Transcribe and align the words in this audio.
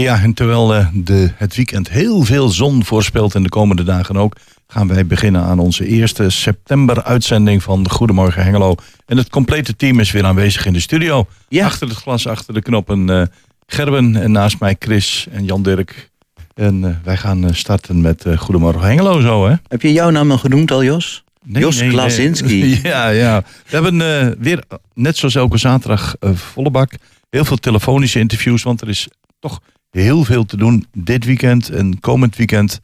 Ja, 0.00 0.22
en 0.22 0.34
terwijl 0.34 0.76
uh, 0.76 0.86
de, 0.94 1.30
het 1.36 1.56
weekend 1.56 1.90
heel 1.90 2.22
veel 2.22 2.48
zon 2.48 2.84
voorspelt 2.84 3.34
en 3.34 3.42
de 3.42 3.48
komende 3.48 3.82
dagen 3.82 4.16
ook, 4.16 4.36
gaan 4.66 4.88
wij 4.88 5.06
beginnen 5.06 5.42
aan 5.42 5.58
onze 5.58 5.86
eerste 5.86 6.30
september-uitzending 6.30 7.62
van 7.62 7.90
Goedemorgen 7.90 8.44
Hengelo. 8.44 8.74
En 9.06 9.16
het 9.16 9.28
complete 9.28 9.76
team 9.76 10.00
is 10.00 10.10
weer 10.10 10.24
aanwezig 10.24 10.66
in 10.66 10.72
de 10.72 10.80
studio. 10.80 11.26
Ja. 11.48 11.64
Achter 11.64 11.88
het 11.88 11.96
glas, 11.96 12.26
achter 12.26 12.54
de 12.54 12.62
knoppen 12.62 13.08
uh, 13.08 13.22
Gerben 13.66 14.16
en 14.16 14.32
naast 14.32 14.60
mij 14.60 14.76
Chris 14.78 15.26
en 15.30 15.44
Jan 15.44 15.62
Dirk. 15.62 16.10
En 16.54 16.82
uh, 16.82 16.90
wij 17.04 17.16
gaan 17.16 17.54
starten 17.54 18.00
met 18.00 18.26
Goedemorgen 18.36 18.82
Hengelo 18.88 19.20
zo, 19.20 19.46
hè? 19.46 19.54
Heb 19.68 19.82
je 19.82 19.92
jouw 19.92 20.10
naam 20.10 20.30
al 20.30 20.38
genoemd 20.38 20.70
al, 20.70 20.84
Jos? 20.84 21.24
Nee, 21.44 21.62
Jos 21.62 21.80
nee, 21.80 21.88
Klasinski. 21.88 22.60
Nee. 22.60 22.80
ja, 22.92 23.08
ja. 23.08 23.42
We 23.42 23.80
hebben 23.80 23.98
weer, 24.40 24.64
net 24.94 25.16
zoals 25.16 25.34
elke 25.34 25.58
zaterdag, 25.58 26.14
volle 26.20 26.70
bak. 26.70 26.92
Heel 27.30 27.44
veel 27.44 27.56
telefonische 27.56 28.18
interviews, 28.18 28.62
want 28.62 28.80
er 28.80 28.88
is 28.88 29.08
toch 29.40 29.60
heel 29.94 30.24
veel 30.24 30.44
te 30.44 30.56
doen 30.56 30.86
dit 30.92 31.24
weekend 31.24 31.70
en 31.70 32.00
komend 32.00 32.36
weekend. 32.36 32.80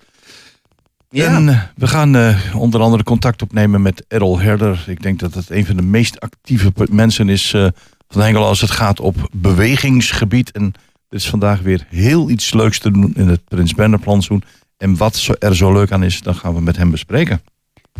Ja. 1.08 1.36
En 1.36 1.46
uh, 1.46 1.62
we 1.76 1.86
gaan 1.86 2.16
uh, 2.16 2.54
onder 2.54 2.80
andere 2.80 3.02
contact 3.02 3.42
opnemen 3.42 3.82
met 3.82 4.04
Errol 4.08 4.38
Herder. 4.38 4.84
Ik 4.86 5.02
denk 5.02 5.18
dat 5.18 5.34
het 5.34 5.50
een 5.50 5.66
van 5.66 5.76
de 5.76 5.82
meest 5.82 6.20
actieve 6.20 6.72
mensen 6.90 7.28
is 7.28 7.52
uh, 7.52 7.66
van 8.08 8.22
Hengelo 8.22 8.44
als 8.44 8.60
het 8.60 8.70
gaat 8.70 9.00
op 9.00 9.28
bewegingsgebied. 9.32 10.50
En 10.50 10.72
er 11.08 11.16
is 11.16 11.28
vandaag 11.28 11.60
weer 11.60 11.86
heel 11.88 12.30
iets 12.30 12.52
leuks 12.52 12.78
te 12.78 12.90
doen 12.90 13.12
in 13.14 13.28
het 13.28 13.44
Prins 13.44 13.74
plantsoen. 14.00 14.42
En 14.76 14.96
wat 14.96 15.28
er 15.38 15.56
zo 15.56 15.72
leuk 15.72 15.92
aan 15.92 16.02
is, 16.02 16.22
dat 16.22 16.36
gaan 16.36 16.54
we 16.54 16.60
met 16.60 16.76
hem 16.76 16.90
bespreken. 16.90 17.42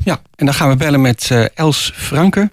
Ja, 0.05 0.22
en 0.34 0.44
dan 0.47 0.55
gaan 0.55 0.69
we 0.69 0.77
bellen 0.77 1.00
met 1.00 1.50
Els 1.55 1.92
Franke. 1.94 2.50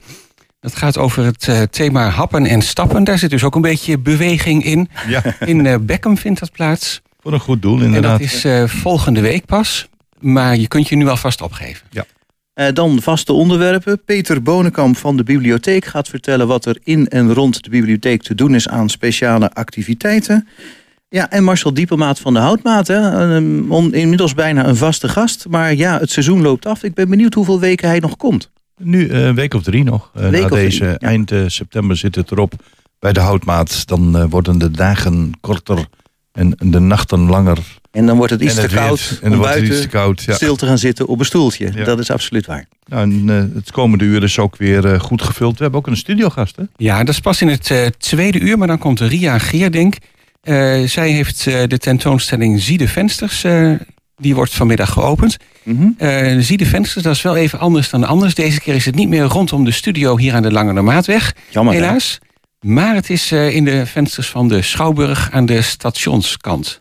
Dat 0.67 0.75
gaat 0.75 0.97
over 0.97 1.23
het 1.23 1.47
uh, 1.47 1.61
thema 1.61 2.09
happen 2.09 2.45
en 2.45 2.61
stappen. 2.61 3.03
Daar 3.03 3.17
zit 3.17 3.29
dus 3.29 3.43
ook 3.43 3.55
een 3.55 3.61
beetje 3.61 3.97
beweging 3.97 4.63
in. 4.63 4.89
Ja. 5.07 5.23
In 5.39 5.65
uh, 5.65 5.75
Beckham 5.81 6.17
vindt 6.17 6.39
dat 6.39 6.51
plaats. 6.51 7.01
Voor 7.21 7.33
een 7.33 7.39
goed 7.39 7.61
doel, 7.61 7.81
inderdaad. 7.81 8.19
En 8.19 8.25
dat 8.25 8.33
is 8.33 8.45
uh, 8.45 8.63
volgende 8.67 9.21
week 9.21 9.45
pas. 9.45 9.87
Maar 10.19 10.57
je 10.57 10.67
kunt 10.67 10.87
je 10.87 10.95
nu 10.95 11.07
alvast 11.07 11.41
opgeven. 11.41 11.87
Ja. 11.89 12.05
Uh, 12.55 12.73
dan 12.73 13.01
vaste 13.01 13.33
onderwerpen. 13.33 14.03
Peter 14.05 14.41
Bonenkamp 14.41 14.97
van 14.97 15.17
de 15.17 15.23
bibliotheek 15.23 15.85
gaat 15.85 16.07
vertellen 16.07 16.47
wat 16.47 16.65
er 16.65 16.79
in 16.83 17.07
en 17.07 17.33
rond 17.33 17.63
de 17.63 17.69
bibliotheek 17.69 18.21
te 18.23 18.35
doen 18.35 18.55
is 18.55 18.67
aan 18.67 18.89
speciale 18.89 19.53
activiteiten. 19.53 20.47
Ja, 21.09 21.29
en 21.29 21.43
Marcel 21.43 21.73
Diepelmaat 21.73 22.19
van 22.19 22.33
de 22.33 22.39
Houtmaat. 22.39 22.87
Hè? 22.87 23.35
Um, 23.35 23.93
inmiddels 23.93 24.33
bijna 24.33 24.67
een 24.67 24.75
vaste 24.75 25.09
gast. 25.09 25.45
Maar 25.49 25.75
ja, 25.75 25.99
het 25.99 26.11
seizoen 26.11 26.41
loopt 26.41 26.65
af. 26.65 26.83
Ik 26.83 26.93
ben 26.93 27.09
benieuwd 27.09 27.33
hoeveel 27.33 27.59
weken 27.59 27.87
hij 27.87 27.99
nog 27.99 28.17
komt. 28.17 28.49
Nu 28.77 29.09
een 29.09 29.29
uh, 29.29 29.33
week 29.33 29.53
of 29.53 29.63
drie 29.63 29.83
nog. 29.83 30.09
Week 30.13 30.41
na 30.41 30.47
deze 30.47 30.77
drie, 30.77 30.89
ja. 30.89 30.97
eind 30.97 31.31
uh, 31.31 31.43
september 31.47 31.97
zit 31.97 32.15
het 32.15 32.31
erop 32.31 32.53
bij 32.99 33.13
de 33.13 33.19
houtmaat. 33.19 33.87
Dan 33.87 34.29
worden 34.29 34.57
de 34.57 34.71
dagen 34.71 35.31
korter 35.41 35.87
en 36.31 36.55
de 36.59 36.79
nachten 36.79 37.19
langer. 37.19 37.57
En 37.91 38.05
dan 38.05 38.17
wordt 38.17 38.31
het 38.31 38.41
iets 38.41 38.57
en 38.57 38.67
te 38.67 38.75
koud 38.75 39.19
en 39.21 39.31
om 39.31 39.37
wordt 39.37 39.51
buiten 39.51 39.63
het 39.63 39.73
iets 39.73 39.81
te 39.81 39.97
koud, 39.97 40.23
ja. 40.23 40.33
stil 40.33 40.55
te 40.55 40.65
gaan 40.65 40.77
zitten 40.77 41.07
op 41.07 41.19
een 41.19 41.25
stoeltje. 41.25 41.71
Ja. 41.73 41.83
Dat 41.83 41.99
is 41.99 42.11
absoluut 42.11 42.45
waar. 42.45 42.67
Nou, 42.85 43.01
en, 43.01 43.27
het 43.53 43.71
komende 43.71 44.03
uur 44.03 44.23
is 44.23 44.39
ook 44.39 44.57
weer 44.57 44.99
goed 44.99 45.21
gevuld. 45.21 45.57
We 45.57 45.61
hebben 45.61 45.79
ook 45.79 45.87
een 45.87 45.97
studiogast, 45.97 46.55
hè? 46.55 46.63
Ja, 46.75 47.03
dat 47.03 47.13
is 47.13 47.19
pas 47.19 47.41
in 47.41 47.47
het 47.47 47.93
tweede 47.97 48.39
uur. 48.39 48.57
Maar 48.57 48.67
dan 48.67 48.77
komt 48.77 48.99
Ria 48.99 49.37
Geerdink. 49.37 49.95
zij 50.85 51.11
heeft 51.11 51.43
de 51.43 51.77
tentoonstelling 51.77 52.61
Zie 52.61 52.77
de 52.77 52.87
Vensters 52.87 53.45
die 54.21 54.35
wordt 54.35 54.53
vanmiddag 54.53 54.89
geopend. 54.91 55.37
Mm 55.63 55.77
-hmm. 55.77 55.95
uh, 56.07 56.41
zie 56.41 56.57
de 56.57 56.65
vensters, 56.65 57.03
dat 57.03 57.15
is 57.15 57.21
wel 57.21 57.35
even 57.35 57.59
anders 57.59 57.89
dan 57.89 58.03
anders. 58.03 58.35
Deze 58.35 58.59
keer 58.59 58.75
is 58.75 58.85
het 58.85 58.95
niet 58.95 59.09
meer 59.09 59.23
rondom 59.23 59.63
de 59.63 59.71
studio 59.71 60.17
hier 60.17 60.33
aan 60.33 60.41
de 60.41 60.51
Lange 60.51 60.81
Maatweg. 60.81 61.35
Jammer, 61.49 61.73
helaas. 61.73 62.19
Hè? 62.21 62.27
Maar 62.69 62.95
het 62.95 63.09
is 63.09 63.31
uh, 63.31 63.55
in 63.55 63.65
de 63.65 63.85
vensters 63.85 64.29
van 64.29 64.47
de 64.47 64.61
Schouwburg 64.61 65.31
aan 65.31 65.45
de 65.45 65.61
stationskant. 65.61 66.79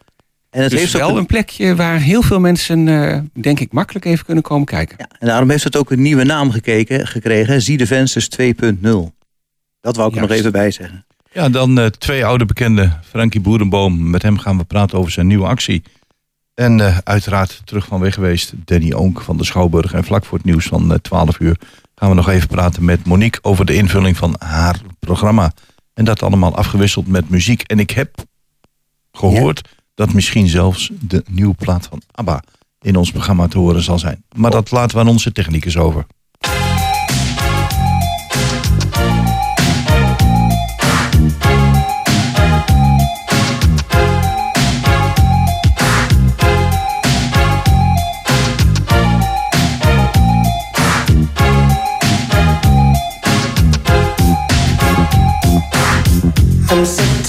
En 0.51 0.63
het 0.63 0.71
dus 0.71 0.81
heeft 0.81 0.93
wel 0.93 1.11
ook 1.11 1.17
een 1.17 1.27
plekje 1.27 1.75
waar 1.75 1.99
heel 1.99 2.23
veel 2.23 2.41
mensen, 2.41 2.87
uh, 2.87 3.19
denk 3.33 3.61
ik, 3.61 3.73
makkelijk 3.73 4.05
even 4.05 4.25
kunnen 4.25 4.43
komen 4.43 4.67
kijken. 4.67 4.97
Ja, 4.99 5.09
en 5.19 5.27
daarom 5.27 5.51
heeft 5.51 5.65
het 5.65 5.77
ook 5.77 5.91
een 5.91 6.03
nieuwe 6.03 6.25
naam 6.25 6.51
gekeken, 6.51 7.07
gekregen. 7.07 7.63
Zie 7.63 7.77
de 7.77 7.87
vensters 7.87 8.29
2.0. 8.41 8.47
Dat 9.81 9.97
wou 9.97 10.09
ik 10.09 10.15
er 10.15 10.21
nog 10.21 10.31
even 10.31 10.53
bij 10.53 10.71
zeggen. 10.71 11.07
Ja, 11.33 11.49
dan 11.49 11.79
uh, 11.79 11.87
twee 11.87 12.25
oude 12.25 12.45
bekenden. 12.45 13.01
Frankie 13.09 13.41
Boerenboom. 13.41 14.11
Met 14.11 14.23
hem 14.23 14.39
gaan 14.39 14.59
we 14.59 14.65
praten 14.65 14.99
over 14.99 15.13
zijn 15.13 15.27
nieuwe 15.27 15.47
actie. 15.47 15.83
En 16.57 16.79
uh, 16.79 16.99
uiteraard 17.05 17.63
terug 17.65 17.87
van 17.87 18.01
weg 18.01 18.15
geweest 18.15 18.53
Danny 18.65 18.93
Oonk 18.93 19.21
van 19.21 19.37
de 19.37 19.45
Schouwburg. 19.45 19.93
En 19.93 20.05
vlak 20.05 20.25
voor 20.25 20.39
het 20.39 20.47
nieuws 20.47 20.67
van 20.67 20.93
uh, 20.93 20.99
12 20.99 21.39
uur 21.39 21.57
gaan 21.95 22.09
we 22.09 22.15
nog 22.15 22.29
even 22.29 22.49
praten 22.49 22.85
met 22.85 23.07
Monique 23.07 23.39
over 23.43 23.67
de 23.67 23.75
invulling 23.75 24.17
van 24.17 24.35
haar 24.39 24.81
programma. 24.99 25.53
En 25.95 26.05
dat 26.05 26.23
allemaal 26.23 26.57
afgewisseld 26.57 27.07
met 27.07 27.29
muziek. 27.29 27.63
En 27.63 27.79
ik 27.79 27.91
heb 27.91 28.25
gehoord 29.13 29.69
ja. 29.69 29.83
dat 29.95 30.13
misschien 30.13 30.49
zelfs 30.49 30.91
de 31.01 31.25
nieuwe 31.31 31.55
plaat 31.55 31.87
van 31.87 32.03
ABBA 32.11 32.43
in 32.81 32.97
ons 32.97 33.11
programma 33.11 33.49
te 33.49 33.59
horen 33.59 33.83
zal 33.83 33.99
zijn. 33.99 34.25
Maar 34.37 34.51
oh. 34.51 34.57
dat 34.57 34.71
laten 34.71 34.97
we 34.97 35.03
aan 35.03 35.11
onze 35.11 35.33
technicus 35.33 35.77
over. 35.77 36.07
I'm 56.77 56.85
sitting 56.85 57.26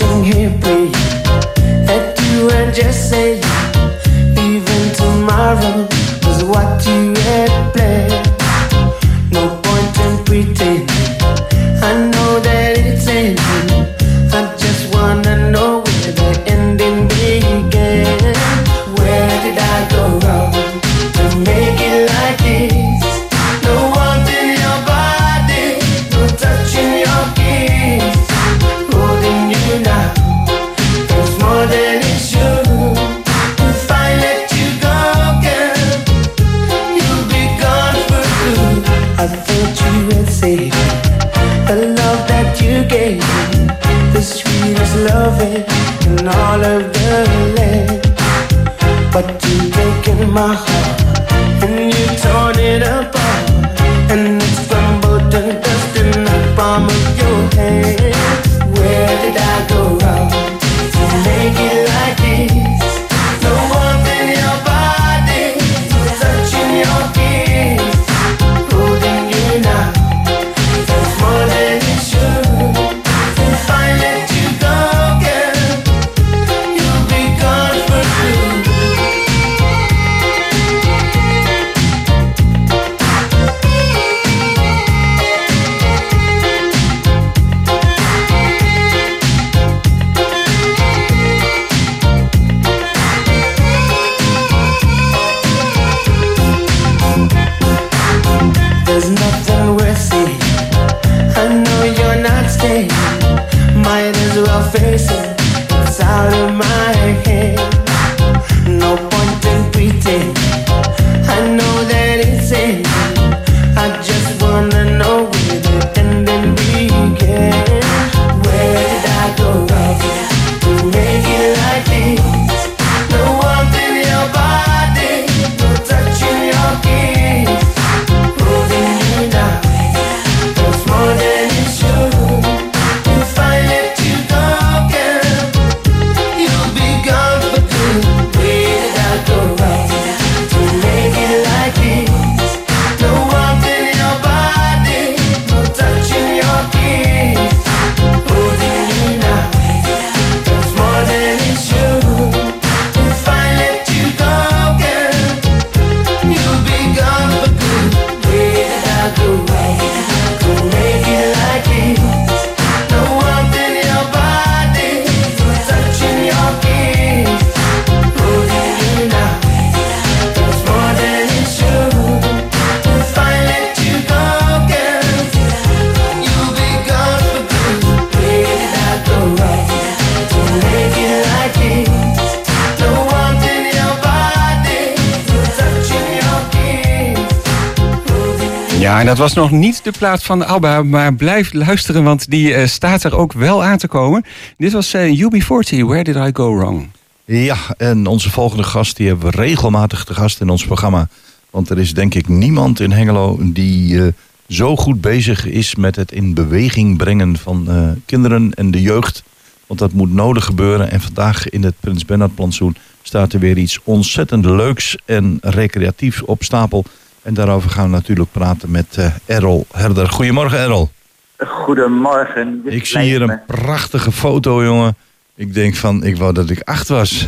Dat 189.17 189.33
was 189.33 189.35
nog 189.35 189.51
niet 189.51 189.83
de 189.83 189.91
plaat 189.91 190.23
van 190.23 190.47
ABBA, 190.47 190.83
maar 190.83 191.13
blijf 191.13 191.53
luisteren, 191.53 192.03
want 192.03 192.29
die 192.29 192.53
eh, 192.53 192.67
staat 192.67 193.03
er 193.03 193.15
ook 193.15 193.33
wel 193.33 193.63
aan 193.63 193.77
te 193.77 193.87
komen. 193.87 194.25
Dit 194.57 194.71
was 194.71 194.93
eh, 194.93 195.19
UB40, 195.19 195.85
Where 195.85 196.03
Did 196.03 196.15
I 196.15 196.29
Go 196.33 196.55
Wrong? 196.55 196.87
Ja, 197.25 197.57
en 197.77 198.07
onze 198.07 198.29
volgende 198.29 198.63
gast 198.63 198.97
die 198.97 199.07
hebben 199.07 199.31
we 199.31 199.37
regelmatig 199.37 200.03
te 200.03 200.13
gast 200.13 200.41
in 200.41 200.49
ons 200.49 200.65
programma. 200.65 201.07
Want 201.49 201.69
er 201.69 201.79
is 201.79 201.93
denk 201.93 202.13
ik 202.15 202.27
niemand 202.27 202.79
in 202.79 202.91
Hengelo 202.91 203.37
die 203.41 204.01
eh, 204.01 204.07
zo 204.47 204.75
goed 204.75 205.01
bezig 205.01 205.45
is 205.45 205.75
met 205.75 205.95
het 205.95 206.11
in 206.11 206.33
beweging 206.33 206.97
brengen 206.97 207.37
van 207.37 207.67
kinderen 208.05 208.53
en 208.53 208.71
de 208.71 208.81
jeugd. 208.81 209.23
Want 209.67 209.79
dat 209.79 209.91
moet 209.91 210.13
nodig 210.13 210.45
gebeuren. 210.45 210.91
En 210.91 211.01
vandaag 211.01 211.49
in 211.49 211.63
het 211.63 211.75
Prins 211.79 212.05
Bernhard 212.05 212.35
plantsoen 212.35 212.75
staat 213.01 213.33
er 213.33 213.39
weer 213.39 213.57
iets 213.57 213.79
ontzettend 213.83 214.45
leuks 214.45 214.97
en 215.05 215.37
recreatiefs 215.41 216.21
op 216.21 216.43
stapel. 216.43 216.85
En 217.27 217.33
daarover 217.33 217.69
gaan 217.69 217.85
we 217.85 217.91
natuurlijk 217.91 218.31
praten 218.31 218.71
met 218.71 218.97
eh 218.97 219.11
Errol 219.25 219.65
Herder. 219.71 220.09
Goedemorgen 220.09 220.59
Errol. 220.59 220.89
Goedemorgen. 221.37 222.61
Ik 222.65 222.85
zie 222.85 222.99
hier 222.99 223.21
een 223.21 223.39
prachtige 223.45 224.11
foto 224.11 224.63
jongen. 224.63 224.95
Ik 225.35 225.53
denk 225.53 225.75
van, 225.75 226.03
ik 226.03 226.17
wou 226.17 226.33
dat 226.33 226.49
ik 226.49 226.61
acht 226.61 226.87
was. 226.87 227.23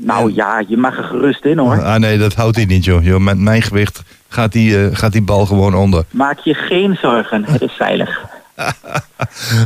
Nou 0.00 0.34
ja, 0.34 0.64
je 0.68 0.76
mag 0.76 0.96
er 0.96 1.04
gerust 1.04 1.44
in 1.44 1.58
hoor. 1.58 1.82
Ah 1.82 2.00
nee, 2.00 2.18
dat 2.18 2.34
houdt 2.34 2.56
hij 2.56 2.64
niet 2.64 2.84
joh. 2.84 3.04
joh 3.04 3.20
met 3.20 3.38
mijn 3.38 3.62
gewicht 3.62 4.02
gaat 4.28 4.52
die, 4.52 4.84
eh, 4.84 4.96
gaat 4.96 5.12
die 5.12 5.22
bal 5.22 5.46
gewoon 5.46 5.74
onder. 5.74 6.04
Maak 6.10 6.38
je 6.38 6.54
geen 6.54 6.96
zorgen, 7.00 7.44
het 7.44 7.62
is 7.62 7.72
veilig. 7.72 8.20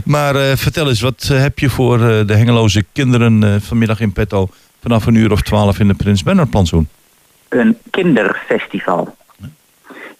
Maar 0.04 0.36
eh, 0.36 0.56
vertel 0.56 0.88
eens, 0.88 1.00
wat 1.00 1.22
heb 1.22 1.58
je 1.58 1.70
voor 1.70 1.98
de 1.98 2.34
Hengeloze 2.34 2.84
kinderen 2.92 3.62
vanmiddag 3.62 4.00
in 4.00 4.12
petto... 4.12 4.48
vanaf 4.82 5.06
een 5.06 5.14
uur 5.14 5.32
of 5.32 5.42
twaalf 5.42 5.78
in 5.78 5.88
de 5.88 5.94
Prins 5.94 6.22
Bernhard 6.22 6.50
plantsoen? 6.50 6.88
Een 7.48 7.78
kinderfestival. 7.90 9.16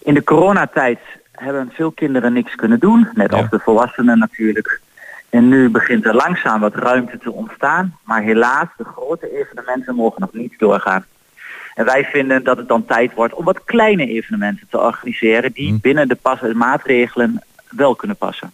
In 0.03 0.13
de 0.13 0.23
coronatijd 0.23 0.99
hebben 1.31 1.71
veel 1.73 1.91
kinderen 1.91 2.33
niks 2.33 2.55
kunnen 2.55 2.79
doen, 2.79 3.07
net 3.13 3.31
Ja. 3.31 3.37
als 3.37 3.49
de 3.49 3.59
volwassenen 3.59 4.19
natuurlijk. 4.19 4.81
En 5.29 5.47
nu 5.47 5.69
begint 5.69 6.05
er 6.05 6.15
langzaam 6.15 6.59
wat 6.59 6.75
ruimte 6.75 7.17
te 7.17 7.31
ontstaan. 7.31 7.97
Maar 8.03 8.21
helaas, 8.21 8.67
de 8.77 8.83
grote 8.83 9.39
evenementen 9.41 9.95
mogen 9.95 10.21
nog 10.21 10.33
niet 10.33 10.53
doorgaan. 10.57 11.05
En 11.73 11.85
wij 11.85 12.03
vinden 12.03 12.43
dat 12.43 12.57
het 12.57 12.67
dan 12.67 12.85
tijd 12.85 13.13
wordt 13.13 13.33
om 13.33 13.45
wat 13.45 13.63
kleine 13.63 14.07
evenementen 14.07 14.67
te 14.69 14.79
organiseren... 14.79 15.51
die 15.53 15.69
Hm. 15.71 15.77
binnen 15.81 16.07
de 16.07 16.15
pas 16.15 16.39
maatregelen 16.53 17.41
wel 17.69 17.95
kunnen 17.95 18.17
passen. 18.17 18.51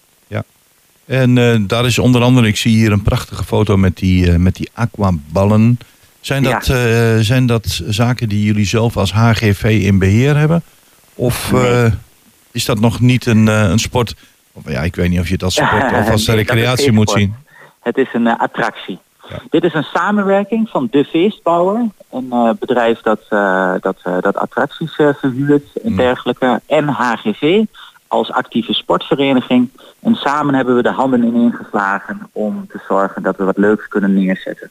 En 1.06 1.38
eh, 1.38 1.56
daar 1.68 1.86
is 1.86 2.00
onder 2.00 2.22
andere, 2.22 2.48
ik 2.48 2.58
zie 2.58 2.76
hier 2.76 2.92
een 2.92 3.02
prachtige 3.02 3.44
foto 3.44 3.78
met 3.78 3.98
die, 3.98 4.32
eh, 4.32 4.36
met 4.38 4.56
die 4.56 4.70
aquaballen. 4.74 5.80
Zijn 6.22 6.44
dat, 6.44 6.68
eh, 6.68 7.18
zijn 7.20 7.46
dat 7.46 7.82
zaken 7.88 8.30
die 8.30 8.44
jullie 8.46 8.66
zelf 8.66 8.98
als 8.98 9.14
HGV 9.14 9.64
in 9.84 10.00
beheer 10.00 10.38
hebben? 10.38 10.64
Of 11.16 11.52
Nee. 11.52 11.84
eh, 11.84 11.92
is 12.52 12.66
dat 12.66 12.80
nog 12.80 13.00
niet 13.00 13.26
een, 13.26 13.48
eh, 13.48 13.70
een 13.70 13.80
sport? 13.80 14.16
Of, 14.52 14.72
ja, 14.72 14.82
ik 14.82 14.96
weet 14.96 15.10
niet 15.10 15.20
of 15.20 15.28
je 15.28 15.34
het 15.34 15.44
als 15.44 15.56
sport 15.56 15.92
of 16.00 16.10
als 16.10 16.28
Nee, 16.28 16.36
recreatie 16.36 16.92
moet 16.92 17.10
zien. 17.10 17.36
Het 17.80 17.98
is 17.98 18.08
een 18.14 18.28
attractie. 18.28 19.00
Ja. 19.30 19.38
Dit 19.50 19.64
is 19.64 19.74
een 19.74 19.84
samenwerking 19.94 20.70
van 20.70 20.88
De 20.92 21.06
Feestbouwer, 21.06 21.86
een 22.12 22.58
bedrijf 22.60 23.02
dat, 23.02 23.26
dat, 23.82 23.98
dat 24.22 24.38
attracties 24.38 24.94
verhuurt 24.96 25.66
en 25.84 25.92
Mm. 25.92 25.98
dergelijke, 25.98 26.62
en 26.68 26.88
HGV 26.88 27.64
als 28.08 28.32
actieve 28.32 28.74
sportvereniging. 28.74 29.70
En 30.00 30.16
samen 30.16 30.54
hebben 30.56 30.76
we 30.76 30.82
de 30.82 30.92
handen 30.92 31.24
ineengeslagen 31.24 32.30
om 32.32 32.68
te 32.68 32.80
zorgen 32.88 33.22
dat 33.22 33.38
we 33.38 33.44
wat 33.44 33.58
leuks 33.58 33.88
kunnen 33.88 34.14
neerzetten. 34.14 34.70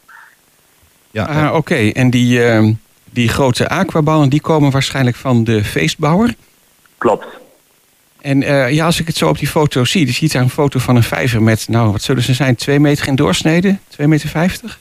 Ja, 1.10 1.24
Ah, 1.24 1.54
Oké, 1.54 1.74
en 1.74 2.10
die, 2.10 2.44
ehm, 2.44 2.72
die 3.10 3.28
grote 3.28 3.68
aquaballen 3.68 4.28
die 4.28 4.40
komen 4.40 4.70
waarschijnlijk 4.70 5.16
van 5.16 5.44
de 5.44 5.64
feestbouwer. 5.64 6.34
Klopt. 6.98 7.26
En 8.20 8.42
eh, 8.42 8.70
ja, 8.72 8.84
als 8.84 9.00
ik 9.00 9.06
het 9.06 9.16
zo 9.16 9.28
op 9.28 9.38
die 9.38 9.48
foto 9.48 9.84
zie, 9.84 10.04
dan 10.04 10.14
zie 10.14 10.26
je 10.26 10.32
daar 10.32 10.42
een 10.42 10.50
foto 10.50 10.78
van 10.78 10.96
een 10.96 11.02
vijver 11.02 11.42
met, 11.42 11.68
nou, 11.68 11.92
wat 11.92 12.02
zullen 12.02 12.22
ze 12.22 12.34
zijn, 12.34 12.54
2 12.54 12.80
meter 12.80 13.06
in 13.08 13.14
doorsnede, 13.14 13.76
2 13.88 14.06
meter 14.08 14.28
50? 14.28 14.78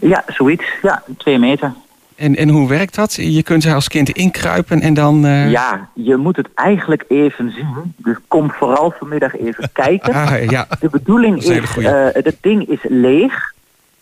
Ja, 0.00 0.24
zoiets. 0.26 0.64
Ja, 0.82 1.02
twee 1.18 1.38
meter. 1.38 1.72
En, 2.16 2.36
en 2.36 2.48
hoe 2.48 2.68
werkt 2.68 2.94
dat? 2.94 3.14
Je 3.14 3.42
kunt 3.42 3.64
er 3.64 3.74
als 3.74 3.88
kind 3.88 4.08
inkruipen 4.10 4.80
en 4.80 4.94
dan... 4.94 5.26
eh, 5.26 5.50
Ja, 5.50 5.88
je 5.94 6.16
moet 6.16 6.36
het 6.36 6.48
eigenlijk 6.54 7.04
even 7.08 7.50
zien. 7.52 7.94
Dus 7.96 8.16
kom 8.28 8.50
vooral 8.50 8.94
vanmiddag 8.98 9.36
even 9.38 9.70
kijken. 9.82 10.14
Ah, 10.14 10.44
ja. 10.50 10.66
De 10.80 10.88
bedoeling 10.88 11.34
Dat 11.42 11.50
is 11.50 11.76
is, 11.76 11.84
eh 11.84 12.06
het 12.12 12.36
ding 12.40 12.68
is 12.68 12.78
leeg. 12.82 13.52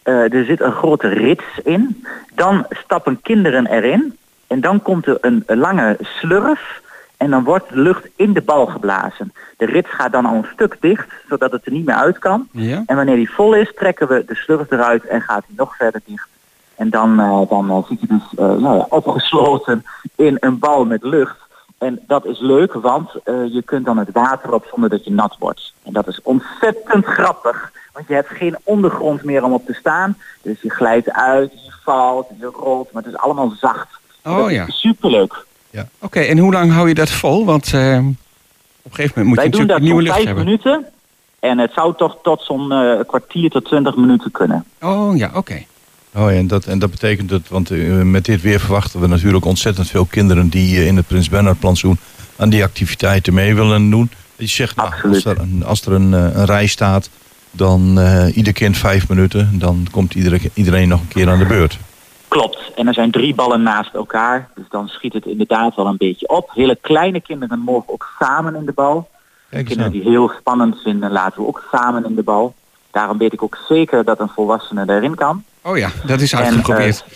Eh, 0.06 0.32
er 0.32 0.44
zit 0.44 0.60
een 0.60 0.72
grote 0.72 1.08
rits 1.08 1.44
in. 1.62 2.04
Dan 2.34 2.66
stappen 2.70 3.20
kinderen 3.22 3.66
erin. 3.66 4.18
En 4.46 4.60
dan 4.60 4.82
komt 4.82 5.06
er 5.06 5.18
een, 5.20 5.44
lange 5.46 5.96
slurf. 6.00 6.82
En 7.16 7.30
dan 7.30 7.44
wordt 7.44 7.68
de 7.68 7.78
lucht 7.78 8.08
in 8.16 8.32
de 8.32 8.40
bal 8.40 8.66
geblazen. 8.66 9.32
De 9.56 9.64
rits 9.64 9.90
gaat 9.90 10.12
dan 10.12 10.26
al 10.26 10.34
een 10.34 10.48
stuk 10.52 10.76
dicht, 10.80 11.08
zodat 11.28 11.52
het 11.52 11.66
er 11.66 11.72
niet 11.72 11.86
meer 11.86 11.94
uit 11.94 12.18
kan. 12.18 12.48
ja. 12.50 12.82
En 12.86 12.96
wanneer 12.96 13.16
die 13.16 13.30
vol 13.30 13.54
is, 13.54 13.72
trekken 13.74 14.08
we 14.08 14.24
de 14.26 14.34
slurf 14.34 14.70
eruit 14.70 15.06
en 15.06 15.20
gaat 15.20 15.44
hij 15.46 15.54
nog 15.56 15.76
verder 15.76 16.00
dicht. 16.04 16.28
En 16.76 16.90
dan, 16.90 17.20
eh, 17.20 17.48
dan 17.48 17.70
eh, 17.70 17.88
zit 17.88 18.00
je 18.00 18.06
dus 18.06 18.30
nou 18.36 18.76
ja, 18.76 18.86
opgesloten 18.88 19.84
in 20.14 20.36
een 20.40 20.58
bal 20.58 20.84
met 20.84 21.02
lucht. 21.02 21.36
En 21.78 22.02
dat 22.06 22.24
is 22.24 22.40
leuk, 22.40 22.72
want 22.72 23.10
je 23.24 23.62
kunt 23.64 23.84
dan 23.84 23.98
het 23.98 24.12
water 24.12 24.52
op 24.52 24.66
zonder 24.70 24.90
dat 24.90 25.04
je 25.04 25.10
nat 25.12 25.36
wordt. 25.38 25.72
En 25.82 25.92
dat 25.92 26.08
is 26.08 26.22
ontzettend 26.22 27.04
grappig, 27.04 27.72
want 27.96 28.08
je 28.08 28.14
hebt 28.14 28.28
geen 28.28 28.56
ondergrond 28.62 29.24
meer 29.24 29.44
om 29.44 29.52
op 29.52 29.66
te 29.66 29.74
staan. 29.74 30.16
Dus 30.42 30.60
je 30.62 30.70
glijdt 30.70 31.10
uit, 31.12 31.52
je 31.52 31.72
valt, 31.84 32.26
je 32.38 32.46
rolt, 32.46 32.92
maar 32.92 33.02
het 33.02 33.12
is 33.12 33.18
allemaal 33.18 33.52
zacht. 33.60 33.88
Oh 34.24 34.36
dat 34.36 34.50
ja. 34.50 34.66
superleuk. 34.68 35.44
Oké, 36.00 36.20
en 36.20 36.38
hoe 36.38 36.52
lang 36.52 36.72
hou 36.72 36.88
je 36.88 36.94
dat 36.94 37.10
vol? 37.10 37.44
Want 37.44 37.72
eh, 37.72 37.98
op 38.82 38.92
een 38.92 38.94
gegeven 38.94 39.12
moment 39.14 39.26
moet 39.26 39.36
Wij 39.36 39.44
je 39.44 39.50
doen 39.50 39.66
natuurlijk 39.66 39.68
dat 39.68 39.80
nieuwe 39.80 39.94
voor 39.94 40.02
lucht 40.02 40.14
vijf 40.14 40.26
hebben. 40.26 40.44
minuten. 40.44 40.86
En 41.40 41.58
het 41.58 41.72
zou 41.72 41.94
toch 41.96 42.18
tot 42.22 42.42
zo'n 42.42 42.72
eh, 42.72 43.00
kwartier 43.06 43.50
tot 43.50 43.64
twintig 43.64 43.96
minuten 43.96 44.30
kunnen. 44.30 44.64
Oh 44.80 45.16
ja, 45.16 45.30
oké. 45.34 45.64
Oh 46.14 46.30
ja, 46.30 46.36
en 46.36 46.46
dat, 46.46 46.64
en 46.64 46.78
dat 46.78 46.90
betekent 46.90 47.28
dat, 47.28 47.48
want 47.48 47.70
eh, 47.70 48.02
met 48.02 48.24
dit 48.24 48.40
weer 48.40 48.60
verwachten 48.60 49.00
we 49.00 49.06
natuurlijk 49.06 49.44
ontzettend 49.44 49.88
veel 49.88 50.04
kinderen 50.04 50.48
die 50.48 50.76
eh, 50.76 50.86
in 50.86 50.96
het 50.96 51.06
Prins 51.06 51.28
Bernhard 51.28 51.58
plantsoen 51.58 51.98
aan 52.36 52.48
die 52.48 52.64
activiteiten 52.64 53.34
mee 53.34 53.54
willen 53.54 53.90
doen. 53.90 54.10
Je 54.36 54.46
zegt, 54.46 54.76
nou, 54.76 54.88
als 54.88 54.96
Absoluut. 54.96 55.24
er, 55.24 55.38
een, 55.38 55.64
als 55.64 55.86
er 55.86 55.92
een, 55.92 56.12
een 56.12 56.44
rij 56.44 56.66
staat, 56.66 57.10
dan 57.56 57.98
eh, 57.98 58.36
ieder 58.36 58.52
kind 58.52 58.76
vijf 58.76 59.08
minuten, 59.08 59.58
dan 59.58 59.86
komt 59.90 60.14
iedere, 60.14 60.40
iedereen 60.54 60.88
nog 60.88 61.00
een 61.00 61.08
keer 61.08 61.28
aan 61.30 61.38
de 61.38 61.46
beurt. 61.46 61.78
Klopt. 62.28 62.72
En 62.76 62.86
er 62.86 62.94
zijn 62.94 63.10
drie 63.10 63.34
ballen 63.34 63.62
naast 63.62 63.94
elkaar. 63.94 64.48
Dus 64.54 64.64
dan 64.70 64.88
schiet 64.88 65.12
het 65.12 65.26
inderdaad 65.26 65.74
wel 65.74 65.86
een 65.86 65.96
beetje 65.96 66.28
op. 66.28 66.50
Hele 66.54 66.78
kleine 66.80 67.20
kinderen 67.20 67.58
mogen 67.58 67.92
ook 67.92 68.12
samen 68.18 68.54
in 68.54 68.64
de 68.66 68.72
bal. 68.72 69.08
Kinderen 69.50 69.90
die 69.92 70.02
heel 70.02 70.32
spannend 70.38 70.76
vinden, 70.82 71.10
laten 71.12 71.40
we 71.40 71.46
ook 71.46 71.64
samen 71.72 72.04
in 72.04 72.14
de 72.14 72.22
bal. 72.22 72.54
Daarom 72.90 73.18
weet 73.18 73.32
ik 73.32 73.42
ook 73.42 73.58
zeker 73.68 74.04
dat 74.04 74.20
een 74.20 74.28
volwassene 74.28 74.84
erin 74.86 75.14
kan. 75.14 75.44
Oh 75.62 75.76
ja, 75.78 75.88
dat 76.06 76.20
is 76.20 76.32
En, 76.32 76.38
uitgeprobeerd. 76.38 77.04
eh, 77.08 77.12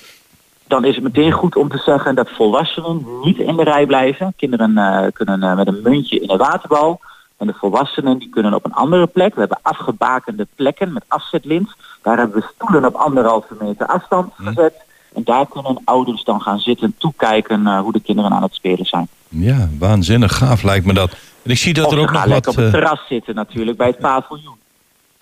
dan 0.66 0.84
is 0.84 0.94
het 0.94 1.04
meteen 1.04 1.32
goed 1.32 1.56
om 1.56 1.68
te 1.68 1.78
zeggen 1.78 2.14
dat 2.14 2.30
volwassenen 2.30 3.06
niet 3.22 3.38
in 3.38 3.56
de 3.56 3.62
rij 3.62 3.86
blijven. 3.86 4.32
Kinderen 4.36 4.78
eh, 4.78 5.06
kunnen 5.12 5.42
eh, 5.42 5.56
met 5.56 5.66
een 5.66 5.80
muntje 5.82 6.20
in 6.20 6.30
een 6.30 6.38
waterbal. 6.38 7.00
En 7.40 7.46
de 7.46 7.54
volwassenen 7.58 8.18
die 8.18 8.28
kunnen 8.28 8.54
op 8.54 8.64
een 8.64 8.72
andere 8.72 9.06
plek. 9.06 9.34
We 9.34 9.40
hebben 9.40 9.58
afgebakende 9.62 10.46
plekken 10.54 10.92
met 10.92 11.04
afzetlint. 11.08 11.68
Daar 12.02 12.16
hebben 12.18 12.36
we 12.40 12.46
stoelen 12.54 12.84
op 12.84 12.94
anderhalve 12.94 13.54
meter 13.60 13.86
afstand 13.86 14.32
Hm. 14.36 14.46
gezet. 14.46 14.74
En 15.14 15.24
daar 15.24 15.46
kunnen 15.48 15.80
ouders 15.84 16.24
dan 16.24 16.40
gaan 16.40 16.58
zitten, 16.58 16.94
toekijken 16.98 17.66
eh, 17.66 17.80
hoe 17.80 17.92
de 17.92 18.00
kinderen 18.00 18.30
aan 18.32 18.42
het 18.42 18.54
spelen 18.54 18.86
zijn. 18.86 19.08
Ja, 19.28 19.68
waanzinnig 19.78 20.36
gaaf 20.36 20.62
lijkt 20.62 20.86
me 20.86 20.92
dat. 20.92 21.10
En 21.42 21.50
ik 21.50 21.58
zie 21.58 21.72
dat 21.74 21.86
of 21.86 21.92
er 21.92 21.98
ook 21.98 22.10
nog 22.10 22.20
gaan 22.20 22.28
lekker 22.28 22.52
wat... 22.54 22.64
op 22.64 22.64
het 22.64 22.74
eh, 22.74 22.80
terras 22.80 23.00
zitten 23.08 23.34
natuurlijk, 23.34 23.76
bij 23.76 23.86
het 23.86 23.98
paviljoen. 23.98 24.56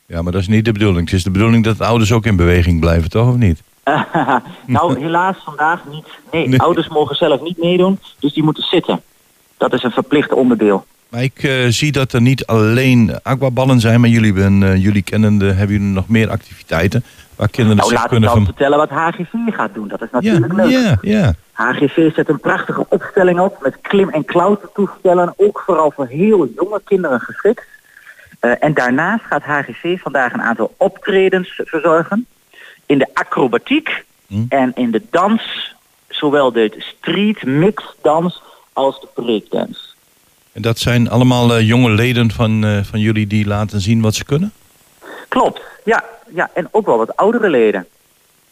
ja, 0.06 0.22
maar 0.22 0.32
dat 0.32 0.40
is 0.40 0.48
niet 0.48 0.64
de 0.64 0.72
bedoeling. 0.72 1.04
Het 1.04 1.12
is 1.18 1.24
de 1.24 1.30
bedoeling 1.30 1.64
dat 1.64 1.78
de 1.78 1.84
ouders 1.84 2.12
ook 2.12 2.26
in 2.26 2.36
beweging 2.36 2.80
blijven, 2.80 3.10
toch 3.10 3.28
of 3.28 3.36
niet? 3.36 3.62
nou, 4.66 5.00
helaas 5.00 5.36
vandaag 5.44 5.80
niet. 5.90 6.06
Nee, 6.32 6.48
Nee. 6.48 6.60
ouders 6.60 6.88
mogen 6.88 7.16
zelf 7.16 7.40
niet 7.40 7.58
meedoen, 7.58 7.98
dus 8.18 8.32
die 8.32 8.42
moeten 8.42 8.62
zitten. 8.62 9.02
Dat 9.56 9.72
is 9.72 9.82
een 9.82 9.90
verplicht 9.90 10.32
onderdeel. 10.32 10.86
Maar 11.08 11.22
ik 11.22 11.42
eh, 11.42 11.66
zie 11.68 11.92
dat 11.92 12.12
er 12.12 12.20
niet 12.20 12.46
alleen 12.46 13.18
aquaballen 13.22 13.80
zijn, 13.80 14.00
maar 14.00 14.10
jullie, 14.10 14.32
ben, 14.32 14.62
eh, 14.62 14.82
jullie 14.82 15.02
kennende 15.02 15.46
hebben 15.52 15.76
jullie 15.76 15.92
nog 15.92 16.08
meer 16.08 16.30
activiteiten 16.30 17.04
waar 17.36 17.48
kinderen 17.48 17.76
Nou, 17.76 17.88
zich 17.88 17.96
laat 17.98 18.04
ik 18.06 18.10
kunnen 18.12 18.28
dan 18.28 18.38
van... 18.38 18.46
vertellen 18.54 18.78
wat 18.78 18.90
HGV 18.90 19.32
gaat 19.54 19.74
doen. 19.74 19.88
Dat 19.88 20.02
is 20.02 20.08
Ja, 20.10 20.18
natuurlijk 20.38 20.52
leuk. 20.52 20.70
ja, 20.70 20.98
ja. 21.00 21.34
HGV 21.52 22.14
zet 22.14 22.28
een 22.28 22.40
prachtige 22.40 22.86
opstelling 22.88 23.40
op 23.40 23.58
met 23.62 23.76
klim- 23.80 24.08
en 24.10 24.24
klautertoestellen. 24.24 25.34
Ook 25.36 25.62
vooral 25.66 25.90
voor 25.90 26.06
heel 26.06 26.48
jonge 26.56 26.80
kinderen 26.84 27.20
geschikt. 27.20 27.64
Eh, 28.40 28.52
en 28.60 28.74
daarnaast 28.74 29.24
gaat 29.24 29.42
HGV 29.42 30.00
vandaag 30.00 30.32
een 30.32 30.42
aantal 30.42 30.74
optredens 30.76 31.60
verzorgen. 31.64 32.26
In 32.86 32.98
de 32.98 33.08
acrobatiek 33.14 34.04
Hm. 34.26 34.42
en 34.48 34.72
in 34.74 34.90
de 34.90 35.02
dans. 35.10 35.74
Zowel 36.08 36.52
de 36.52 36.74
street 36.78 37.44
mix 37.44 37.94
dans 38.02 38.42
als 38.72 39.00
de 39.00 39.08
breakdance. 39.14 39.80
En 40.58 40.64
dat 40.64 40.78
zijn 40.78 41.10
allemaal 41.10 41.54
eh, 41.54 41.66
jonge 41.66 41.90
leden 41.90 42.30
van, 42.30 42.64
eh, 42.64 42.78
van 42.82 43.00
jullie 43.00 43.26
die 43.26 43.46
laten 43.46 43.80
zien 43.80 44.00
wat 44.00 44.14
ze 44.14 44.24
kunnen? 44.24 44.52
Klopt, 45.28 45.60
ja, 45.84 46.04
ja. 46.34 46.50
En 46.54 46.68
ook 46.70 46.86
wel 46.86 46.96
wat 46.96 47.16
oudere 47.16 47.50
leden. 47.50 47.86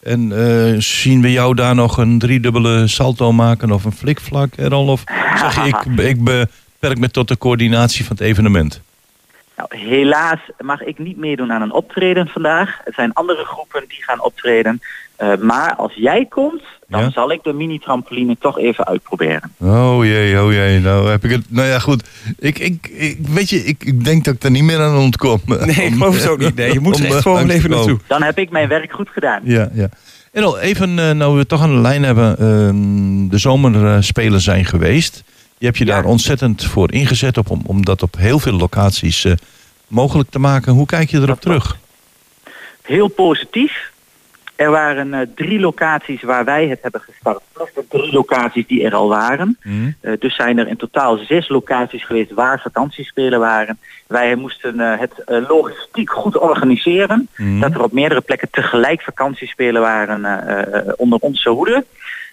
En 0.03 0.33
eh, 0.33 0.81
zien 0.81 1.23
we 1.23 1.33
jou 1.33 1.55
daar 1.55 1.75
nog 1.75 1.99
een 1.99 2.19
driedubbele 2.19 2.89
salto 2.89 3.33
maken 3.33 3.71
of 3.71 3.85
een 3.85 3.93
flikvlak, 3.93 4.55
Errol? 4.55 4.89
Of 4.89 5.05
zeg 5.43 5.55
je, 5.55 5.69
ik, 5.69 6.01
ik 6.01 6.25
beperk 6.25 6.99
me 6.99 7.11
tot 7.11 7.29
de 7.29 7.39
coördinatie 7.39 8.05
van 8.05 8.17
het 8.17 8.27
evenement? 8.27 8.81
Nou, 9.57 9.69
helaas 9.89 10.39
mag 10.59 10.83
ik 10.83 10.99
niet 10.99 11.17
meedoen 11.17 11.53
aan 11.53 11.63
een 11.63 11.73
optreden 11.73 12.27
vandaag. 12.29 12.81
Er 12.85 12.93
zijn 12.95 13.13
andere 13.13 13.45
groepen 13.45 13.85
die 13.89 14.03
gaan 14.05 14.23
optreden. 14.23 14.81
Eh, 15.17 15.37
maar 15.37 15.75
als 15.75 15.93
jij 15.95 16.27
komt, 16.29 16.63
dan 16.89 17.01
Ja? 17.01 17.11
zal 17.11 17.31
ik 17.33 17.43
de 17.43 17.53
mini-trampoline 17.53 18.37
toch 18.41 18.59
even 18.59 18.87
uitproberen. 18.87 19.53
Oh 19.59 20.05
jee, 20.05 20.43
oh 20.43 20.53
jee. 20.53 20.81
Nou 20.81 21.09
heb 21.11 21.25
ik 21.25 21.31
het. 21.31 21.45
Nou 21.49 21.69
ja, 21.69 21.79
goed. 21.79 22.09
Ik, 22.39 22.59
ik, 22.59 22.87
ik, 22.93 23.19
weet 23.29 23.51
je, 23.51 23.57
ik, 23.65 23.85
ik 23.85 24.05
denk 24.05 24.25
dat 24.25 24.35
ik 24.35 24.43
er 24.43 24.51
niet 24.51 24.63
meer 24.63 24.81
aan 24.81 24.97
ontkom. 24.99 25.41
Nee, 25.47 25.69
ik 25.69 25.93
geloof 25.93 26.17
het 26.17 26.29
ook 26.29 26.39
niet. 26.39 26.55
Nee, 26.55 26.73
je 26.73 26.81
moet 26.81 26.95
er 26.99 27.01
Om, 27.01 27.07
echt 27.07 27.17
eh, 27.17 27.23
gewoon 27.23 27.49
even 27.51 27.71
naartoe. 27.71 27.99
Dan 28.07 28.23
heb 28.23 28.39
ik 28.39 28.51
mijn 28.51 28.69
werk 28.69 28.93
goed 28.93 29.09
gedaan. 29.09 29.41
Ja, 29.45 29.69
ja. 29.73 29.89
Errol, 30.33 30.59
even, 30.59 30.99
eh, 30.99 31.11
nou 31.11 31.33
we 31.33 31.39
het 31.39 31.49
toch 31.49 31.63
aan 31.63 31.75
de 31.75 31.81
lijn 31.81 32.03
hebben. 32.03 32.39
ehm, 32.39 33.29
de 33.29 33.39
zomerspelen 33.39 34.41
zijn 34.41 34.65
geweest. 34.65 35.25
Je 35.59 35.67
hebt 35.67 35.79
je 35.79 35.87
Ja. 35.87 35.95
daar 35.95 36.05
ontzettend 36.05 36.65
voor 36.65 36.93
ingezet 36.93 37.39
op, 37.39 37.51
om, 37.51 37.63
om 37.67 37.85
dat 37.85 38.03
op 38.03 38.17
heel 38.17 38.39
veel 38.39 38.53
locaties 38.53 39.25
eh, 39.25 39.33
mogelijk 39.87 40.31
te 40.31 40.39
maken. 40.39 40.73
Hoe 40.73 40.87
kijk 40.87 41.11
je 41.11 41.17
erop 41.17 41.29
Dat 41.29 41.41
terug? 41.41 41.77
Heel 42.83 43.09
positief. 43.09 43.93
Er 44.57 44.71
waren 44.71 45.15
eh, 45.15 45.21
drie 45.35 45.61
locaties 45.61 46.23
waar 46.23 46.45
wij 46.45 46.67
het 46.69 46.79
hebben 46.83 47.01
gestart. 47.01 47.41
Plus 47.53 47.69
de 47.75 47.85
drie 47.89 48.13
locaties 48.13 48.67
die 48.67 48.85
er 48.85 48.95
al 48.95 49.09
waren. 49.09 49.57
Hm? 49.61 49.91
Eh, 50.01 50.13
dus 50.19 50.35
zijn 50.35 50.59
er 50.59 50.69
in 50.69 50.77
totaal 50.77 51.17
zes 51.17 51.49
locaties 51.49 52.05
geweest 52.05 52.31
waar 52.33 52.61
vakantiespelen 52.61 53.41
waren. 53.41 53.79
Wij 54.07 54.35
moesten 54.35 54.79
het 54.79 55.13
logistiek 55.49 56.11
goed 56.11 56.39
organiseren. 56.39 57.29
Hm? 57.35 57.61
Dat 57.61 57.75
er 57.75 57.83
op 57.83 57.93
meerdere 57.93 58.21
plekken 58.21 58.51
tegelijk 58.51 59.03
vakantiespelen 59.03 59.81
waren 59.83 60.97
onder 60.97 61.19
onze 61.19 61.51
hoede. 61.51 61.85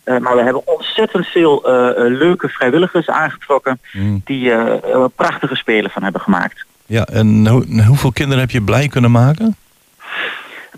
Eh, 0.04 0.18
maar 0.18 0.36
we 0.36 0.42
hebben 0.42 0.68
ontzettend 0.68 1.26
veel 1.28 1.64
eh, 1.68 1.90
eh, 1.90 1.96
leuke 2.18 2.48
vrijwilligers 2.50 3.08
aangetrokken 3.10 3.80
Hm. 3.92 4.18
die 4.26 4.52
er 4.52 5.10
prachtige 5.10 5.56
spelen 5.56 5.92
van 5.92 6.04
hebben 6.04 6.22
gemaakt. 6.22 6.66
Ja, 6.86 7.06
en 7.06 7.48
hoe- 7.48 7.84
hoeveel 7.86 8.12
kinderen 8.12 8.40
heb 8.40 8.52
je 8.52 8.62
blij 8.62 8.88
kunnen 8.88 9.12
maken? 9.12 9.56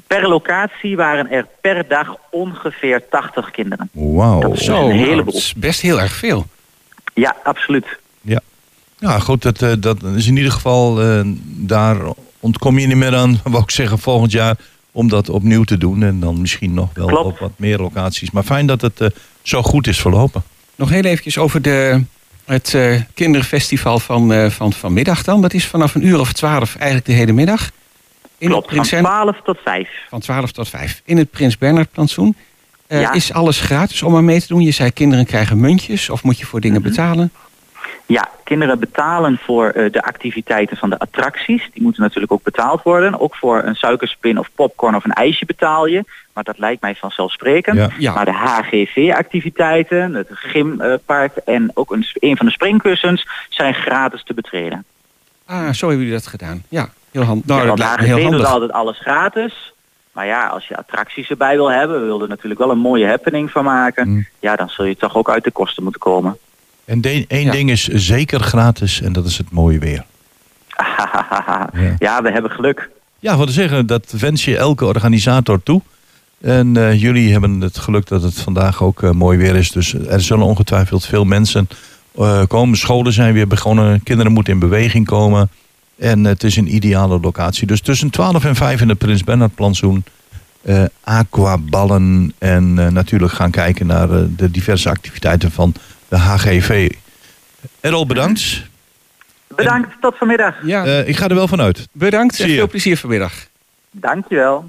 Per 0.08 0.28
locatie 0.28 0.96
waren 0.96 1.30
er 1.32 1.48
per 1.62 1.88
dag 1.88 2.16
ongeveer 2.32 3.02
80 3.10 3.52
kinderen. 3.52 3.90
Wauw. 3.92 4.40
Dat 4.40 4.54
is 4.54 4.64
Zo, 4.66 4.74
een 4.82 4.88
nou, 4.88 4.92
heleboel. 5.00 5.26
dat 5.34 5.34
is 5.42 5.54
best 5.54 5.82
heel 5.82 6.00
erg 6.02 6.12
veel. 6.14 6.46
Ja, 7.14 7.36
absoluut. 7.44 7.86
Ja, 9.00 9.20
goed, 9.20 9.42
dat, 9.42 9.62
eh, 9.62 9.72
dat 9.80 10.04
is 10.04 10.28
in 10.28 10.38
ieder 10.38 10.52
geval, 10.52 11.02
eh, 11.02 11.22
daar 11.46 11.98
ontkom 12.40 12.80
je 12.80 12.88
niet 12.88 12.96
meer 12.98 13.16
aan, 13.16 13.40
wou 13.44 13.64
ik 13.64 13.72
zeggen, 13.72 14.00
volgend 14.00 14.32
jaar 14.32 14.56
om 14.96 15.08
dat 15.10 15.30
opnieuw 15.30 15.64
te 15.64 15.78
doen. 15.78 16.04
En 16.04 16.20
dan 16.20 16.42
misschien 16.42 16.74
nog 16.74 16.90
wel 16.94 17.08
Klopt. 17.08 17.26
op 17.26 17.40
wat 17.40 17.52
meer 17.56 17.78
locaties. 17.78 18.32
Maar 18.32 18.44
fijn 18.44 18.66
dat 18.68 18.82
het 18.82 19.02
eh, 19.02 19.08
zo 19.42 19.62
goed 19.62 19.88
is 19.88 20.00
verlopen. 20.02 20.44
Nog 20.76 20.90
heel 20.90 21.04
eventjes 21.04 21.38
over 21.38 21.62
de, 21.62 22.04
het 22.46 22.74
eh, 22.74 23.02
kinderfestival 23.14 24.00
van, 24.00 24.34
eh, 24.34 24.50
van 24.50 24.74
vanmiddag 24.74 25.24
dan. 25.24 25.42
Dat 25.42 25.54
is 25.54 25.66
vanaf 25.66 25.96
een 25.96 26.06
uur 26.06 26.20
of 26.20 26.34
twaalf 26.34 26.76
eigenlijk 26.76 27.06
de 27.06 27.14
hele 27.14 27.32
middag. 27.32 27.72
In 28.38 28.48
Klopt, 28.50 28.70
het 28.70 28.76
van 28.76 28.88
Prins 28.88 29.04
12 29.06 29.42
tot 29.44 29.58
5. 29.64 29.90
van 30.10 30.20
12 30.20 30.52
tot 30.52 30.70
5. 30.70 31.02
In 31.06 31.18
het 31.18 31.32
Prins 31.32 31.58
Bernhard 31.58 31.92
plantsoen. 31.92 32.36
Eh, 32.88 33.02
Ja. 33.02 33.14
Is 33.14 33.34
alles 33.34 33.60
gratis 33.60 34.04
om 34.04 34.16
aan 34.16 34.26
mee 34.26 34.42
te 34.42 34.48
doen? 34.48 34.62
Je 34.62 34.72
zei 34.72 34.92
kinderen 34.92 35.26
krijgen 35.26 35.60
muntjes 35.60 36.10
of 36.10 36.24
moet 36.24 36.40
je 36.40 36.46
voor 36.46 36.62
dingen 36.62 36.82
Mhm. 36.82 36.90
betalen? 36.90 37.32
Ja, 38.06 38.30
kinderen 38.44 38.80
betalen 38.80 39.38
voor 39.38 39.70
eh, 39.70 39.92
de 39.92 40.04
activiteiten 40.04 40.78
van 40.78 40.90
de 40.90 41.00
attracties. 41.00 41.70
Die 41.74 41.84
moeten 41.84 42.02
natuurlijk 42.02 42.32
ook 42.32 42.44
betaald 42.44 42.84
worden. 42.84 43.20
Ook 43.20 43.36
voor 43.36 43.64
een 43.64 43.76
suikerspin 43.76 44.40
of 44.40 44.50
popcorn 44.56 44.96
of 44.96 45.04
een 45.04 45.12
ijsje 45.14 45.46
betaal 45.46 45.86
je. 45.86 46.04
Maar 46.34 46.44
dat 46.44 46.58
lijkt 46.58 46.82
mij 46.82 46.96
vanzelfsprekend. 46.96 47.78
Ja. 47.78 47.90
Ja. 47.98 48.14
Maar 48.14 48.26
de 48.26 48.32
HGV-activiteiten, 48.34 50.14
het 50.14 50.28
gympark 50.32 51.36
en 51.36 51.72
ook 51.74 51.92
een, 51.92 52.06
een 52.14 52.38
van 52.38 52.46
de 52.46 52.52
springkussens 52.52 53.28
zijn 53.50 53.74
gratis 53.74 54.24
te 54.24 54.34
betreden. 54.34 54.86
Ah, 55.46 55.72
zo 55.72 55.88
hebben 55.88 56.06
jullie 56.06 56.20
dat 56.20 56.28
gedaan. 56.28 56.64
Ja, 56.70 56.90
heel 57.12 57.24
handig. 57.24 57.46
Nou, 57.46 57.62
Ja, 57.62 57.68
dat 57.68 57.78
want 57.78 57.90
lijkt 57.90 58.14
me 58.14 58.20
heel 58.20 58.32
doet 58.32 58.46
altijd 58.46 58.72
alles 58.72 59.00
gratis. 59.00 59.74
Maar 60.12 60.26
ja, 60.26 60.48
als 60.48 60.68
je 60.68 60.78
attracties 60.78 61.30
erbij 61.30 61.56
wil 61.56 61.72
hebben, 61.72 62.00
we 62.00 62.06
wilden 62.06 62.30
natuurlijk 62.30 62.60
wel 62.60 62.72
een 62.72 62.78
mooie 62.78 63.08
happening 63.08 63.52
van 63.52 63.64
maken. 63.64 64.08
Mm. 64.10 64.28
Ja, 64.40 64.56
dan 64.56 64.70
zul 64.70 64.86
je 64.86 64.98
toch 64.98 65.16
ook 65.16 65.30
uit 65.30 65.44
de 65.44 65.52
kosten 65.52 65.84
moeten 65.84 66.02
komen. 66.02 66.38
En 66.86 67.02
de- 67.02 67.26
één 67.28 67.46
Ja. 67.46 67.52
ding 67.52 67.70
is 67.70 67.88
zeker 67.88 68.40
gratis 68.40 69.02
en 69.02 69.14
dat 69.14 69.26
is 69.26 69.38
het 69.38 69.52
mooie 69.52 69.80
weer. 69.80 70.06
ja. 72.00 72.22
we 72.22 72.32
hebben 72.32 72.52
geluk. 72.52 72.90
Ja, 73.20 73.38
wat 73.38 73.48
te 73.48 73.54
zeggen, 73.54 73.86
dat 73.88 74.12
wens 74.20 74.46
je 74.46 74.58
elke 74.58 74.86
organisator 74.86 75.64
toe. 75.64 75.82
En 76.42 76.78
eh, 76.78 77.02
jullie 77.02 77.32
hebben 77.32 77.62
het 77.62 77.78
geluk 77.78 78.08
dat 78.08 78.22
het 78.22 78.40
vandaag 78.40 78.84
ook 78.84 79.04
eh, 79.04 79.12
mooi 79.12 79.38
weer 79.38 79.56
is. 79.56 79.72
Dus 79.72 79.94
er 79.94 80.22
zullen 80.22 80.46
ongetwijfeld 80.46 81.06
veel 81.06 81.24
mensen 81.26 81.68
eh, 82.18 82.42
komen. 82.48 82.78
Scholen 82.78 83.14
zijn 83.14 83.34
weer 83.34 83.48
begonnen. 83.48 84.04
Kinderen 84.04 84.32
moeten 84.32 84.54
in 84.54 84.60
beweging 84.60 85.06
komen. 85.06 85.50
En 85.98 86.24
het 86.24 86.44
is 86.44 86.56
een 86.56 86.76
ideale 86.76 87.20
locatie. 87.20 87.68
Dus 87.68 87.82
tussen 87.82 88.10
12 88.10 88.46
en 88.46 88.56
5 88.56 88.82
in 88.82 88.90
het 88.90 88.98
Prins 88.98 89.24
Bernhard 89.24 89.56
plantsoen. 89.56 90.04
aquaballen. 91.04 92.34
En 92.38 92.74
natuurlijk 92.94 93.32
gaan 93.34 93.52
kijken 93.52 93.88
naar 93.88 94.08
de 94.36 94.52
diverse 94.52 94.90
activiteiten 94.90 95.52
van 95.52 95.74
de 96.10 96.18
HGV. 96.18 96.90
Errol, 97.82 98.06
bedankt. 98.06 98.62
Bedankt, 99.48 99.88
tot 100.02 100.18
vanmiddag. 100.18 100.56
Ja, 100.64 100.86
Eh, 100.86 101.08
ik 101.08 101.18
ga 101.18 101.28
er 101.28 101.36
wel 101.36 101.48
vanuit. 101.48 101.88
bedankt 101.92 102.40
en 102.40 102.50
je. 102.50 102.56
veel 102.56 102.68
plezier 102.68 102.98
vanmiddag. 102.98 103.34
Dankjewel. 103.92 104.66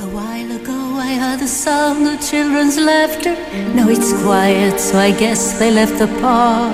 A 0.00 0.04
while 0.04 0.60
ago 0.62 1.00
I 1.00 1.18
heard 1.18 1.38
the 1.38 1.46
sound 1.64 2.06
of 2.06 2.28
children's 2.28 2.76
laughter. 2.78 3.32
Now 3.74 3.88
it's 3.90 4.12
quiet, 4.22 4.80
so 4.80 4.98
I 4.98 5.12
guess 5.18 5.56
they 5.58 5.70
left 5.72 5.98
the 5.98 6.06
park. 6.20 6.72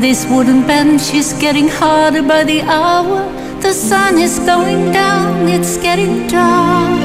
This 0.00 0.26
wooden 0.28 0.66
bench 0.66 1.12
is 1.12 1.32
getting 1.40 1.70
harder 1.70 2.22
by 2.22 2.44
the 2.44 2.62
hour. 2.66 3.24
The 3.60 3.72
sun 3.72 4.18
is 4.18 4.38
going 4.46 4.92
down, 4.92 5.48
it's 5.48 5.78
getting 5.80 6.26
dark. 6.30 7.00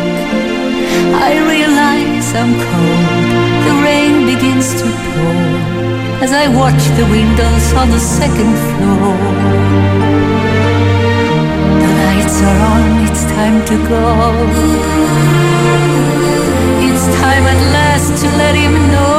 I 1.29 1.32
realize 1.48 2.34
I'm 2.39 2.56
cold, 2.56 2.97
begins 4.48 4.74
to 4.82 4.84
pour 4.84 6.24
as 6.24 6.32
I 6.32 6.48
watch 6.48 6.84
the 6.98 7.06
windows 7.12 7.74
on 7.74 7.89
the 7.89 8.00
second 8.00 8.54
floor. 8.68 9.16
The 11.82 11.89
lights 12.01 12.42
are 12.48 12.60
on, 12.74 13.06
it's 13.08 13.24
time 13.38 13.58
to 13.70 13.75
go. 13.92 14.06
It's 16.88 17.06
time 17.22 17.44
at 17.54 17.62
last 17.77 18.22
to 18.22 18.27
let 18.38 18.56
him 18.56 18.74
know. 18.92 19.17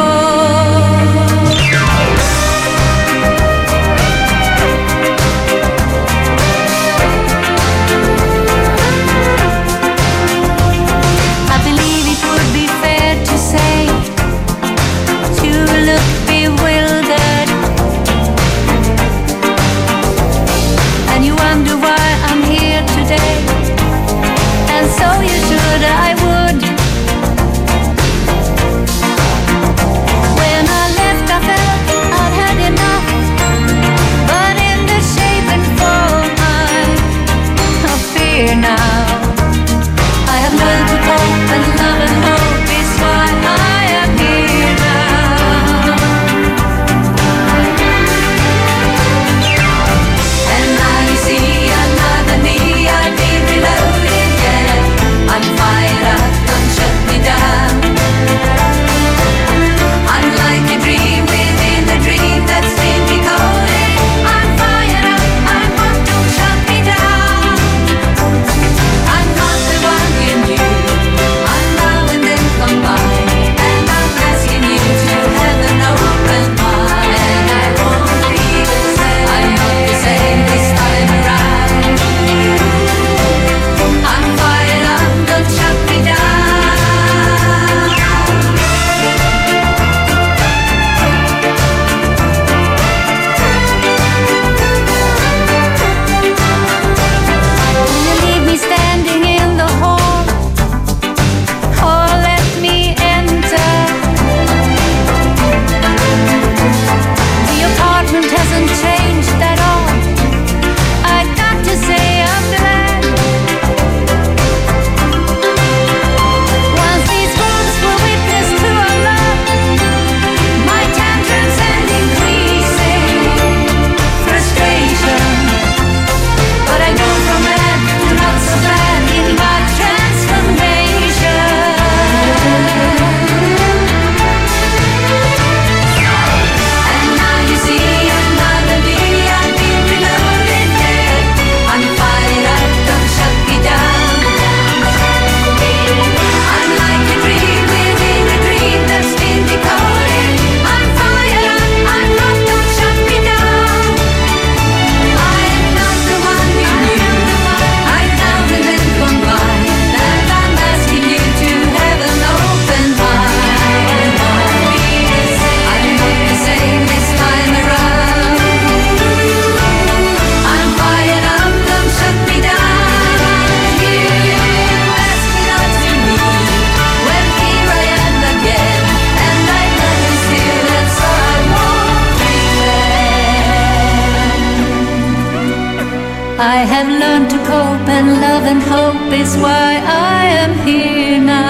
I 186.41 186.57
have 186.67 186.89
learned 186.89 187.29
to 187.31 187.37
cope, 187.37 187.91
and 187.91 188.09
love 188.21 188.47
and 188.49 188.63
hope 188.63 189.15
is 189.21 189.37
why 189.37 189.81
I 189.87 190.27
am 190.45 190.53
here 190.65 191.21
now. 191.21 191.49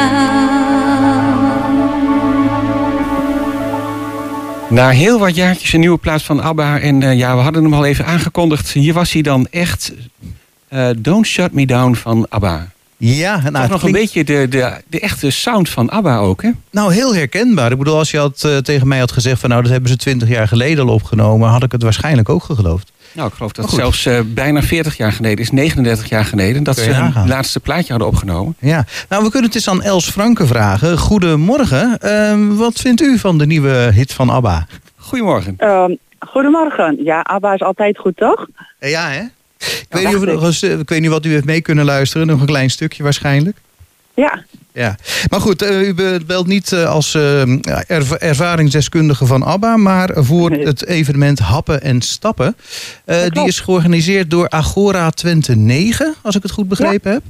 Na 4.70 4.88
heel 4.88 5.18
wat 5.18 5.34
jaartjes 5.34 5.72
een 5.72 5.80
nieuwe 5.80 5.98
plaat 5.98 6.22
van 6.22 6.40
ABBA. 6.42 6.78
En 6.80 7.02
eh, 7.02 7.18
ja, 7.18 7.36
we 7.36 7.42
hadden 7.42 7.62
hem 7.62 7.74
al 7.74 7.84
even 7.84 8.06
aangekondigd. 8.06 8.68
Hier 8.72 8.92
was 8.94 9.12
hij 9.12 9.22
dan 9.22 9.46
echt. 9.50 9.92
eh, 10.68 10.88
Don't 10.98 11.26
Shut 11.26 11.52
Me 11.52 11.66
Down 11.66 11.94
van 11.94 12.26
ABBA. 12.28 12.70
Ja, 12.96 13.36
nou, 13.40 13.52
Toch 13.52 13.62
het 13.62 13.70
nog 13.70 13.82
een 13.82 13.92
beetje 13.92 14.24
de, 14.24 14.46
de, 14.50 14.72
de 14.88 15.00
echte 15.00 15.30
sound 15.30 15.68
van 15.68 15.90
ABBA 15.90 16.16
ook, 16.18 16.42
hè? 16.42 16.50
Nou, 16.70 16.92
heel 16.92 17.14
herkenbaar. 17.14 17.72
Ik 17.72 17.78
bedoel, 17.78 17.98
als 17.98 18.10
je 18.10 18.18
had, 18.18 18.44
eh, 18.44 18.56
tegen 18.56 18.88
mij 18.88 18.98
had 18.98 19.12
gezegd 19.12 19.40
van 19.40 19.48
nou, 19.50 19.62
dat 19.62 19.70
hebben 19.70 19.90
ze 19.90 19.96
twintig 19.96 20.28
jaar 20.28 20.48
geleden 20.48 20.86
al 20.86 20.94
opgenomen, 20.94 21.48
had 21.48 21.62
ik 21.62 21.72
het 21.72 21.82
waarschijnlijk 21.82 22.28
ook 22.28 22.42
geloofd. 22.42 22.92
Nou, 23.12 23.28
ik 23.28 23.34
geloof 23.34 23.52
dat 23.52 23.64
het 23.64 23.74
zelfs 23.74 24.06
eh, 24.06 24.20
bijna 24.26 24.62
40 24.62 24.96
jaar 24.96 25.12
geleden 25.12 25.38
is, 25.38 25.50
39 25.50 26.08
jaar 26.08 26.24
geleden, 26.24 26.62
dat 26.62 26.76
ze 26.76 26.90
hun 26.90 27.04
nagaan. 27.04 27.28
laatste 27.28 27.60
plaatje 27.60 27.90
hadden 27.90 28.08
opgenomen. 28.08 28.56
Ja, 28.58 28.84
nou, 29.08 29.24
we 29.24 29.30
kunnen 29.30 29.46
het 29.50 29.54
eens 29.54 29.68
aan 29.68 29.82
Els 29.82 30.10
Franke 30.10 30.46
vragen. 30.46 30.98
Goedemorgen. 30.98 31.98
Ehm, 31.98 32.54
wat 32.54 32.78
vindt 32.80 33.00
u 33.00 33.18
van 33.18 33.38
de 33.38 33.46
nieuwe 33.46 33.90
hit 33.94 34.12
van 34.12 34.30
ABBA? 34.30 34.66
Goedemorgen. 34.96 35.54
Ehm, 35.58 35.94
goedemorgen. 36.18 37.04
Ja, 37.04 37.20
ABBA 37.20 37.54
is 37.54 37.62
altijd 37.62 37.98
goed, 37.98 38.16
toch? 38.16 38.46
Ja, 38.78 39.08
hè? 39.08 39.20
Ik 39.58 39.86
weet, 39.88 40.06
niet 40.06 40.16
of 40.16 40.62
eh, 40.62 40.78
ik 40.78 40.88
weet 40.88 41.00
niet 41.00 41.10
wat 41.10 41.24
u 41.24 41.30
heeft 41.30 41.44
mee 41.44 41.60
kunnen 41.60 41.84
luisteren. 41.84 42.26
Nog 42.26 42.40
een 42.40 42.46
klein 42.46 42.70
stukje 42.70 43.02
waarschijnlijk. 43.02 43.56
Ja. 44.20 44.44
Ja, 44.72 44.96
maar 45.30 45.40
goed, 45.40 45.62
eh, 45.62 45.88
u 45.88 45.94
be- 45.94 46.20
belt 46.26 46.46
niet 46.46 46.72
eh, 46.72 46.84
als 46.90 47.14
eh, 47.14 47.40
erv- 47.90 48.12
ervaringsdeskundige 48.12 49.26
van 49.26 49.42
ABBA, 49.42 49.76
maar 49.76 50.10
voor 50.14 50.50
het 50.50 50.86
evenement 50.86 51.38
Happen 51.38 51.82
en 51.82 52.00
Stappen. 52.00 52.56
Eh, 53.04 53.16
die 53.30 53.46
is 53.46 53.60
georganiseerd 53.60 54.30
door 54.30 54.48
Agora 54.48 55.10
Twente 55.10 55.54
9, 55.56 56.14
als 56.22 56.36
ik 56.36 56.42
het 56.42 56.50
goed 56.52 56.68
begrepen 56.68 57.12
heb. 57.12 57.22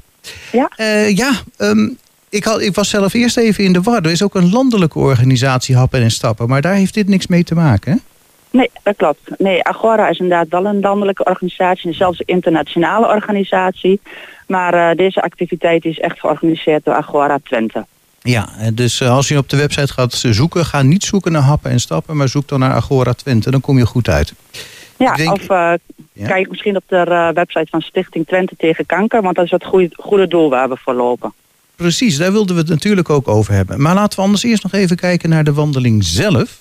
Ja. 0.53 0.71
Ja, 1.15 1.31
ehm, 1.57 1.89
ik, 2.29 2.45
had, 2.45 2.61
ik 2.61 2.75
was 2.75 2.89
zelf 2.89 3.13
eerst 3.15 3.37
even 3.37 3.65
in 3.65 3.73
de 3.73 3.81
war. 3.83 4.03
Er 4.03 4.11
is 4.11 4.23
ook 4.23 4.35
een 4.35 4.51
landelijke 4.51 4.99
organisatie 4.99 5.77
Happen 5.77 6.03
en 6.03 6.11
Stappen, 6.11 6.49
maar 6.49 6.63
daar 6.63 6.75
heeft 6.75 6.95
dit 6.95 7.09
niks 7.09 7.27
mee 7.27 7.45
te 7.45 7.55
maken. 7.55 7.93
Hè? 7.93 7.99
Nee, 8.51 8.71
dat 8.83 8.97
klopt. 8.97 9.21
Nee, 9.39 9.65
Agora 9.65 10.09
is 10.09 10.19
inderdaad 10.19 10.49
wel 10.49 10.65
een 10.67 10.81
landelijke 10.81 11.25
organisatie, 11.25 11.91
en 11.91 11.97
zelfs 11.97 12.19
een 12.19 12.27
internationale 12.27 13.07
organisatie. 13.07 14.01
Maar 14.47 14.75
eh, 14.91 14.97
deze 14.97 15.23
activiteit 15.23 15.85
is 15.85 15.99
echt 15.99 16.21
georganiseerd 16.21 16.85
door 16.85 16.95
Agora 16.95 17.39
Twente. 17.45 17.87
Ja, 18.23 18.49
eh, 18.59 18.67
dus 18.73 19.01
eh, 19.01 19.11
als 19.11 19.29
je 19.29 19.37
op 19.39 19.49
de 19.49 19.57
website 19.57 19.93
gaat 19.93 20.13
zoeken, 20.15 20.65
ga 20.65 20.83
niet 20.83 21.05
zoeken 21.05 21.33
naar 21.33 21.43
Happen 21.43 21.71
en 21.71 21.81
Stappen, 21.81 22.17
maar 22.17 22.29
zoek 22.29 22.49
dan 22.49 22.59
naar 22.61 22.73
Agora 22.75 23.13
Twente. 23.13 23.51
Dan 23.51 23.61
kom 23.61 23.79
je 23.79 23.87
goed 23.87 24.09
uit. 24.09 24.33
Ja, 24.97 25.15
denk- 25.15 25.33
of 25.33 25.47
Ja. 26.13 26.27
kijk 26.27 26.49
misschien 26.49 26.77
op 26.77 26.83
de 26.87 27.31
website 27.35 27.67
van 27.71 27.81
Stichting 27.81 28.27
Twente 28.27 28.55
tegen 28.57 28.87
kanker, 28.87 29.23
want 29.23 29.37
dat 29.37 29.45
is 29.45 29.51
het 29.51 29.65
goede, 29.65 29.91
goede 29.97 30.29
doel 30.29 30.51
waar 30.51 30.69
we 30.69 30.77
voor 30.77 30.95
lopen. 30.95 31.33
Precies, 31.77 32.17
daar 32.17 32.33
wilden 32.33 32.55
we 32.55 32.61
het 32.61 32.71
natuurlijk 32.71 33.11
ook 33.11 33.29
over 33.29 33.53
hebben. 33.55 33.83
Maar 33.83 33.95
laten 33.95 34.19
we 34.19 34.25
anders 34.25 34.43
eerst 34.43 34.63
nog 34.63 34.73
even 34.73 34.97
kijken 34.97 35.29
naar 35.29 35.45
de 35.45 35.53
wandeling 35.53 36.05
zelf. 36.05 36.59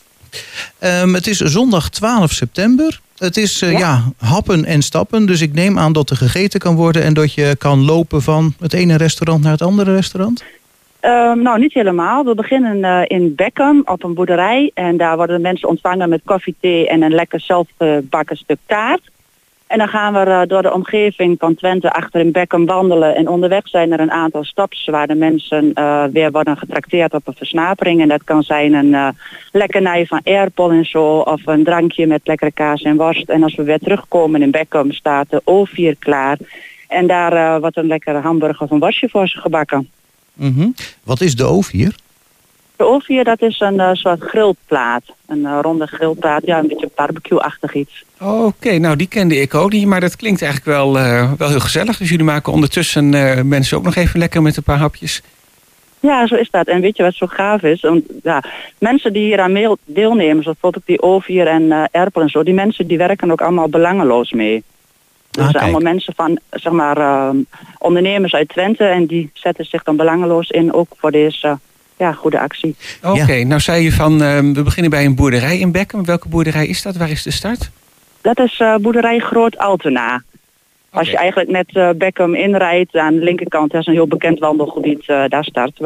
Ehm, 0.80 1.14
het 1.14 1.28
is 1.28 1.38
zondag 1.38 1.90
12 1.90 2.32
september. 2.32 3.00
Het 3.18 3.38
is 3.38 3.60
ja. 3.60 3.70
Ja. 3.70 4.04
happen 4.18 4.66
en 4.66 4.82
stappen. 4.82 5.26
Dus 5.26 5.42
ik 5.42 5.54
neem 5.54 5.80
aan 5.80 5.94
dat 5.94 6.10
er 6.10 6.18
gegeten 6.18 6.60
kan 6.60 6.76
worden 6.76 7.04
en 7.04 7.14
dat 7.14 7.34
je 7.34 7.56
kan 7.58 7.86
lopen 7.86 8.22
van 8.22 8.54
het 8.60 8.74
ene 8.74 8.96
restaurant 8.96 9.44
naar 9.44 9.52
het 9.52 9.62
andere 9.62 9.96
restaurant. 9.96 10.44
Ehm, 11.00 11.42
nou, 11.42 11.60
niet 11.60 11.74
helemaal. 11.74 12.26
We 12.26 12.36
beginnen 12.36 12.84
eh, 12.84 13.18
in 13.18 13.36
Beckham 13.36 13.82
op 13.86 14.04
een 14.04 14.14
boerderij. 14.14 14.72
En 14.74 14.98
daar 14.98 15.16
worden 15.16 15.36
de 15.36 15.42
mensen 15.42 15.70
ontvangen 15.70 16.10
met 16.10 16.22
koffie, 16.26 16.56
thee 16.60 16.88
en 16.88 17.02
een 17.02 17.14
lekker 17.14 17.40
zelfgebakken 17.40 18.38
stuk 18.38 18.58
taart. 18.66 19.02
En 19.68 19.78
dan 19.78 19.88
gaan 19.88 20.14
we 20.14 20.20
eh, 20.20 20.42
door 20.48 20.62
de 20.62 20.74
omgeving 20.74 21.36
van 21.40 21.56
Twente 21.56 21.92
achter 21.92 22.20
in 22.20 22.32
Beckham 22.32 22.66
wandelen. 22.66 23.16
En 23.16 23.28
onderweg 23.28 23.68
zijn 23.68 23.92
er 23.92 24.00
een 24.00 24.12
aantal 24.12 24.44
stops 24.44 24.86
waar 24.86 25.08
de 25.08 25.16
mensen 25.16 25.74
eh, 25.74 26.04
weer 26.12 26.32
worden 26.32 26.58
getrakteerd 26.58 27.14
op 27.14 27.28
een 27.28 27.34
versnapering. 27.34 28.02
En 28.02 28.08
dat 28.08 28.24
kan 28.24 28.44
zijn 28.44 28.74
een 28.74 28.94
eh 28.94 29.08
lekkernij 29.52 30.06
van 30.06 30.22
airpol 30.24 30.72
en 30.72 30.86
zo. 30.86 31.18
Of 31.18 31.42
een 31.46 31.64
drankje 31.64 32.08
met 32.08 32.22
lekkere 32.24 32.52
kaas 32.52 32.82
en 32.82 32.98
worst. 32.98 33.30
En 33.30 33.44
als 33.44 33.56
we 33.56 33.64
weer 33.64 33.80
terugkomen 33.80 34.42
in 34.42 34.52
Beckham 34.52 34.92
staat 34.92 35.30
de 35.30 35.42
O4 35.42 36.00
klaar. 36.00 36.38
En 36.88 37.08
daar 37.08 37.34
eh, 37.34 37.60
wordt 37.60 37.78
een 37.78 37.88
lekkere 37.88 38.20
hamburger 38.20 38.62
of 38.62 38.72
een 38.72 38.80
worstje 38.80 39.10
voor 39.10 39.28
ze 39.28 39.40
gebakken. 39.40 39.90
Mhm. 40.34 40.70
Wat 41.04 41.22
is 41.22 41.36
de 41.36 41.44
O4? 41.44 42.07
De 42.78 42.86
ovier, 42.86 43.24
dat 43.24 43.42
is 43.42 43.60
een 43.60 43.80
eh, 43.80 43.90
soort 43.94 44.22
grillplaat. 44.22 45.04
Een 45.28 45.46
eh, 45.46 45.60
ronde 45.62 45.88
grillplaat, 45.88 46.46
ja, 46.46 46.60
een 46.60 46.68
beetje 46.68 46.90
barbecue-achtig 46.96 47.74
iets. 47.74 48.04
Oké, 48.20 48.78
nou 48.78 48.96
die 48.96 49.08
kende 49.08 49.36
ik 49.42 49.54
ook 49.54 49.72
niet, 49.72 49.86
maar 49.86 50.00
dat 50.00 50.16
klinkt 50.16 50.42
eigenlijk 50.42 50.78
wel, 50.78 50.98
eh, 50.98 51.32
wel 51.38 51.50
heel 51.50 51.60
gezellig. 51.60 51.98
Dus 51.98 52.10
jullie 52.10 52.26
maken 52.26 52.54
ondertussen 52.54 53.10
mensen 53.48 53.78
ook 53.78 53.84
nog 53.84 53.96
even 53.96 54.20
lekker 54.20 54.42
met 54.42 54.58
een 54.58 54.64
paar 54.64 54.78
hapjes. 54.78 55.22
Ja, 56.00 56.28
zo 56.28 56.36
is 56.36 56.50
dat. 56.50 56.68
En 56.68 56.82
weet 56.82 56.98
je 56.98 57.04
wat 57.04 57.14
zo 57.14 57.26
gaaf 57.28 57.62
is? 57.62 57.82
Want, 57.82 58.04
ja, 58.24 58.44
mensen 58.80 59.14
die 59.14 59.24
hier 59.24 59.40
aan 59.40 59.52
meel- 59.52 59.78
deelnemen, 59.86 60.44
zoals 60.44 60.58
bijvoorbeeld 60.62 60.86
die 60.86 61.02
ovier 61.02 61.48
en 61.48 61.90
erpel 61.92 62.22
en 62.22 62.30
zo, 62.30 62.44
die 62.44 62.54
mensen 62.54 62.88
die 62.88 62.98
werken 62.98 63.32
ook 63.32 63.42
allemaal 63.42 63.70
belangeloos 63.70 64.32
mee. 64.32 64.64
Dus 65.32 65.42
Ah, 65.42 65.44
er 65.46 65.52
zijn 65.52 65.52
kijk. 65.52 65.64
allemaal 65.64 65.94
mensen 65.94 66.14
van, 66.16 66.40
zeg 66.50 66.74
maar, 66.74 66.98
eh, 66.98 67.30
ondernemers 67.78 68.34
uit 68.34 68.50
Twente 68.50 68.84
en 68.84 69.06
die 69.06 69.30
zetten 69.34 69.66
zich 69.66 69.84
dan 69.84 69.96
belangeloos 69.96 70.50
in 70.50 70.74
ook 70.74 70.88
voor 70.98 71.12
deze 71.12 71.58
ja, 71.98 72.12
goede 72.14 72.40
actie. 72.40 72.76
Oké, 73.04 73.44
nou 73.44 73.62
zei 73.62 73.84
je 73.84 73.92
van, 73.92 74.22
eh, 74.24 74.40
we 74.40 74.62
beginnen 74.64 74.92
bij 74.92 75.06
een 75.06 75.16
boerderij 75.16 75.58
in 75.60 75.72
Beckham. 75.72 76.06
Welke 76.06 76.28
boerderij 76.28 76.68
is 76.68 76.82
dat? 76.82 76.96
Waar 76.96 77.10
is 77.10 77.24
de 77.24 77.32
start? 77.32 77.70
Dat 78.22 78.40
is 78.40 78.60
eh, 78.60 78.76
boerderij 78.76 79.20
Groot 79.20 79.58
Altena. 79.58 80.24
Als 80.90 81.10
je 81.10 81.18
eigenlijk 81.18 81.50
net 81.50 81.70
eh 81.74 81.90
Beckham 81.96 82.36
inrijdt, 82.36 82.96
aan 82.96 83.14
de 83.14 83.24
linkerkant, 83.24 83.72
dat 83.72 83.82
is 83.82 83.88
een 83.88 83.94
heel 83.94 84.08
bekend 84.08 84.40
wandelgebied, 84.40 85.04
eh, 85.08 85.24
daar 85.28 85.44
starten 85.44 85.84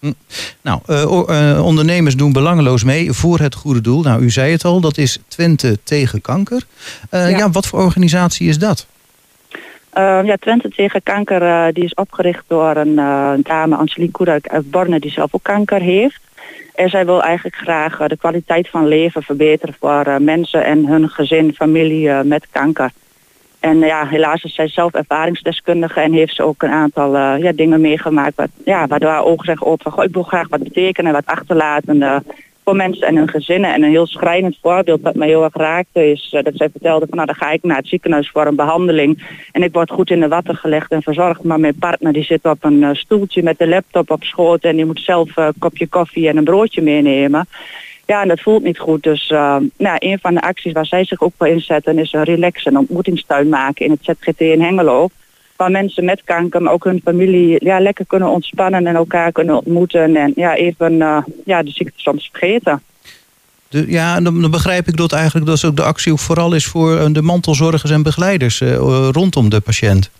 we. 0.00 0.14
Nou, 0.62 0.80
eh, 0.86 1.12
o- 1.12 1.24
eh, 1.26 1.64
ondernemers 1.64 2.16
doen 2.16 2.32
belangeloos 2.32 2.84
mee 2.84 3.12
voor 3.12 3.38
het 3.38 3.54
goede 3.54 3.80
doel. 3.80 4.02
Nou, 4.02 4.22
u 4.22 4.30
zei 4.30 4.52
het 4.52 4.64
al, 4.64 4.80
dat 4.80 4.98
is 4.98 5.18
Twente 5.28 5.78
tegen 5.84 6.20
kanker. 6.20 6.62
Eh, 7.10 7.30
ja. 7.30 7.36
Ja. 7.38 7.50
wat 7.50 7.66
voor 7.66 7.80
organisatie 7.80 8.48
is 8.48 8.58
dat? 8.58 8.86
Eh, 9.90 10.20
ja, 10.24 10.36
Twente 10.36 10.68
tegen 10.68 11.02
kanker 11.02 11.42
eh, 11.42 11.66
die 11.72 11.84
is 11.84 11.94
opgericht 11.94 12.44
door 12.46 12.76
een 12.76 12.98
eh, 12.98 13.32
dame, 13.42 13.76
Angelique 13.76 14.12
Koerak 14.12 14.48
uit 14.48 14.70
Borne, 14.70 15.00
die 15.00 15.10
zelf 15.10 15.34
ook 15.34 15.42
kanker 15.42 15.80
heeft. 15.80 16.20
En 16.74 16.88
zij 16.88 17.06
wil 17.06 17.22
eigenlijk 17.22 17.56
graag 17.56 18.00
eh, 18.00 18.08
de 18.08 18.16
kwaliteit 18.16 18.68
van 18.68 18.86
leven 18.86 19.22
verbeteren 19.22 19.74
voor 19.80 20.22
mensen 20.22 20.64
en 20.64 20.86
hun 20.86 21.08
gezin, 21.08 21.54
familie 21.54 22.12
met 22.24 22.46
kanker. 22.50 22.90
En 23.60 23.78
ja, 23.78 24.06
helaas 24.06 24.44
is 24.44 24.54
zij 24.54 24.68
zelf 24.68 24.92
ervaringsdeskundige 24.92 26.00
en 26.00 26.12
heeft 26.12 26.34
ze 26.34 26.42
ook 26.42 26.62
een 26.62 26.70
aantal 26.70 27.16
ja, 27.16 27.52
dingen 27.52 27.80
meegemaakt. 27.80 28.36
Wat, 28.36 28.48
ja, 28.64 28.86
waardoor 28.86 29.10
haar 29.10 29.24
ogen 29.24 29.44
zeggen 29.44 29.66
open 29.66 29.92
van, 29.92 30.04
ik 30.04 30.12
wil 30.12 30.22
graag 30.22 30.48
wat 30.48 30.62
betekenen, 30.62 31.12
wat 31.12 31.26
achterlaten 31.26 32.24
voor 32.64 32.76
mensen 32.76 33.06
en 33.06 33.16
hun 33.16 33.28
gezinnen. 33.28 33.74
En 33.74 33.82
een 33.82 33.90
heel 33.90 34.06
schrijnend 34.06 34.58
voorbeeld 34.62 35.00
wat 35.00 35.14
mij 35.14 35.28
heel 35.28 35.44
erg 35.44 35.54
raakte 35.54 36.10
is 36.10 36.30
eh, 36.32 36.42
dat 36.42 36.56
zij 36.56 36.68
vertelde 36.70 37.06
van, 37.06 37.16
nou 37.16 37.26
dan 37.26 37.36
ga 37.36 37.50
ik 37.50 37.62
naar 37.62 37.76
het 37.76 37.88
ziekenhuis 37.88 38.30
voor 38.30 38.46
een 38.46 38.56
behandeling. 38.56 39.38
En 39.52 39.62
ik 39.62 39.72
word 39.72 39.90
goed 39.90 40.10
in 40.10 40.20
de 40.20 40.28
watten 40.28 40.56
gelegd 40.56 40.90
en 40.90 41.02
verzorgd. 41.02 41.42
Maar 41.42 41.60
mijn 41.60 41.78
partner 41.78 42.12
die 42.12 42.24
zit 42.24 42.44
op 42.44 42.64
een 42.64 42.82
eh, 42.82 42.90
stoeltje 42.92 43.42
met 43.42 43.58
de 43.58 43.68
laptop 43.68 44.10
op 44.10 44.22
schoot 44.22 44.64
en 44.64 44.76
die 44.76 44.84
moet 44.84 45.00
zelf 45.00 45.36
eh, 45.36 45.44
een 45.44 45.54
kopje 45.58 45.86
koffie 45.86 46.28
en 46.28 46.36
een 46.36 46.44
broodje 46.44 46.82
meenemen. 46.82 47.46
Ja, 48.06 48.22
en 48.22 48.28
dat 48.28 48.40
voelt 48.40 48.62
niet 48.62 48.78
goed. 48.78 49.02
Dus 49.02 49.28
nou, 49.76 49.96
een 49.98 50.18
van 50.18 50.34
de 50.34 50.40
acties 50.40 50.72
waar 50.72 50.86
zij 50.86 51.04
zich 51.04 51.20
ook 51.20 51.32
voor 51.36 51.48
inzetten 51.48 51.98
is 51.98 52.12
een 52.12 52.22
relax- 52.22 52.64
en 52.64 52.78
ontmoetingstuin 52.78 53.48
maken 53.48 53.84
in 53.84 53.90
het 53.90 54.04
ZGT 54.04 54.40
in 54.40 54.60
Hengelo. 54.60 55.08
Waar 55.60 55.70
mensen 55.70 56.04
met 56.04 56.22
kanker, 56.24 56.62
maar 56.62 56.72
ook 56.72 56.84
hun 56.84 57.00
familie 57.04 57.64
ja, 57.64 57.80
lekker 57.80 58.06
kunnen 58.06 58.28
ontspannen 58.28 58.86
en 58.86 58.94
elkaar 58.94 59.32
kunnen 59.32 59.56
ontmoeten. 59.56 60.16
En 60.16 60.32
ja, 60.36 60.54
even 60.54 60.92
uh, 60.92 61.18
ja, 61.44 61.62
de 61.62 61.70
ziekte 61.70 62.00
soms 62.00 62.28
vergeten. 62.32 62.82
Ja, 63.68 64.20
dan, 64.20 64.40
dan 64.40 64.50
begrijp 64.50 64.88
ik 64.88 64.96
dat 64.96 65.12
eigenlijk 65.12 65.46
dat 65.46 65.64
ook 65.64 65.76
de 65.76 65.82
actie 65.82 66.12
ook 66.12 66.18
vooral 66.18 66.54
is 66.54 66.66
voor 66.66 66.98
eh, 66.98 67.06
de 67.12 67.22
mantelzorgers 67.22 67.90
en 67.90 68.02
begeleiders 68.02 68.60
uh, 68.60 68.76
rondom 69.12 69.50
de 69.50 69.60
patiënt. 69.60 70.10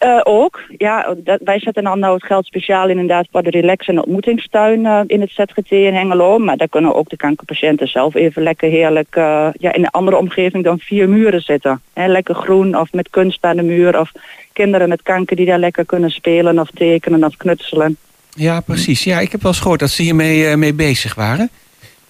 Uh, 0.00 0.20
ook, 0.24 0.60
ja. 0.78 1.14
Dat, 1.16 1.40
wij 1.44 1.60
zetten 1.60 1.84
dan 1.84 1.98
nou 1.98 2.14
het 2.14 2.24
geld 2.24 2.46
speciaal 2.46 2.88
inderdaad 2.88 3.26
voor 3.30 3.42
de 3.42 3.50
relax- 3.50 3.86
en 3.86 3.98
ontmoetingstuin 3.98 4.84
uh, 4.84 5.00
in 5.06 5.20
het 5.20 5.30
ZGT 5.30 5.70
in 5.70 5.94
Hengelo. 5.94 6.38
Maar 6.38 6.56
daar 6.56 6.68
kunnen 6.68 6.94
ook 6.94 7.08
de 7.08 7.16
kankerpatiënten 7.16 7.88
zelf 7.88 8.14
even 8.14 8.42
lekker 8.42 8.70
heerlijk 8.70 9.16
uh, 9.16 9.48
ja, 9.52 9.72
in 9.72 9.80
een 9.80 9.90
andere 9.90 10.16
omgeving 10.16 10.64
dan 10.64 10.78
vier 10.78 11.08
muren 11.08 11.40
zitten. 11.40 11.80
He, 11.92 12.06
lekker 12.06 12.34
groen 12.34 12.78
of 12.78 12.92
met 12.92 13.10
kunst 13.10 13.42
aan 13.42 13.56
de 13.56 13.62
muur 13.62 14.00
of 14.00 14.12
kinderen 14.52 14.88
met 14.88 15.02
kanker 15.02 15.36
die 15.36 15.46
daar 15.46 15.58
lekker 15.58 15.84
kunnen 15.84 16.10
spelen 16.10 16.58
of 16.58 16.70
tekenen 16.74 17.24
of 17.24 17.36
knutselen. 17.36 17.96
Ja, 18.34 18.60
precies. 18.60 19.04
Ja, 19.04 19.20
ik 19.20 19.32
heb 19.32 19.42
wel 19.42 19.50
eens 19.50 19.60
gehoord 19.60 19.80
dat 19.80 19.90
ze 19.90 20.02
hiermee 20.02 20.50
uh, 20.50 20.54
mee 20.54 20.74
bezig 20.74 21.14
waren. 21.14 21.50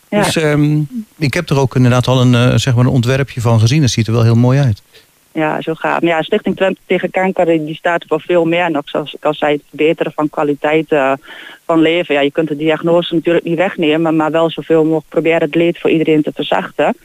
Ja. 0.08 0.22
Dus, 0.22 0.34
um, 0.34 0.88
ik 1.16 1.34
heb 1.34 1.50
er 1.50 1.58
ook 1.58 1.76
inderdaad 1.76 2.06
al 2.06 2.20
een, 2.20 2.32
uh, 2.32 2.54
zeg 2.54 2.74
maar 2.74 2.84
een 2.84 2.90
ontwerpje 2.90 3.40
van 3.40 3.60
gezien. 3.60 3.80
Dat 3.80 3.90
ziet 3.90 4.06
er 4.06 4.12
wel 4.12 4.22
heel 4.22 4.34
mooi 4.34 4.58
uit. 4.58 4.82
Ja, 5.36 5.60
zo 5.60 5.74
gaat 5.74 6.02
Ja, 6.02 6.22
Stichting 6.22 6.56
Twente 6.56 6.80
tegen 6.86 7.10
kanker 7.10 7.46
die 7.46 7.74
staat 7.74 8.04
voor 8.08 8.20
veel 8.20 8.44
meer. 8.44 8.70
Nog 8.70 8.88
zoals 8.88 9.14
ik 9.14 9.24
al 9.24 9.34
zei, 9.34 9.52
het 9.52 9.62
verbeteren 9.68 10.12
van 10.12 10.30
kwaliteit 10.30 10.92
uh, 10.92 11.12
van 11.66 11.80
leven. 11.80 12.14
Ja, 12.14 12.20
je 12.20 12.30
kunt 12.30 12.48
de 12.48 12.56
diagnose 12.56 13.14
natuurlijk 13.14 13.44
niet 13.44 13.56
wegnemen, 13.56 14.16
maar 14.16 14.30
wel 14.30 14.50
zoveel 14.50 14.84
mogelijk 14.84 15.08
proberen 15.08 15.40
het 15.40 15.54
leed 15.54 15.78
voor 15.78 15.90
iedereen 15.90 16.22
te 16.22 16.32
verzachten. 16.34 16.96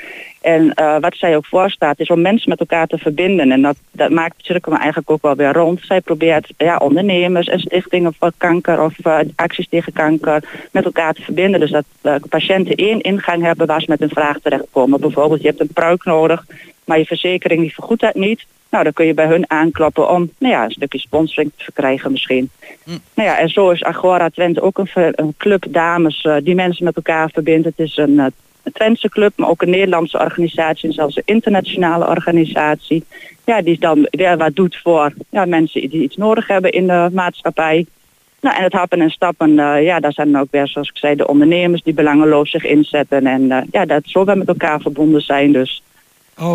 En 0.42 0.74
eh, 0.74 0.98
wat 1.00 1.16
zij 1.16 1.36
ook 1.36 1.46
voorstaat 1.46 2.00
is 2.00 2.08
om 2.08 2.22
mensen 2.22 2.50
met 2.50 2.60
elkaar 2.60 2.88
te 2.88 2.98
verbinden. 2.98 3.52
En 3.52 3.62
dat, 3.62 3.76
dat 3.92 4.10
maakt 4.10 4.36
cirkel 4.38 4.74
eigenlijk 4.76 5.10
ook 5.10 5.22
wel 5.22 5.36
weer 5.36 5.54
rond. 5.54 5.80
Zij 5.84 6.02
probeert 6.02 6.54
ja, 6.58 6.78
ondernemers 6.78 7.48
en 7.48 7.60
stichtingen 7.60 8.14
voor 8.20 8.32
kanker 8.38 8.82
of 8.84 8.94
uh, 9.06 9.20
acties 9.36 9.68
tegen 9.70 9.94
kanker 9.94 10.44
met 10.72 10.86
elkaar 10.86 11.14
te 11.14 11.22
verbinden. 11.22 11.60
Dus 11.60 11.72
dat 11.72 11.86
uh, 12.02 12.16
patiënten 12.30 12.76
één 12.76 13.02
ingang 13.02 13.44
hebben 13.44 13.68
waar 13.68 13.82
ze 13.82 13.90
met 13.90 14.02
een 14.02 14.10
vraag 14.10 14.40
terechtkomen. 14.40 15.00
Bijvoorbeeld 15.00 15.42
je 15.42 15.48
hebt 15.48 15.60
een 15.60 15.74
pruik 15.74 16.06
nodig, 16.06 16.46
maar 16.86 16.98
je 16.98 17.06
verzekering 17.06 17.62
die 17.62 17.74
vergoedt 17.74 18.02
dat 18.02 18.16
niet. 18.16 18.46
Nou, 18.70 18.84
dan 18.84 18.94
kun 18.94 19.06
je 19.06 19.14
bij 19.14 19.28
hun 19.28 19.50
aankloppen 19.50 20.10
om 20.10 20.32
nou 20.38 20.54
ja, 20.54 20.64
een 20.64 20.72
stukje 20.72 21.00
sponsoring 21.00 21.52
te 21.58 21.64
verkrijgen 21.64 22.12
misschien. 22.12 22.50
Hm. 22.84 22.98
Nou 23.14 23.30
ja, 23.30 23.40
en 23.40 23.50
zo 23.50 23.70
is 23.70 23.84
Agora 23.84 24.30
Twente 24.30 24.62
ook 24.62 24.78
een, 24.78 24.90
een 24.94 25.34
club 25.38 25.66
dames 25.70 26.28
die 26.44 26.56
mensen 26.56 26.86
met 26.86 26.96
elkaar 26.96 27.30
verbindt. 27.30 27.66
Het 27.66 27.80
is 27.80 27.98
een 27.98 28.32
een 28.64 28.72
Twentse 28.72 29.10
club, 29.10 29.34
maar 29.36 29.50
ook 29.50 29.62
een 29.62 29.70
Nederlandse 29.70 30.20
organisatie 30.20 30.90
en 30.90 30.96
zelfs 30.96 31.16
een 31.16 31.24
internationale 31.26 32.08
organisatie. 32.08 33.04
Ja, 33.46 33.62
die 33.62 33.80
dan 33.80 34.08
weer 34.10 34.38
wat 34.38 34.56
doet 34.56 34.78
voor 34.84 35.14
ja, 35.30 35.46
mensen 35.46 35.90
die 35.90 36.02
iets 36.02 36.18
nodig 36.18 36.48
hebben 36.48 36.72
in 36.72 36.88
de 36.88 37.10
maatschappij. 37.14 37.86
Nou, 38.42 38.56
en 38.58 38.64
het 38.64 38.74
happen 38.74 39.02
en 39.02 39.10
stappen, 39.10 39.50
uh, 39.50 39.84
ja, 39.84 40.00
daar 40.00 40.14
zijn 40.14 40.38
ook 40.38 40.48
weer, 40.52 40.68
zoals 40.68 40.90
ik 40.90 40.98
zei, 40.98 41.16
de 41.16 41.28
ondernemers 41.28 41.82
die 41.82 41.94
belangeloos 41.94 42.52
zich 42.52 42.66
inzetten. 42.66 43.28
En 43.28 43.42
uh, 43.42 43.58
ja, 43.72 43.86
dat 43.86 44.02
zo 44.06 44.26
weer 44.26 44.38
met 44.38 44.48
elkaar 44.48 44.80
verbonden 44.80 45.22
zijn. 45.22 45.52
Dus 45.52 45.84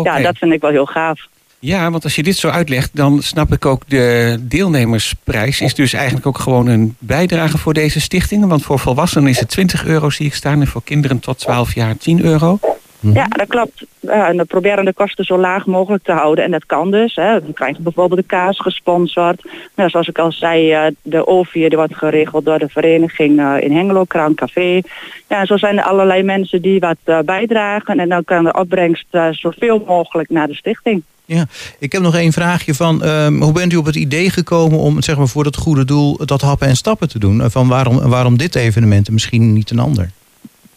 ja, 0.03 0.19
dat 0.19 0.37
vind 0.37 0.53
ik 0.53 0.61
wel 0.61 0.71
heel 0.71 0.85
gaaf. 0.85 1.27
Ja, 1.59 1.91
want 1.91 2.03
als 2.03 2.15
je 2.15 2.23
dit 2.23 2.35
zo 2.35 2.49
uitlegt, 2.49 2.89
dan 2.93 3.21
snap 3.21 3.51
ik 3.51 3.65
ook 3.65 3.81
de 3.87 4.37
deelnemersprijs 4.41 5.61
is 5.61 5.73
dus 5.73 5.93
eigenlijk 5.93 6.25
ook 6.25 6.39
gewoon 6.39 6.67
een 6.67 6.95
bijdrage 6.99 7.57
voor 7.57 7.73
deze 7.73 8.01
stichtingen. 8.01 8.47
Want 8.47 8.63
voor 8.63 8.79
volwassenen 8.79 9.29
is 9.29 9.39
het 9.39 9.49
20 9.49 9.85
euro, 9.85 10.09
zie 10.09 10.25
ik 10.25 10.33
staan, 10.33 10.61
en 10.61 10.67
voor 10.67 10.83
kinderen 10.83 11.19
tot 11.19 11.39
12 11.39 11.75
jaar 11.75 11.97
10 11.97 12.23
euro. 12.23 12.59
Ja, 12.99 13.25
dat 13.27 13.47
klopt. 13.47 13.85
Ja, 13.99 14.27
en 14.27 14.37
we 14.37 14.45
proberen 14.45 14.85
de 14.85 14.93
kosten 14.93 15.25
zo 15.25 15.37
laag 15.37 15.65
mogelijk 15.65 16.03
te 16.03 16.11
houden. 16.11 16.43
En 16.43 16.51
dat 16.51 16.65
kan 16.65 16.91
dus. 16.91 17.15
Hè. 17.15 17.41
We 17.41 17.53
krijgen 17.53 17.83
bijvoorbeeld 17.83 18.19
de 18.19 18.25
kaas 18.25 18.59
gesponsord. 18.59 19.41
Nou, 19.75 19.89
zoals 19.89 20.07
ik 20.07 20.19
al 20.19 20.31
zei, 20.31 20.71
eh, 20.71 20.87
de 21.01 21.27
OVIR 21.27 21.69
die 21.69 21.77
wordt 21.77 21.95
geregeld 21.95 22.45
door 22.45 22.59
de 22.59 22.69
vereniging 22.69 23.39
eh, 23.39 23.55
in 23.59 23.75
Hengelo, 23.75 24.03
Kraan 24.03 24.35
Café. 24.35 24.81
Ja, 25.27 25.45
zo 25.45 25.57
zijn 25.57 25.77
er 25.77 25.83
allerlei 25.83 26.23
mensen 26.23 26.61
die 26.61 26.79
wat 26.79 26.97
eh, 27.03 27.19
bijdragen. 27.19 27.99
En 27.99 28.09
dan 28.09 28.23
kan 28.23 28.43
de 28.43 28.53
opbrengst 28.53 29.07
eh, 29.09 29.27
zoveel 29.31 29.83
mogelijk 29.87 30.29
naar 30.29 30.47
de 30.47 30.55
stichting. 30.55 31.03
Ja, 31.27 31.45
ik 31.79 31.91
heb 31.91 32.01
nog 32.01 32.15
één 32.15 32.31
vraagje 32.31 32.73
van 32.73 33.03
ehm, 33.03 33.41
hoe 33.41 33.51
bent 33.51 33.73
u 33.73 33.75
op 33.75 33.85
het 33.85 33.95
idee 33.95 34.29
gekomen 34.29 34.79
om 34.79 35.01
zeg 35.01 35.17
maar, 35.17 35.27
voor 35.27 35.43
dat 35.43 35.55
goede 35.55 35.85
doel 35.85 36.17
dat 36.25 36.41
happen 36.41 36.67
en 36.67 36.75
stappen 36.75 37.09
te 37.09 37.19
doen? 37.19 37.41
Eh, 37.41 37.49
Van 37.49 37.67
waarom, 37.67 37.97
waarom 37.97 38.37
dit 38.37 38.55
evenement 38.55 39.07
en 39.07 39.13
misschien 39.13 39.53
niet 39.53 39.69
een 39.69 39.79
ander? 39.79 40.09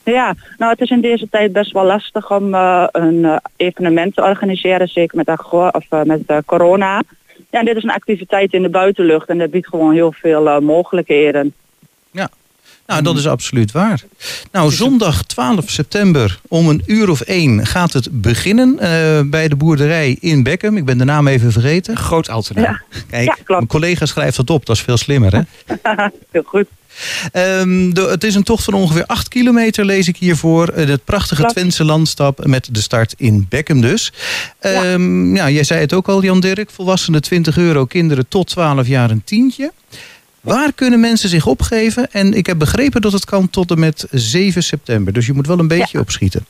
Ja, 0.05 0.35
nou 0.59 0.71
het 0.71 0.81
is 0.81 0.91
in 0.91 1.01
deze 1.01 1.29
tijd 1.31 1.53
best 1.53 1.73
wel 1.73 1.85
lastig 1.85 2.31
om 2.31 2.55
eh, 2.55 2.85
een 2.93 3.25
eh, 3.25 3.37
evenement 3.57 4.15
te 4.15 4.23
organiseren, 4.23 4.89
zeker 4.89 5.17
met, 5.17 5.29
of, 5.51 6.05
met 6.05 6.45
corona. 6.47 7.03
Ja, 7.51 7.59
en 7.59 7.65
dit 7.65 7.77
is 7.77 7.83
een 7.83 7.91
activiteit 7.91 8.53
in 8.53 8.63
de 8.63 8.69
buitenlucht 8.69 9.29
en 9.29 9.39
dat 9.39 9.51
biedt 9.51 9.69
gewoon 9.69 9.93
heel 9.93 10.13
veel 10.13 10.61
mogelijkheden. 10.61 11.55
Nou, 12.91 13.03
dat 13.03 13.17
is 13.17 13.27
absoluut 13.27 13.73
waar. 13.73 14.03
Nou, 14.53 14.73
zondag 14.73 15.23
12 15.23 15.71
september 15.71 16.41
om 16.49 16.69
een 16.69 16.83
uur 16.87 17.11
of 17.11 17.21
één 17.21 17.67
gaat 17.67 17.93
het 17.93 18.09
beginnen 18.11 18.79
eh, 18.79 19.21
bij 19.25 19.49
de 19.49 19.57
boerderij 19.57 20.17
in 20.21 20.43
Beckham. 20.43 20.77
Ik 20.77 20.85
ben 20.85 20.99
de 20.99 21.05
naam 21.05 21.27
even 21.27 21.53
vergeten. 21.53 21.97
Groot 21.97 22.29
Altena. 22.29 22.61
Ja. 22.61 22.83
Kijk, 23.11 23.25
Ja, 23.25 23.37
mijn 23.47 23.67
collega 23.67 24.07
schrijft 24.07 24.37
dat 24.37 24.51
op, 24.51 24.67
dat 24.67 24.77
is 24.77 24.83
veel 24.83 24.97
slimmer 24.97 25.33
hè. 25.37 25.41
heel 26.31 26.43
goed. 26.45 26.67
Ehm, 27.33 27.91
de, 27.93 28.01
het 28.11 28.25
is 28.25 28.35
een 28.35 28.43
tocht 28.43 28.65
van 28.65 28.75
ongeveer 28.75 29.07
8 29.07 29.29
kilometer, 29.29 29.85
lees 29.85 30.09
ik 30.09 30.17
hiervoor. 30.17 30.69
Eh, 30.69 30.87
Het 30.87 31.05
prachtige 31.05 31.41
Klopt. 31.41 31.53
Twentse 31.53 31.85
landstap 31.85 32.47
met 32.47 32.69
de 32.73 32.81
start 32.81 33.15
in 33.17 33.47
Beckham 33.49 33.81
dus. 33.81 34.13
Ehm, 34.59 35.37
ja. 35.37 35.51
jij 35.51 35.65
zei 35.65 35.81
het 35.81 35.93
ook 35.93 36.09
al, 36.09 36.23
Jan 36.23 36.41
Dirk. 36.41 36.71
Volwassenen 36.71 37.23
20 37.23 37.59
euro, 37.59 37.85
kinderen 37.85 38.29
tot 38.29 38.47
12 38.47 38.87
jaar 38.87 39.11
een 39.11 39.25
tientje. 39.25 39.73
Waar 40.41 40.73
kunnen 40.73 41.01
mensen 41.01 41.29
zich 41.29 41.47
opgeven? 41.47 42.13
En 42.13 42.35
ik 42.35 42.47
heb 42.47 42.59
begrepen 42.59 43.01
dat 43.01 43.13
het 43.13 43.25
kan 43.25 43.51
tot 43.51 43.71
en 43.71 43.79
met 43.79 44.07
7 44.11 44.63
september. 44.63 45.13
Dus 45.13 45.27
je 45.27 45.33
moet 45.33 45.47
wel 45.47 45.59
een 45.59 45.69
beetje 45.69 46.01
opschieten. 46.01 46.47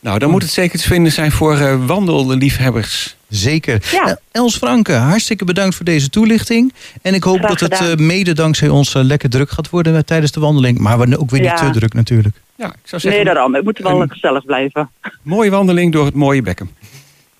Nou, 0.00 0.18
dan 0.18 0.30
moet 0.30 0.42
het 0.42 0.50
zeker 0.50 0.78
te 0.78 0.88
vinden 0.88 1.12
zijn 1.12 1.30
voor 1.30 1.58
eh, 1.58 1.86
wandelliefhebbers. 1.86 3.17
Zeker. 3.28 3.88
Ja. 3.92 4.06
Eh, 4.06 4.12
Els 4.30 4.56
Franke, 4.56 4.92
hartstikke 4.92 5.44
bedankt 5.44 5.74
voor 5.74 5.84
deze 5.84 6.10
toelichting. 6.10 6.72
En 7.02 7.14
ik 7.14 7.22
hoop 7.22 7.40
dat 7.42 7.60
het 7.60 7.72
eh, 7.80 7.94
mede 7.96 8.32
dankzij 8.32 8.68
ons 8.68 8.94
eh, 8.94 9.02
lekker 9.02 9.30
druk 9.30 9.50
gaat 9.50 9.70
worden 9.70 9.94
eh, 9.96 10.00
tijdens 10.02 10.32
de 10.32 10.40
wandeling. 10.40 10.78
Maar 10.78 10.98
we- 10.98 11.18
ook 11.18 11.30
weer 11.30 11.40
niet 11.40 11.56
te 11.56 11.70
druk 11.70 11.94
natuurlijk. 11.94 12.36
Ja, 12.56 12.66
ik 12.66 12.72
zou 12.84 13.00
zeggen, 13.00 13.24
Nee, 13.24 13.34
daarom. 13.34 13.54
Het 13.54 13.64
moet 13.64 13.78
wel 13.78 14.00
een- 14.02 14.10
gezellig 14.10 14.44
blijven. 14.44 14.90
mooie 15.22 15.50
wandeling 15.50 15.92
door 15.92 16.04
het 16.04 16.14
mooie 16.14 16.42
bekken. 16.42 16.70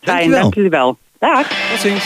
Fijn, 0.01 0.31
dank 0.31 0.55
jullie 0.55 0.70
wel. 0.70 0.98
Dag. 1.18 1.48
Tot 1.70 1.81
ziens. 1.81 2.05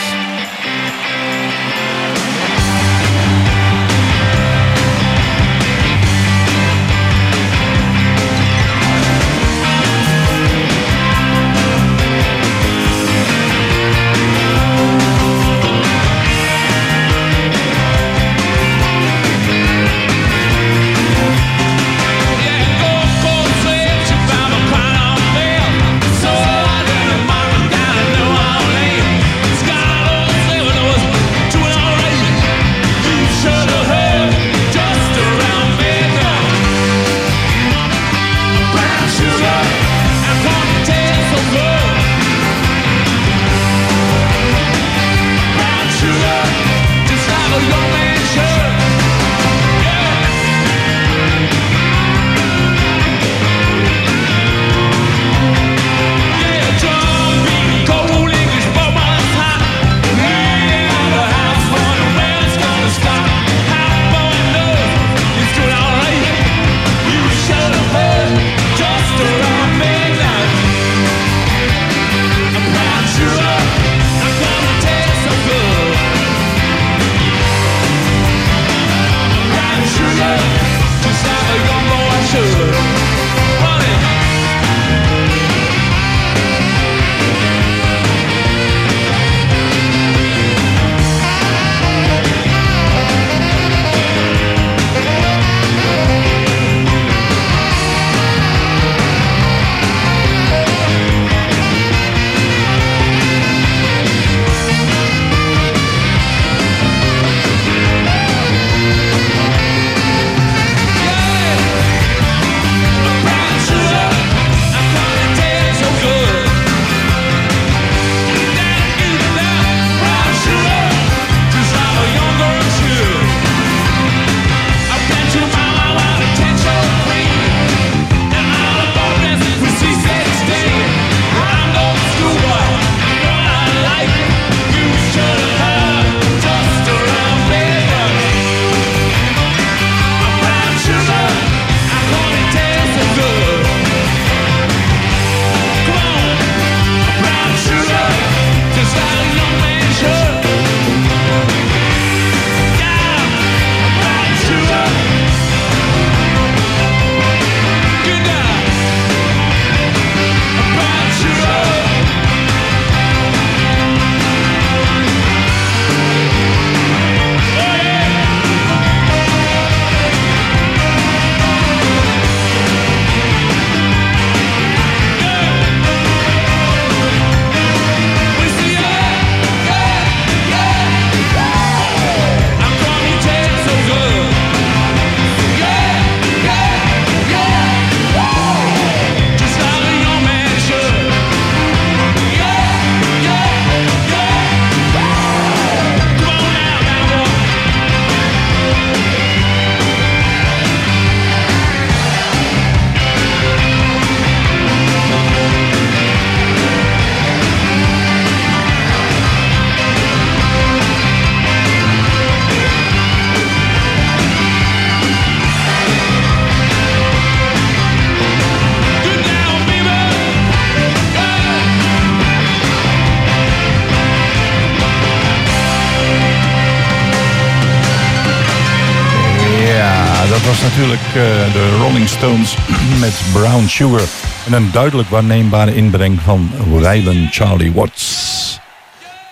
De 231.13 231.77
Rolling 231.79 232.07
Stones 232.07 232.57
met 232.99 233.21
Brown 233.33 233.65
Sugar. 233.65 234.01
En 234.45 234.53
een 234.53 234.71
duidelijk 234.71 235.09
waarneembare 235.09 235.75
inbreng 235.75 236.19
van 236.19 236.51
Wylan 236.69 237.27
Charlie 237.31 237.71
Watts. 237.71 238.59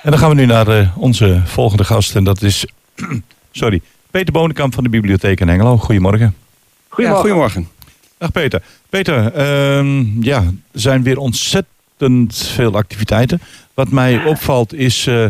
En 0.03 0.11
dan 0.11 0.19
gaan 0.19 0.29
we 0.29 0.35
nu 0.35 0.45
naar 0.45 0.67
eh, 0.67 0.97
onze 0.97 1.41
volgende 1.45 1.83
gast. 1.83 2.15
En 2.15 2.23
dat 2.23 2.41
is, 2.41 2.65
sorry, 3.51 3.81
Peter 4.11 4.33
Bonenkamp 4.33 4.73
van 4.73 4.83
de 4.83 4.89
Bibliotheek 4.89 5.39
in 5.39 5.47
Hengelo. 5.47 5.77
Goedemorgen. 5.77 6.35
Ja, 6.97 7.13
goedemorgen. 7.13 7.67
Dag 8.17 8.31
Peter. 8.31 8.61
Peter, 8.89 9.33
ehm, 9.33 10.23
ja, 10.23 10.37
er 10.71 10.79
zijn 10.79 11.03
weer 11.03 11.17
ontzettend 11.17 12.37
veel 12.37 12.75
activiteiten. 12.75 13.41
Wat 13.73 13.89
mij 13.89 14.25
opvalt 14.25 14.73
is 14.73 15.07
eh, 15.07 15.25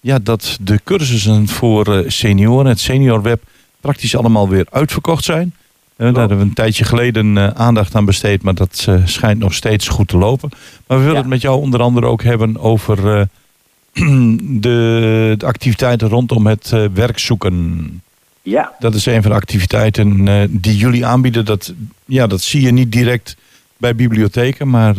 ja, 0.00 0.18
dat 0.18 0.58
de 0.60 0.80
cursussen 0.84 1.48
voor 1.48 1.96
eh, 1.96 2.10
senioren, 2.10 2.66
het 2.66 2.80
seniorweb, 2.80 3.42
praktisch 3.80 4.16
allemaal 4.16 4.48
weer 4.48 4.66
uitverkocht 4.70 5.24
zijn. 5.24 5.52
Daar 5.98 6.12
hebben 6.14 6.36
we 6.38 6.42
een 6.44 6.52
tijdje 6.54 6.84
geleden 6.84 7.38
eh, 7.38 7.48
aandacht 7.48 7.94
aan 7.94 8.04
besteed, 8.04 8.42
maar 8.42 8.54
dat 8.54 8.84
eh, 8.88 8.94
schijnt 9.04 9.38
nog 9.38 9.54
steeds 9.54 9.88
goed 9.88 10.08
te 10.08 10.18
lopen. 10.18 10.48
Maar 10.86 10.96
we 10.98 11.02
willen 11.02 11.12
Ja. 11.16 11.20
het 11.20 11.28
met 11.30 11.40
jou 11.40 11.60
onder 11.60 11.80
andere 11.80 12.06
ook 12.06 12.22
hebben 12.22 12.58
over 12.60 13.18
eh, 13.18 13.24
de, 14.60 15.34
de 15.38 15.46
activiteiten 15.46 16.08
rondom 16.08 16.46
het 16.46 16.74
werk 16.94 17.18
zoeken. 17.18 18.02
Ja, 18.42 18.72
Dat 18.78 18.94
is 18.94 19.06
een 19.06 19.22
van 19.22 19.30
de 19.30 19.36
activiteiten 19.36 20.24
die 20.60 20.76
jullie 20.76 21.06
aanbieden. 21.06 21.44
Dat, 21.44 21.74
ja, 22.04 22.26
dat 22.26 22.40
zie 22.40 22.60
je 22.62 22.70
niet 22.72 22.92
direct 22.92 23.36
bij 23.76 23.94
bibliotheken, 23.94 24.68
maar 24.70 24.94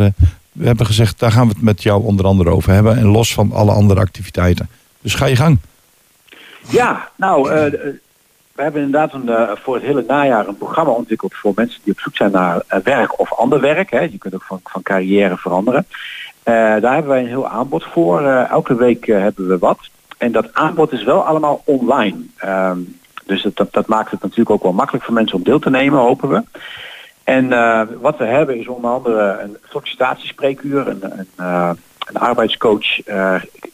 we 0.51 0.65
hebben 0.65 0.85
gezegd, 0.85 1.19
daar 1.19 1.31
gaan 1.31 1.47
we 1.47 1.53
het 1.53 1.61
met 1.61 1.83
jou 1.83 2.03
onder 2.03 2.25
andere 2.25 2.49
over 2.49 2.71
hebben. 2.73 2.97
En 2.97 3.05
los 3.05 3.33
van 3.33 3.51
alle 3.51 3.71
andere 3.71 3.99
activiteiten. 3.99 4.69
Dus 5.01 5.13
ga 5.15 5.25
je 5.25 5.35
gang. 5.35 5.57
Ja, 6.69 7.09
nou, 7.15 7.51
we 8.59 8.65
hebben 8.65 8.83
inderdaad 8.83 9.13
een, 9.13 9.29
eh, 9.29 9.51
voor 9.55 9.75
het 9.75 9.83
hele 9.83 10.03
najaar 10.07 10.47
een 10.47 10.57
programma 10.57 10.91
ontwikkeld 10.91 11.35
voor 11.35 11.51
mensen 11.55 11.79
die 11.83 11.93
op 11.93 11.99
zoek 11.99 12.15
zijn 12.15 12.31
naar 12.31 12.61
eh, 12.67 12.79
werk 12.79 13.19
of 13.19 13.33
ander 13.33 13.59
werk. 13.59 13.91
Hè. 13.91 13.99
Je 13.99 14.17
kunt 14.17 14.33
ook 14.33 14.43
van, 14.43 14.59
van 14.63 14.81
carrière 14.81 15.37
veranderen. 15.37 15.85
Eh, 16.43 16.53
daar 16.53 16.93
hebben 16.93 17.07
wij 17.07 17.19
een 17.19 17.27
heel 17.27 17.47
aanbod 17.47 17.83
voor. 17.83 18.21
Elke 18.27 18.75
week 18.75 19.05
hebben 19.05 19.47
we 19.47 19.57
wat. 19.57 19.79
En 20.17 20.31
dat 20.31 20.53
aanbod 20.53 20.91
is 20.91 21.03
wel 21.03 21.25
allemaal 21.25 21.61
online. 21.65 22.17
Ehm, 22.37 22.77
dus 23.25 23.47
dat, 23.53 23.73
dat, 23.73 23.87
maakt 23.87 24.11
het 24.11 24.21
natuurlijk 24.21 24.49
ook 24.49 24.63
wel 24.63 24.73
makkelijk 24.73 25.05
voor 25.05 25.13
mensen 25.13 25.37
om 25.37 25.43
deel 25.43 25.59
te 25.59 25.69
nemen, 25.69 25.99
hopen 25.99 26.29
we. 26.29 26.43
En 27.23 27.49
wat 28.01 28.17
we 28.17 28.25
hebben 28.25 28.59
is 28.59 28.67
onder 28.67 28.91
andere 28.91 29.39
een 29.41 29.57
sollicitatiespreekuur, 29.69 30.87
een, 30.87 31.03
een, 31.03 31.45
een 32.07 32.19
arbeidscoach. 32.19 32.99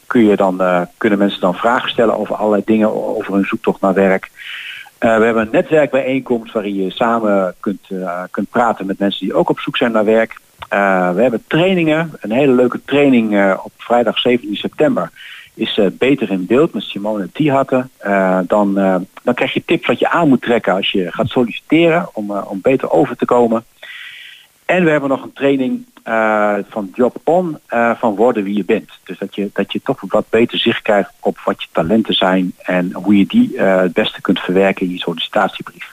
kun 0.06 0.24
je 0.24 0.36
dan, 0.36 0.86
kunnen 0.96 1.18
mensen 1.18 1.40
dan 1.40 1.54
vragen 1.54 1.90
stellen 1.90 2.18
over 2.18 2.34
allerlei 2.34 2.62
dingen, 2.64 3.16
over 3.16 3.34
hun 3.34 3.44
zoektocht 3.44 3.80
naar 3.80 3.94
werk. 3.94 4.30
Eh, 4.98 5.18
we 5.18 5.24
hebben 5.24 5.42
een 5.42 5.52
netwerkbijeenkomst 5.52 6.52
waarin 6.52 6.74
je 6.74 6.90
samen 6.90 7.54
kunt, 7.60 7.86
eh, 7.88 8.22
kunt 8.30 8.50
praten 8.50 8.86
met 8.86 8.98
mensen 8.98 9.26
die 9.26 9.34
ook 9.34 9.48
op 9.48 9.60
zoek 9.60 9.76
zijn 9.76 9.92
naar 9.92 10.04
werk. 10.04 10.40
Eh, 10.68 11.14
we 11.14 11.22
hebben 11.22 11.44
trainingen, 11.46 12.12
een 12.20 12.30
hele 12.30 12.52
leuke 12.52 12.80
training 12.84 13.54
op 13.62 13.72
vrijdag 13.76 14.18
17 14.18 14.56
september 14.56 15.10
is 15.54 15.80
beter 15.92 16.30
in 16.30 16.46
beeld 16.46 16.72
met 16.72 16.82
Simone 16.82 17.32
Tihatte. 17.32 17.88
Eh, 17.96 18.38
dan, 18.46 18.74
dan 19.22 19.34
krijg 19.34 19.52
je 19.52 19.64
tips 19.64 19.86
wat 19.86 19.98
je 19.98 20.08
aan 20.08 20.28
moet 20.28 20.42
trekken 20.42 20.74
als 20.74 20.90
je 20.90 21.12
gaat 21.12 21.28
solliciteren 21.28 22.08
om, 22.12 22.30
om 22.30 22.60
beter 22.62 22.90
over 22.90 23.16
te 23.16 23.24
komen. 23.24 23.64
En 24.64 24.84
we 24.84 24.90
hebben 24.90 25.08
nog 25.08 25.22
een 25.22 25.32
training 25.32 25.86
eh, 26.06 26.54
van 26.68 26.90
Job 26.94 27.16
On 27.24 27.58
eh, 27.66 27.90
van 27.96 28.14
worden 28.14 28.44
wie 28.44 28.56
je 28.56 28.64
bent. 28.64 28.90
Dus 29.04 29.18
dat 29.18 29.34
je, 29.34 29.50
dat 29.52 29.72
je 29.72 29.80
toch 29.84 30.00
wat 30.08 30.24
beter 30.30 30.58
zicht 30.58 30.82
krijgt 30.82 31.10
op 31.20 31.38
wat 31.44 31.62
je 31.62 31.68
talenten 31.72 32.14
zijn 32.14 32.52
en 32.62 32.92
hoe 32.92 33.18
je 33.18 33.26
die 33.26 33.56
eh, 33.56 33.76
het 33.76 33.92
beste 33.92 34.20
kunt 34.20 34.40
verwerken 34.40 34.86
in 34.86 34.92
je 34.92 34.98
sollicitatiebrief. 34.98 35.92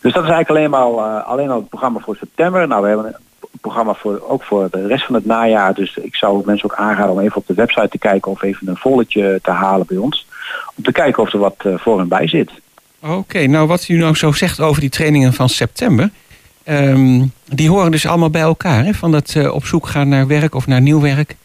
Dus 0.00 0.12
dat 0.12 0.24
is 0.24 0.30
eigenlijk 0.30 0.48
alleen, 0.48 0.70
maar, 0.70 1.04
eh, 1.06 1.26
alleen 1.26 1.50
al 1.50 1.56
het 1.56 1.68
programma 1.68 2.00
voor 2.00 2.16
september. 2.16 2.68
Nou, 2.68 2.82
we 2.82 2.88
hebben 2.88 3.06
een 3.06 3.60
programma 3.60 3.94
voor, 3.94 4.22
ook 4.28 4.42
voor 4.42 4.68
de 4.70 4.86
rest 4.86 5.04
van 5.04 5.14
het 5.14 5.26
najaar. 5.26 5.74
Dus 5.74 5.96
ik 5.96 6.16
zou 6.16 6.42
mensen 6.44 6.70
ook 6.70 6.78
aanraden 6.78 7.12
om 7.12 7.20
even 7.20 7.36
op 7.36 7.46
de 7.46 7.54
website 7.54 7.88
te 7.88 7.98
kijken 7.98 8.30
of 8.30 8.42
even 8.42 8.68
een 8.68 8.76
volletje 8.76 9.38
te 9.42 9.50
halen 9.50 9.86
bij 9.86 9.96
ons. 9.96 10.26
Om 10.76 10.84
te 10.84 10.92
kijken 10.92 11.22
of 11.22 11.32
er 11.32 11.38
wat 11.38 11.64
voor 11.76 12.00
en 12.00 12.08
bij 12.08 12.28
zit. 12.28 12.50
Oké, 13.00 13.46
nou 13.46 13.66
wat 13.66 13.88
u 13.88 13.96
nou 13.96 14.14
zo 14.14 14.32
zegt 14.32 14.60
over 14.60 14.80
die 14.80 14.90
trainingen 14.90 15.32
van 15.32 15.48
september. 15.48 16.10
Ehm, 16.64 17.24
die 17.44 17.70
horen 17.70 17.90
dus 17.90 18.06
allemaal 18.06 18.30
bij 18.30 18.40
elkaar, 18.40 18.84
hè? 18.84 18.92
van 18.92 19.12
dat 19.12 19.34
eh, 19.34 19.54
op 19.54 19.64
zoek 19.64 19.86
gaan 19.86 20.08
naar 20.08 20.26
werk 20.26 20.54
of 20.54 20.66
naar 20.66 20.80
nieuw 20.80 21.00
werk. 21.00 21.36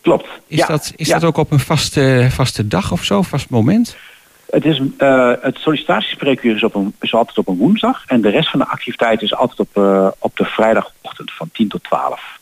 Klopt. 0.00 0.26
Is, 0.46 0.58
Ja, 0.58 0.66
dat, 0.66 0.92
is 0.96 1.06
ja. 1.06 1.14
dat 1.14 1.24
ook 1.24 1.36
op 1.36 1.50
een 1.50 1.60
vaste, 1.60 2.26
vaste 2.30 2.68
dag 2.68 2.92
of 2.92 3.04
zo, 3.04 3.22
vast 3.22 3.50
moment? 3.50 3.96
Het, 4.50 4.64
is, 4.64 4.80
eh, 4.96 5.32
het 5.40 5.56
sollicitatiespreekuur 5.56 6.54
is, 6.54 6.62
op 6.62 6.74
een, 6.74 6.94
is 7.00 7.14
altijd 7.14 7.38
op 7.38 7.48
een 7.48 7.56
woensdag. 7.56 8.04
En 8.06 8.20
de 8.20 8.28
rest 8.28 8.50
van 8.50 8.58
de 8.58 8.66
activiteit 8.66 9.22
is 9.22 9.34
altijd 9.34 9.60
op, 9.60 9.68
eh, 9.72 10.08
op 10.18 10.36
de 10.36 10.44
vrijdagochtend 10.44 11.32
van 11.32 11.48
10 11.52 11.68
tot 11.68 11.84
12. 11.84 12.38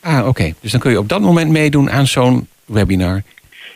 Ah, 0.00 0.26
oké. 0.26 0.54
Dus 0.60 0.70
dan 0.70 0.80
kun 0.80 0.90
je 0.90 0.98
op 0.98 1.08
dat 1.08 1.20
moment 1.20 1.50
meedoen 1.50 1.90
aan 1.90 2.06
zo'n 2.06 2.48
webinar. 2.64 3.22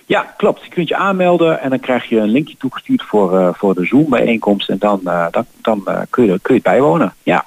Ja, 0.07 0.35
klopt. 0.37 0.65
Je 0.65 0.71
kunt 0.71 0.89
je 0.89 0.97
aanmelden 0.97 1.61
en 1.61 1.71
dan 1.71 1.81
krijg 1.81 2.05
je 2.05 2.19
een 2.19 2.31
linkje 2.31 2.57
toegestuurd 2.59 3.03
voor, 3.03 3.39
eh, 3.39 3.49
voor 3.53 3.75
de 3.75 3.85
Zoom 3.85 4.11
bijeenkomst. 4.11 4.69
En 4.69 4.79
dan, 4.79 5.01
dan, 5.31 5.47
dan 5.63 5.83
kun, 6.11 6.25
je, 6.25 6.39
kun 6.41 6.55
je 6.55 6.61
het 6.61 6.63
bijwonen. 6.63 7.15
Ja. 7.23 7.45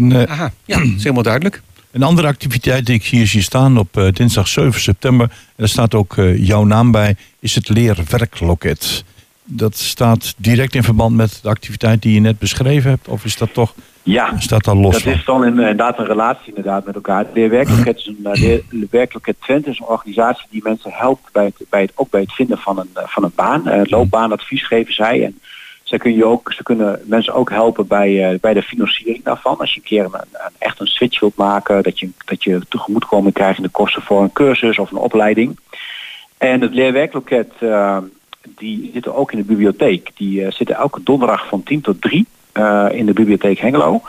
Een, 0.00 0.12
eh, 0.12 0.30
Aha, 0.32 0.52
ja, 0.64 0.78
dat 0.78 0.86
is 0.86 1.02
helemaal 1.02 1.22
duidelijk. 1.22 1.62
Een 1.90 2.02
andere 2.02 2.26
activiteit 2.28 2.86
die 2.86 2.94
ik 2.94 3.04
hier 3.04 3.26
zie 3.26 3.42
staan 3.42 3.78
op 3.78 3.96
eh, 3.96 4.12
dinsdag 4.12 4.48
7 4.48 4.80
september, 4.80 5.26
en 5.30 5.34
daar 5.56 5.68
staat 5.68 5.94
ook 5.94 6.16
eh, 6.16 6.46
jouw 6.46 6.64
naam 6.64 6.90
bij, 6.90 7.16
is 7.40 7.54
het 7.54 7.68
leerwerkloket. 7.68 9.04
Dat 9.44 9.76
staat 9.76 10.34
direct 10.36 10.74
in 10.74 10.82
verband 10.82 11.16
met 11.16 11.38
de 11.42 11.48
activiteit 11.48 12.02
die 12.02 12.14
je 12.14 12.20
net 12.20 12.38
beschreven 12.38 12.90
hebt, 12.90 13.08
of 13.08 13.24
is 13.24 13.36
dat 13.36 13.54
toch, 13.54 13.74
Ja, 14.02 14.38
staat 14.38 14.64
daar 14.64 14.74
los 14.74 14.92
dat 14.92 15.02
van? 15.02 15.12
is 15.12 15.24
dan 15.24 15.42
in- 15.44 15.48
inderdaad 15.58 15.98
een 15.98 16.06
relatie 16.06 16.48
inderdaad 16.48 16.86
met 16.86 16.94
elkaar. 16.94 17.24
De 17.24 17.30
Leerwerkloket 17.34 17.96
is 17.96 18.06
een 18.06 18.16
Leer- 18.32 18.62
Leerwerkloket 18.70 19.36
Twente 19.40 19.70
is 19.70 19.78
een 19.78 19.86
organisatie 19.86 20.46
die 20.50 20.60
mensen 20.64 20.90
helpt 20.94 21.32
bij 21.32 21.44
het, 21.44 21.66
bij 21.70 21.80
het, 21.80 21.92
ook 21.94 22.10
bij 22.10 22.20
het 22.20 22.32
vinden 22.32 22.58
van 22.58 22.78
een, 22.78 22.88
van 22.94 23.24
een 23.24 23.32
baan. 23.34 23.62
Uh, 23.68 23.80
loopbaanadvies 23.84 24.66
geven 24.66 24.94
zij. 24.94 25.24
En 25.24 25.40
zij 25.90 25.98
kun 25.98 26.14
je 26.14 26.24
ook, 26.24 26.52
ze 26.52 26.62
kunnen 26.62 27.02
mensen 27.04 27.34
ook 27.34 27.50
helpen 27.50 27.86
bij, 27.86 28.30
eh, 28.30 28.38
bij 28.40 28.54
de 28.54 28.62
financiering 28.62 29.24
daarvan. 29.24 29.58
Als 29.58 29.74
je 29.74 29.80
een 29.80 29.86
keer 29.86 30.04
een, 30.04 30.20
echt 30.58 30.80
een 30.80 30.86
switch 30.86 31.20
wilt 31.20 31.36
maken, 31.36 31.82
dat 31.82 31.98
je, 31.98 32.08
dat 32.24 32.44
je 32.44 32.60
tegemoetkoming 32.68 33.34
krijgt 33.34 33.56
in 33.56 33.62
de 33.62 33.68
kosten 33.68 34.02
voor 34.02 34.22
een 34.22 34.32
cursus 34.32 34.78
of 34.78 34.90
een 34.90 34.98
opleiding. 34.98 35.58
En 36.40 36.60
het 36.60 36.74
leerwerkloket, 36.74 37.52
eh, 37.58 37.98
die 38.40 38.90
zitten 38.92 39.14
ook 39.14 39.32
in 39.32 39.38
de 39.38 39.44
bibliotheek. 39.44 40.10
Die 40.14 40.44
eh, 40.44 40.52
zitten 40.52 40.76
elke 40.76 41.02
donderdag 41.02 41.46
van 41.48 41.62
10 41.62 41.80
tot 41.80 42.00
3 42.00 42.26
eh, 42.52 42.86
in 42.90 43.06
de 43.06 43.12
bibliotheek 43.12 43.58
Hengelo. 43.58 44.02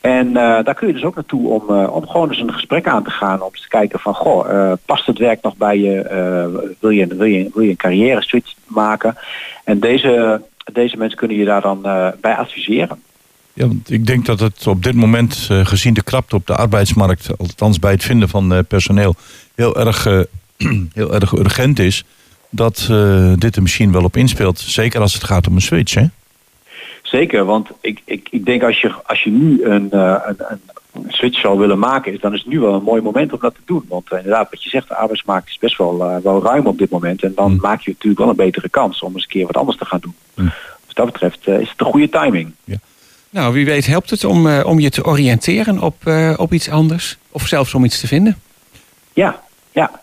En 0.00 0.32
daar 0.32 0.74
kun 0.74 0.86
je 0.86 0.92
dus 0.92 1.04
ook 1.04 1.14
naartoe 1.14 1.48
om, 1.48 1.84
om 1.86 2.08
gewoon 2.08 2.28
eens 2.28 2.40
een 2.40 2.52
gesprek 2.52 2.86
aan 2.86 3.04
te 3.04 3.10
gaan. 3.10 3.42
Om 3.42 3.50
te 3.50 3.68
kijken 3.68 4.00
van, 4.00 4.14
goh, 4.14 4.72
past 4.84 5.06
het 5.06 5.18
werk 5.18 5.42
nog 5.42 5.56
bij 5.56 5.78
je? 5.78 6.74
wil, 6.80 6.90
je 6.90 7.06
wil, 7.06 7.26
je, 7.26 7.50
wil 7.54 7.62
je 7.62 7.70
een 7.70 7.76
carrière 7.76 8.22
switch 8.22 8.54
maken? 8.66 9.16
En 9.64 9.80
deze, 9.80 10.42
deze 10.72 10.96
mensen 10.96 11.18
kunnen 11.18 11.36
je 11.36 11.44
daar 11.44 11.60
dan 11.60 11.84
eh, 11.84 12.08
bij 12.20 12.34
adviseren. 12.34 13.02
Ja, 13.52 13.66
want 13.66 13.90
ik 13.90 14.06
denk 14.06 14.26
dat 14.26 14.40
het 14.40 14.66
op 14.66 14.82
dit 14.82 14.94
moment, 14.94 15.46
eh, 15.50 15.66
gezien 15.66 15.94
de 15.94 16.02
krapte 16.02 16.36
op 16.36 16.46
de 16.46 16.56
arbeidsmarkt, 16.56 17.38
althans 17.38 17.78
bij 17.78 17.90
het 17.90 18.04
vinden 18.04 18.28
van 18.28 18.54
eh, 18.54 18.58
personeel, 18.68 19.14
heel 19.54 19.76
erg, 19.76 20.04
heel 20.94 21.14
erg 21.14 21.32
urgent 21.32 21.78
is. 21.78 22.04
Dat 22.50 22.76
dit 23.38 23.56
er 23.56 23.62
misschien 23.62 23.92
wel 23.92 24.04
op 24.04 24.16
inspeelt. 24.16 24.58
Zeker 24.58 25.00
als 25.00 25.14
het 25.14 25.24
gaat 25.24 25.46
om 25.46 25.54
een 25.54 25.60
switch, 25.60 25.94
hè? 25.94 26.06
Zeker, 27.02 27.44
want 27.44 27.68
ik, 27.80 28.02
ik, 28.04 28.28
ik 28.30 28.44
denk 28.44 28.62
als 28.62 28.80
je, 28.80 28.94
als 29.06 29.22
je 29.22 29.30
nu 29.30 29.64
een, 29.64 29.88
een, 29.96 30.36
een 30.38 30.60
switch 31.08 31.40
zou 31.40 31.58
willen 31.58 31.78
maken, 31.78 32.12
is, 32.12 32.20
dan 32.20 32.34
is 32.34 32.44
nu 32.44 32.60
wel 32.60 32.74
een 32.74 32.82
mooi 32.82 33.02
moment 33.02 33.32
om 33.32 33.38
dat 33.40 33.54
te 33.54 33.60
doen. 33.64 33.84
Want 33.88 34.10
eh, 34.10 34.18
inderdaad, 34.18 34.50
wat 34.50 34.62
je 34.62 34.68
zegt, 34.70 34.88
de 34.88 34.96
arbeidsmarkt 34.96 35.48
is 35.48 35.58
best 35.58 35.78
wel, 35.78 36.04
eh, 36.04 36.16
wel 36.22 36.42
ruim 36.42 36.66
op 36.66 36.78
dit 36.78 36.90
moment. 36.90 37.22
En 37.22 37.32
dan 37.34 37.52
Mm. 37.52 37.58
maak 37.60 37.80
je 37.80 37.90
natuurlijk 37.90 38.20
wel 38.20 38.28
een 38.28 38.36
betere 38.36 38.68
kans 38.68 39.00
om 39.00 39.12
eens 39.14 39.22
een 39.22 39.28
keer 39.28 39.46
wat 39.46 39.56
anders 39.56 39.78
te 39.78 39.84
gaan 39.84 40.00
doen. 40.00 40.14
Mm. 40.34 40.52
Dus 40.84 40.94
dat 40.94 41.06
betreft 41.06 41.46
eh, 41.46 41.60
is 41.60 41.70
het 41.70 41.80
een 41.80 41.86
goede 41.86 42.08
timing. 42.08 42.52
Nou, 43.30 43.52
wie 43.52 43.64
weet 43.64 43.86
helpt 43.86 44.10
het 44.10 44.24
om, 44.24 44.60
om 44.62 44.80
je 44.80 44.90
te 44.90 45.04
oriënteren 45.04 45.82
op, 45.82 45.96
op 46.36 46.52
iets 46.52 46.70
anders. 46.70 47.18
Of 47.30 47.46
zelfs 47.46 47.74
om 47.74 47.84
iets 47.84 48.00
te 48.00 48.06
vinden. 48.06 48.36
Ja, 49.12 49.40
ja. 49.72 50.00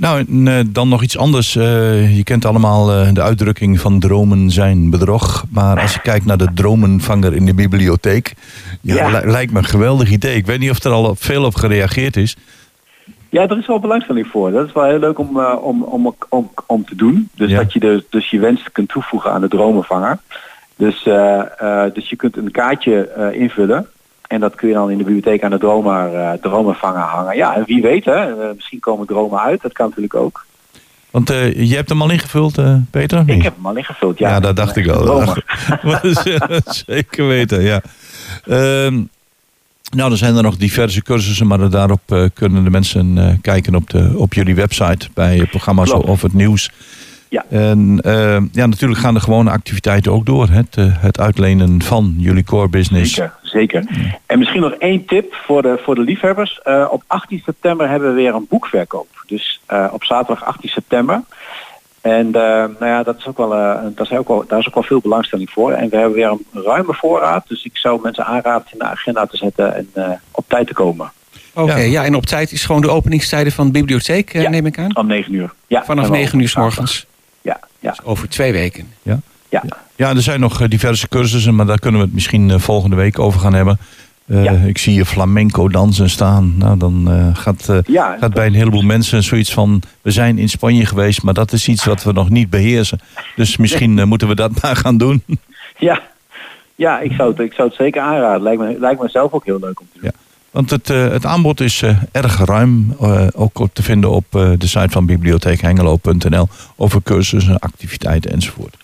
Nou, 0.00 0.24
en, 0.28 0.48
eh, 0.48 0.64
dan 0.68 0.88
nog 0.88 1.02
iets 1.02 1.18
anders. 1.18 1.56
Eh, 1.56 2.16
je 2.16 2.24
kent 2.24 2.44
allemaal 2.44 2.92
eh, 2.92 3.08
de 3.12 3.22
uitdrukking 3.22 3.80
van 3.80 3.98
dromen 4.00 4.50
zijn 4.50 4.90
bedrog. 4.90 5.44
Maar 5.50 5.80
als 5.80 5.94
je 5.94 6.00
kijkt 6.00 6.24
naar 6.24 6.36
de 6.36 6.48
dromenvanger 6.54 7.34
in 7.34 7.44
de 7.46 7.54
bibliotheek. 7.54 8.34
Ja, 8.80 8.94
Ja. 8.94 9.18
li- 9.20 9.30
lijkt 9.30 9.52
me 9.52 9.58
een 9.58 9.64
geweldig 9.64 10.10
idee. 10.10 10.34
Ik 10.36 10.46
weet 10.46 10.58
niet 10.58 10.70
of 10.70 10.84
er 10.84 10.90
al 10.90 11.14
veel 11.18 11.44
op 11.44 11.54
gereageerd 11.54 12.16
is. 12.16 12.36
Ja, 13.28 13.48
er 13.48 13.58
is 13.58 13.66
wel 13.66 13.80
belangstelling 13.80 14.26
voor. 14.26 14.50
Dat 14.50 14.66
is 14.66 14.72
wel 14.72 14.84
heel 14.84 14.98
leuk 14.98 15.18
om, 15.18 15.40
om, 15.40 15.82
om, 15.82 16.14
om, 16.28 16.50
om 16.66 16.84
te 16.84 16.94
doen. 16.96 17.28
Dus 17.34 17.50
Ja. 17.50 17.58
dat 17.58 17.72
je 17.72 17.80
dus, 17.80 18.02
dus 18.10 18.30
je 18.30 18.38
wens 18.40 18.62
kunt 18.72 18.88
toevoegen 18.88 19.32
aan 19.32 19.40
de 19.40 19.48
dromenvanger. 19.48 20.18
Dus, 20.76 21.02
dus 21.94 22.08
je 22.10 22.16
kunt 22.16 22.36
een 22.36 22.50
kaartje 22.50 23.10
invullen. 23.34 23.86
En 24.30 24.40
dat 24.40 24.54
kun 24.54 24.68
je 24.68 24.74
dan 24.74 24.90
in 24.90 24.98
de 24.98 25.04
bibliotheek 25.04 25.42
aan 25.44 25.50
de 25.50 25.58
dromer, 25.58 26.14
eh, 26.14 26.32
dromenvanger 26.32 27.02
hangen. 27.02 27.36
Ja, 27.36 27.54
en 27.54 27.64
wie 27.66 27.82
weet 27.82 28.04
hè, 28.04 28.42
eh, 28.42 28.54
misschien 28.54 28.80
komen 28.80 29.06
dromen 29.06 29.40
uit. 29.40 29.62
Dat 29.62 29.72
kan 29.72 29.86
natuurlijk 29.86 30.14
ook. 30.14 30.46
Want 31.10 31.30
eh, 31.30 31.68
je 31.68 31.74
hebt 31.74 31.88
hem 31.88 32.02
al 32.02 32.10
ingevuld, 32.10 32.58
Peter? 32.90 33.22
Ik 33.26 33.42
heb 33.42 33.54
hem 33.56 33.66
al 33.66 33.76
ingevuld, 33.76 34.18
ja. 34.18 34.28
Ja, 34.28 34.40
dat 34.40 34.56
dacht 34.56 34.76
ik 34.76 34.88
al. 34.88 35.24
Zeker 36.86 37.26
weten, 37.26 37.62
ja. 37.62 37.80
Ehm, 38.44 39.02
nou, 39.96 40.10
er 40.10 40.16
zijn 40.16 40.36
er 40.36 40.42
nog 40.42 40.56
diverse 40.56 41.02
cursussen, 41.02 41.46
maar 41.46 41.70
daarop 41.70 42.30
kunnen 42.34 42.64
de 42.64 42.70
mensen 42.70 43.38
kijken 43.42 43.74
op, 43.74 43.90
de, 43.90 44.12
op 44.16 44.34
jullie 44.34 44.54
website 44.54 45.08
bij 45.14 45.46
programma's 45.50 45.90
Klopt. 45.90 46.08
of 46.08 46.22
het 46.22 46.32
nieuws. 46.32 46.70
Ja. 47.28 47.44
En 47.48 48.00
ja, 48.52 48.66
natuurlijk 48.66 49.00
gaan 49.00 49.14
de 49.14 49.20
gewone 49.20 49.50
activiteiten 49.50 50.12
ook 50.12 50.26
door. 50.26 50.48
Het, 50.48 50.76
het 50.80 51.20
uitlenen 51.20 51.82
van 51.82 52.14
jullie 52.16 52.44
core 52.44 52.68
business. 52.68 53.14
Zeker, 53.14 53.32
zeker. 53.50 53.84
En 54.26 54.38
misschien 54.38 54.60
nog 54.60 54.72
één 54.72 55.04
tip 55.04 55.34
voor 55.34 55.62
de, 55.62 55.80
voor 55.84 55.94
de 55.94 56.00
liefhebbers. 56.00 56.60
Eh, 56.62 56.86
op 56.90 57.02
18 57.06 57.42
september 57.44 57.88
hebben 57.88 58.08
we 58.08 58.14
weer 58.14 58.34
een 58.34 58.46
boekverkoop. 58.48 59.08
Dus 59.26 59.60
eh, 59.66 59.86
op 59.92 60.04
zaterdag 60.04 60.44
18 60.44 60.68
september. 60.70 61.22
En 62.00 62.26
eh, 62.26 62.32
nou 62.78 62.86
ja, 62.86 63.02
dat 63.02 63.16
is 63.18 63.26
ook 63.26 63.36
wel, 63.36 63.54
eh, 63.54 63.78
dat 63.94 64.10
is 64.10 64.16
ook 64.16 64.28
wel, 64.28 64.44
daar 64.48 64.58
is 64.58 64.68
ook 64.68 64.74
wel 64.74 64.82
veel 64.82 65.00
belangstelling 65.00 65.50
voor. 65.50 65.72
En 65.72 65.88
we 65.88 65.96
hebben 65.96 66.14
weer 66.14 66.28
een 66.28 66.62
ruime 66.64 66.94
voorraad. 66.94 67.48
Dus 67.48 67.64
ik 67.64 67.76
zou 67.76 68.00
mensen 68.02 68.24
aanraden 68.24 68.62
het 68.62 68.72
in 68.72 68.78
de 68.78 68.84
agenda 68.84 69.26
te 69.26 69.36
zetten 69.36 69.74
en 69.74 69.88
eh, 69.94 70.10
op 70.30 70.44
tijd 70.48 70.66
te 70.66 70.74
komen. 70.74 71.12
Oké, 71.54 71.72
Ja. 71.76 71.76
ja. 71.76 72.04
en 72.04 72.14
op 72.14 72.26
tijd 72.26 72.52
is 72.52 72.64
gewoon 72.64 72.80
de 72.80 72.90
openingstijden 72.90 73.52
van 73.52 73.66
de 73.66 73.72
bibliotheek, 73.72 74.32
Ja. 74.32 74.48
neem 74.48 74.66
ik 74.66 74.78
aan. 74.78 74.96
Om 74.96 75.06
9 75.06 75.34
uur. 75.34 75.52
Ja, 75.66 75.84
Vanaf 75.84 76.04
en 76.04 76.10
wel 76.10 76.20
9 76.20 76.40
uur 76.40 76.48
s 76.48 76.56
morgens. 76.56 77.06
Ja, 77.42 77.60
ja, 77.78 77.90
Dus 77.90 78.02
over 78.04 78.28
twee 78.28 78.52
weken. 78.52 78.92
ja. 79.02 79.18
Ja, 79.48 79.62
er 80.08 80.22
zijn 80.22 80.40
nog 80.40 80.60
eh, 80.60 80.68
diverse 80.68 81.08
cursussen, 81.08 81.54
maar 81.54 81.66
daar 81.66 81.78
kunnen 81.78 82.00
we 82.00 82.06
het 82.06 82.14
misschien 82.14 82.50
eh, 82.50 82.58
volgende 82.58 82.96
week 82.96 83.18
over 83.18 83.40
gaan 83.40 83.54
hebben. 83.54 83.78
Eh, 84.26 84.44
Ja. 84.44 84.52
Ik 84.52 84.78
zie 84.78 84.94
je 84.94 85.04
flamenco 85.04 85.68
dansen 85.68 86.10
staan. 86.10 86.54
Nou, 86.58 86.78
dan 86.78 87.08
gaat, 87.34 87.68
Ja, 87.86 88.16
gaat 88.20 88.34
bij 88.34 88.46
een 88.46 88.54
heleboel 88.54 88.82
mensen 88.82 89.22
zoiets 89.22 89.52
van... 89.52 89.82
we 90.02 90.10
zijn 90.10 90.38
in 90.38 90.48
Spanje 90.48 90.86
geweest, 90.86 91.22
maar 91.22 91.34
dat 91.34 91.52
is 91.52 91.68
iets 91.68 91.84
wat 91.84 92.02
we 92.02 92.12
nog 92.12 92.30
niet 92.30 92.50
beheersen. 92.50 93.00
Dus 93.36 93.56
misschien 93.56 94.08
moeten 94.08 94.28
we 94.28 94.34
dat 94.34 94.50
maar 94.62 94.76
gaan 94.76 94.98
doen. 94.98 95.22
ja. 95.78 96.02
ja 96.74 97.00
ik, 97.00 97.12
zou 97.12 97.30
het, 97.30 97.38
ik 97.38 97.52
zou 97.52 97.68
het 97.68 97.76
zeker 97.76 98.02
aanraden. 98.02 98.42
Lijkt 98.42 98.60
me, 98.60 98.76
lijkt 98.78 99.00
me 99.02 99.08
zelf 99.08 99.32
ook 99.32 99.44
heel 99.44 99.58
leuk 99.60 99.80
om 99.80 99.86
te 99.92 99.98
doen. 100.00 100.10
Ja. 100.12 100.18
Want 100.50 100.70
het, 100.70 100.88
het 100.88 101.26
aanbod 101.26 101.60
is 101.60 101.82
erg 102.12 102.44
ruim. 102.44 102.94
ook 103.34 103.68
te 103.72 103.82
vinden 103.82 104.10
op 104.10 104.24
de 104.30 104.66
site 104.66 104.88
van 104.90 105.06
bibliotheekhengelo.nl... 105.06 106.48
over 106.76 107.02
cursussen, 107.02 107.58
activiteiten 107.58 108.30
enzovoort. 108.32 108.76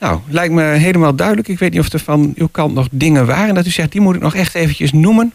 Nou, 0.00 0.18
lijkt 0.28 0.54
me 0.54 0.62
helemaal 0.62 1.14
duidelijk. 1.14 1.48
Ik 1.48 1.58
weet 1.58 1.70
niet 1.72 1.80
of 1.80 1.92
er 1.92 1.98
van 1.98 2.32
uw 2.36 2.48
kant 2.50 2.74
nog 2.74 2.88
dingen 2.90 3.26
waren 3.26 3.54
dat 3.54 3.66
u 3.66 3.70
zegt, 3.70 3.92
die 3.92 4.00
moet 4.00 4.14
ik 4.14 4.20
nog 4.22 4.34
echt 4.34 4.54
eventjes 4.54 4.92
noemen. 4.92 5.32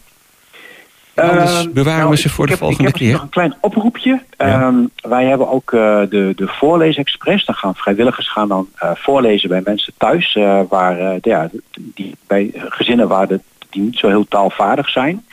Anders 1.15 1.59
Ehm, 1.63 1.71
bewaren 1.73 1.99
nou, 1.99 2.09
we 2.11 2.17
ze 2.17 2.27
ik- 2.27 2.33
voor 2.33 2.45
de 2.45 2.51
heb- 2.51 2.59
volgende 2.59 2.89
ik 2.89 2.95
heb 2.95 3.03
keer. 3.03 3.11
nog 3.13 3.21
een 3.21 3.29
klein 3.29 3.55
oproepje. 3.61 4.21
Ja. 4.37 4.61
Ehm, 4.61 4.75
wij 5.09 5.25
hebben 5.25 5.49
ook 5.49 5.73
eh, 5.73 5.79
de, 6.09 6.33
de 6.35 6.47
voorleesexpress. 6.47 7.45
Dan 7.45 7.55
gaan 7.55 7.75
vrijwilligers 7.75 8.31
gaan 8.31 8.47
dan 8.47 8.67
eh, 8.75 8.91
voorlezen 8.95 9.49
bij 9.49 9.61
mensen 9.63 9.93
thuis. 9.97 10.35
eh, 10.35 10.59
waar, 10.69 11.17
ja, 11.21 11.49
die, 11.93 12.15
bij 12.27 12.51
gezinnen 12.53 13.07
waar 13.07 13.27
de, 13.27 13.39
die 13.69 13.81
niet 13.81 13.97
zo 13.97 14.07
heel 14.07 14.25
taalvaardig 14.27 14.89
zijn. 14.89 15.25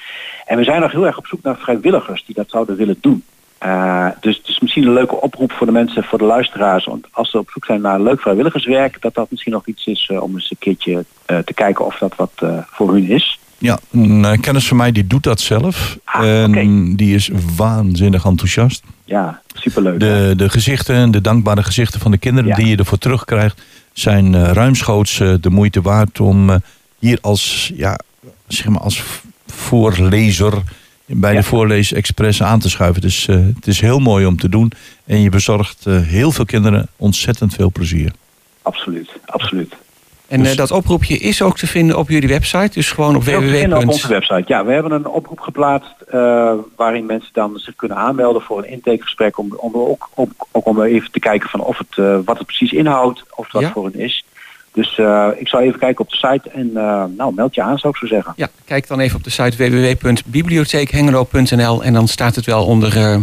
En 0.46 0.56
we 0.56 0.64
zijn 0.64 0.80
nog 0.80 0.92
heel 0.92 1.06
erg 1.06 1.18
op 1.18 1.26
zoek 1.26 1.42
naar 1.42 1.56
vrijwilligers 1.56 2.24
die 2.26 2.34
dat 2.34 2.50
zouden 2.50 2.76
willen 2.76 2.96
doen. 3.00 3.24
Eh, 3.60 4.06
dus 4.20 4.36
het 4.36 4.48
is 4.48 4.60
misschien 4.60 4.86
een 4.86 4.92
leuke 4.92 5.20
oproep 5.20 5.52
voor 5.52 5.66
de 5.66 5.72
mensen, 5.72 6.04
voor 6.04 6.18
de 6.18 6.24
luisteraars. 6.24 6.84
Want 6.84 7.06
als 7.10 7.30
ze 7.30 7.38
op 7.38 7.50
zoek 7.50 7.64
zijn 7.64 7.80
naar 7.80 8.00
leuk 8.00 8.20
vrijwilligerswerk, 8.20 9.02
dat 9.02 9.14
dat 9.14 9.30
misschien 9.30 9.52
nog 9.52 9.66
iets 9.66 9.86
is 9.86 10.08
eh, 10.12 10.22
om 10.22 10.34
eens 10.34 10.50
een 10.50 10.58
keertje 10.58 11.04
eh, 11.26 11.38
te 11.38 11.54
kijken 11.54 11.86
of 11.86 11.98
dat 11.98 12.16
wat 12.16 12.32
voor 12.70 12.92
hun 12.92 13.08
is. 13.08 13.38
Ja, 13.58 13.78
een 13.90 14.40
kennis 14.40 14.68
van 14.68 14.76
mij 14.76 14.92
die 14.92 15.06
doet 15.06 15.22
dat 15.22 15.40
zelf. 15.40 15.98
Ah, 16.04 16.42
en 16.56 16.96
die 16.96 17.14
is 17.14 17.30
waanzinnig 17.56 18.24
enthousiast. 18.24 18.82
Ja, 19.04 19.40
superleuk. 19.54 20.00
De, 20.00 20.32
de 20.36 20.48
gezichten, 20.48 21.10
de 21.10 21.20
dankbare 21.20 21.62
gezichten 21.62 22.00
van 22.00 22.10
de 22.10 22.18
kinderen 22.18 22.48
Ja. 22.50 22.56
die 22.56 22.66
je 22.66 22.76
ervoor 22.76 22.98
terugkrijgt, 22.98 23.62
zijn 23.92 24.52
ruimschoots 24.52 25.16
de 25.18 25.50
moeite 25.50 25.80
waard 25.80 26.20
om 26.20 26.50
hier 26.98 27.18
als, 27.20 27.72
ja, 27.74 27.98
zeg 28.46 28.68
maar 28.68 28.80
als 28.80 29.02
voorlezer 29.46 30.62
bij 31.12 31.32
Ja. 31.32 31.38
de 31.40 31.46
Voorlees 31.46 31.92
Express 31.92 32.42
aan 32.42 32.58
te 32.60 32.70
schuiven. 32.70 33.00
Dus 33.00 33.28
eh, 33.28 33.36
het 33.54 33.66
is 33.66 33.80
heel 33.80 33.98
mooi 33.98 34.26
om 34.26 34.36
te 34.36 34.48
doen. 34.48 34.72
En 35.06 35.20
je 35.22 35.28
bezorgt 35.30 35.86
eh, 35.86 36.00
heel 36.00 36.32
veel 36.32 36.44
kinderen 36.44 36.88
ontzettend 36.96 37.54
veel 37.54 37.70
plezier. 37.72 38.12
Absoluut, 38.62 39.10
absoluut. 39.26 39.74
En 40.28 40.40
Dus- 40.42 40.50
eh, 40.50 40.56
dat 40.56 40.70
oproepje 40.70 41.18
is 41.18 41.42
ook 41.42 41.56
te 41.58 41.66
vinden 41.66 41.98
op 41.98 42.08
jullie 42.08 42.28
website. 42.28 42.70
Dus 42.74 42.90
gewoon 42.90 43.16
op 43.16 43.22
vinden 43.22 43.78
op 43.78 43.88
onze 43.88 44.06
www. 44.06 44.12
website. 44.12 44.42
Ja, 44.46 44.64
we 44.64 44.72
hebben 44.72 44.92
een 44.92 45.06
oproep 45.06 45.40
geplaatst 45.40 45.94
eh, 46.08 46.52
waarin 46.76 47.06
mensen 47.06 47.30
dan 47.32 47.58
zich 47.58 47.76
kunnen 47.76 47.96
aanmelden 47.96 48.42
voor 48.42 48.58
een 48.58 48.68
intakegesprek. 48.70 49.38
Om, 49.38 49.54
om 49.56 49.74
ook, 49.74 50.08
ook, 50.14 50.30
ook 50.52 50.66
om 50.66 50.82
even 50.82 51.10
te 51.10 51.18
kijken 51.18 51.48
van 51.48 51.60
of 51.60 51.78
het, 51.78 51.98
eh, 51.98 52.18
wat 52.24 52.36
het 52.38 52.46
precies 52.46 52.72
inhoudt, 52.72 53.22
of 53.34 53.52
wat 53.52 53.62
Ja. 53.62 53.70
voor 53.72 53.84
hen 53.84 54.00
is. 54.00 54.24
Dus 54.72 54.98
eh, 54.98 55.28
ik 55.36 55.48
zal 55.48 55.60
even 55.60 55.78
kijken 55.78 56.04
op 56.04 56.10
de 56.10 56.16
site 56.16 56.50
en 56.50 56.70
eh, 56.76 57.04
nou, 57.16 57.34
meld 57.34 57.54
je 57.54 57.62
aan 57.62 57.78
zou 57.78 57.92
ik 57.92 57.98
zo 57.98 58.06
zeggen. 58.06 58.32
Ja, 58.36 58.48
kijk 58.64 58.88
dan 58.88 59.00
even 59.00 59.16
op 59.16 59.24
de 59.24 59.30
site 59.30 59.56
www.bibliotheekhengelo.nl 59.56 61.84
en 61.84 61.92
dan 61.92 62.08
staat 62.08 62.36
het 62.36 62.46
wel 62.46 62.64
onder 62.64 62.96
eh, 62.96 63.16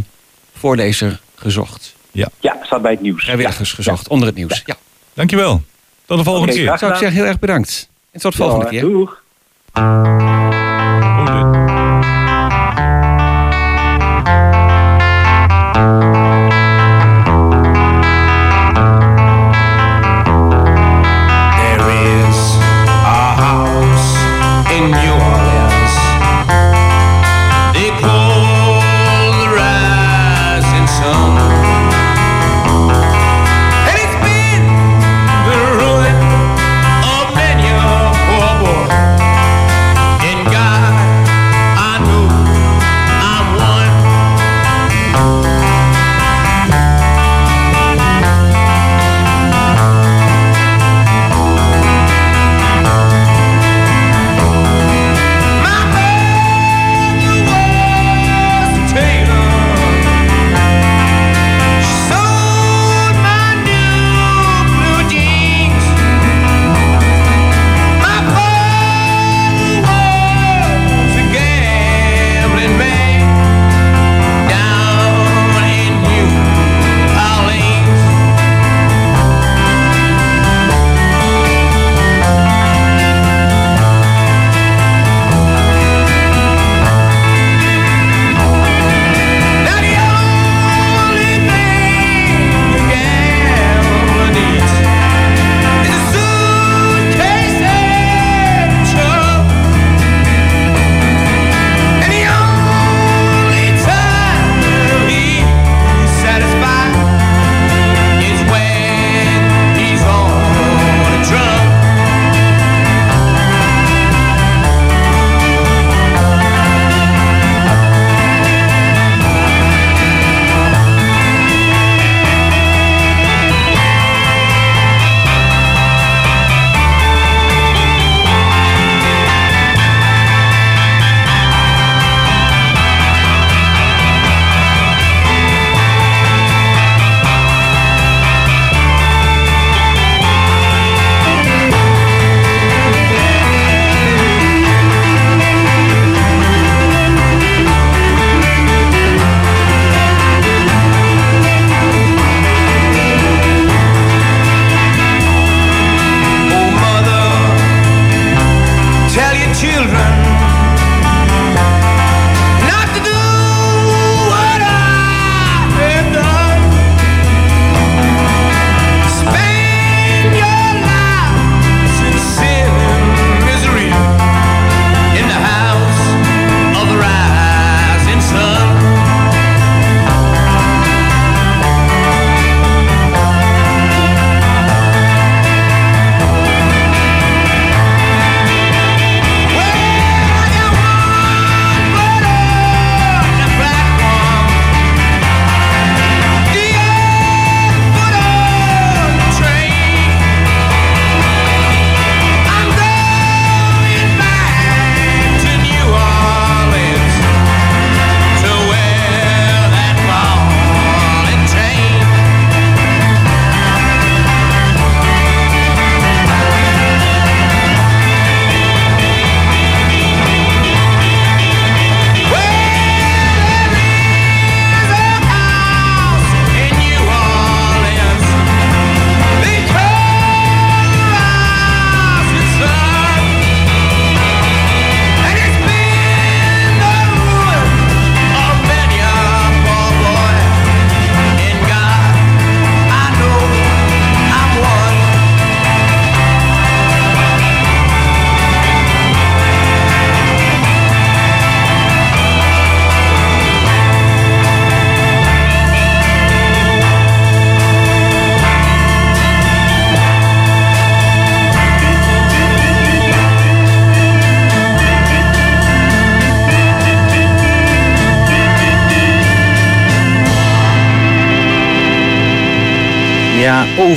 voorlezer 0.54 1.20
gezocht. 1.36 1.96
Ja, 2.12 2.30
staat 2.62 2.82
bij 2.82 2.92
het 2.92 3.02
nieuws. 3.02 3.24
Vrijwilligers 3.24 3.74
gezocht, 3.74 4.08
onder 4.08 4.28
het 4.28 4.38
nieuws. 4.38 4.62
Ja. 4.66 4.76
Dankjewel. 5.14 5.62
Tot 6.06 6.18
de 6.18 6.24
volgende 6.24 6.54
keer. 6.54 6.66
graag 6.66 6.80
Zou 6.80 6.92
ik 6.92 6.98
zeggen, 6.98 7.18
heel 7.18 7.28
erg 7.28 7.40
bedankt. 7.40 7.90
En 8.12 8.20
tot 8.20 8.36
de 8.36 8.44
Ja, 8.44 8.50
volgende 8.50 8.70
keer. 8.70 8.82
Doeg. 8.82 9.22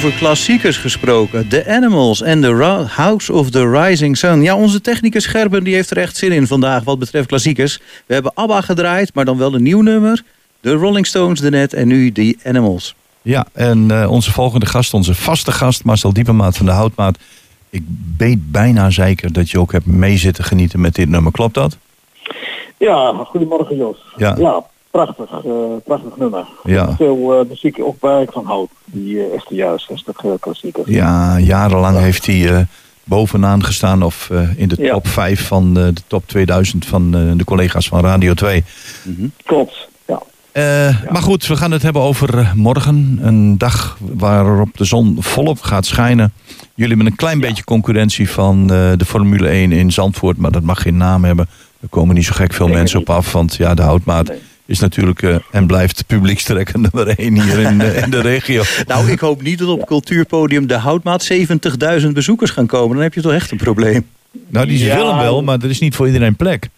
Over 0.05 0.18
klassiekers 0.18 0.76
gesproken. 0.76 1.48
The 1.48 1.68
Animals 1.68 2.22
en 2.22 2.40
The 2.40 2.86
House 2.88 3.32
of 3.32 3.51
the 3.51 3.70
Rising 3.70 4.16
Sun. 4.16 4.42
Ja, 4.42 4.57
onze 4.57 4.80
technicus 4.80 5.26
Gerben 5.26 5.64
die 5.64 5.74
heeft 5.74 5.90
er 5.90 5.96
echt 5.96 6.16
zin 6.16 6.32
in 6.32 6.46
vandaag 6.46 6.84
wat 6.84 6.98
betreft 6.98 7.26
klassiekers. 7.26 7.80
We 8.07 8.14
hebben 8.14 8.34
ABBA 8.34 8.61
gedraaid, 8.61 9.14
maar 9.14 9.24
dan 9.24 9.38
wel 9.38 9.55
een 9.55 9.62
nieuw 9.62 9.80
nummer. 9.80 10.22
De 10.61 10.72
Rolling 10.72 11.07
Stones, 11.07 11.40
de 11.40 11.51
net 11.51 11.74
en 11.74 11.88
nu 11.88 12.12
The 12.12 12.38
Animals. 12.44 12.94
Ja, 13.22 13.46
en 13.53 13.90
eh, 13.90 14.11
onze 14.11 14.32
volgende 14.32 14.66
gast, 14.66 14.94
onze 14.94 15.14
vaste 15.14 15.53
gast, 15.53 15.84
Marcel 15.84 16.12
Diepenmaat 16.12 16.57
van 16.57 16.66
de 16.66 16.72
Houtmaat. 16.72 17.18
Ik 17.70 17.82
weet 18.16 18.51
bijna 18.51 18.90
zeker 18.90 19.32
dat 19.32 19.51
je 19.51 19.59
ook 19.59 19.72
hebt 19.72 19.86
mee 19.86 20.16
zitten 20.16 20.44
genieten 20.44 20.80
met 20.80 20.94
dit 20.94 21.09
nummer. 21.09 21.32
Klopt 21.32 21.55
dat? 21.55 21.76
Ja, 22.76 23.12
goedemorgen 23.26 23.76
Jos. 23.76 23.96
Ja. 24.16 24.62
Prachtig, 24.91 25.30
eh, 25.45 25.53
prachtig 25.84 26.16
nummer. 26.16 26.45
Ja. 26.64 26.97
Veel 26.97 27.41
eh, 27.41 27.49
muziek 27.49 27.78
ook 27.82 27.97
waar 28.01 28.22
ik 28.22 28.30
van 28.32 28.45
houd. 28.45 28.68
Die 28.84 29.14
uh, 29.14 29.34
Esther 29.34 29.57
Juist, 29.57 29.86
60 29.86 30.22
uh, 30.24 30.32
klassiekers. 30.41 30.88
Ja, 30.88 31.38
jarenlang 31.38 31.99
heeft 31.99 32.26
hij 32.26 32.55
eh, 32.55 32.61
bovenaan 33.05 33.64
gestaan 33.64 34.03
of 34.03 34.28
eh, 34.30 34.49
in 34.59 34.68
de 34.68 34.76
Ja. 34.78 34.93
top 34.93 35.07
5 35.09 35.47
van 35.47 35.66
eh, 35.78 35.84
de 35.84 36.01
top 36.07 36.28
2000 36.28 36.86
van 36.86 37.14
eh, 37.16 37.20
de 37.36 37.45
collega's 37.45 37.88
van 37.88 38.01
Radio 38.01 38.34
2. 38.34 38.64
Klopt, 39.45 39.88
ja. 40.07 40.22
Eh, 40.53 40.62
Maar 41.12 41.22
goed, 41.22 41.47
we 41.47 41.57
gaan 41.57 41.70
het 41.70 41.82
hebben 41.82 42.03
over 42.03 42.38
eh, 42.38 42.53
morgen. 42.53 43.18
Een 43.22 43.59
dag 43.59 43.99
waarop 44.01 44.76
de 44.76 44.84
zon 44.84 45.16
volop 45.20 45.61
gaat 45.62 45.86
schijnen. 45.86 46.32
Jullie 46.74 46.97
met 46.97 47.07
een 47.07 47.16
klein 47.16 47.41
beetje 47.41 47.64
concurrentie 47.64 48.30
van 48.30 48.61
eh, 48.62 48.91
de 48.97 49.05
Formule 49.05 49.49
1 49.49 49.72
in 49.72 49.93
Zandvoort. 49.93 50.36
Maar 50.36 50.51
dat 50.51 50.62
mag 50.62 50.82
geen 50.82 50.97
naam 50.97 51.24
hebben. 51.24 51.49
Er 51.80 51.88
komen 51.88 52.14
niet 52.14 52.24
zo 52.24 52.32
gek 52.34 52.53
veel 52.53 52.68
mensen 52.68 53.01
op 53.01 53.11
af. 53.11 53.32
Want 53.32 53.55
ja, 53.55 53.74
de 53.74 53.82
houtmaat 53.82 54.32
is 54.70 54.78
natuurlijk 54.80 55.22
eh, 55.22 55.36
en 55.50 55.66
blijft 55.66 56.06
publiekstrekker 56.06 56.78
nummer 56.90 57.18
1 57.18 57.42
hier 57.42 57.58
in, 57.58 57.80
eh, 57.80 58.02
in 58.02 58.10
de 58.10 58.20
regio. 58.20 58.62
Nou, 58.86 59.10
ik 59.10 59.20
hoop 59.20 59.42
niet 59.42 59.58
dat 59.58 59.68
op 59.68 59.86
cultuurpodium 59.86 60.66
de 60.66 60.74
Houtmaat 60.74 61.32
70.000 62.02 62.06
bezoekers 62.12 62.50
gaan 62.50 62.66
komen. 62.66 62.94
Dan 62.94 63.02
heb 63.02 63.14
je 63.14 63.20
toch 63.20 63.32
echt 63.32 63.50
een 63.50 63.56
probleem. 63.56 64.06
Nou, 64.48 64.66
die 64.66 64.84
Ja. 64.84 64.96
willen 64.96 65.16
wel, 65.16 65.42
maar 65.42 65.58
er 65.62 65.70
is 65.70 65.80
niet 65.80 65.94
voor 65.94 66.06
iedereen 66.06 66.36
plek. 66.36 66.68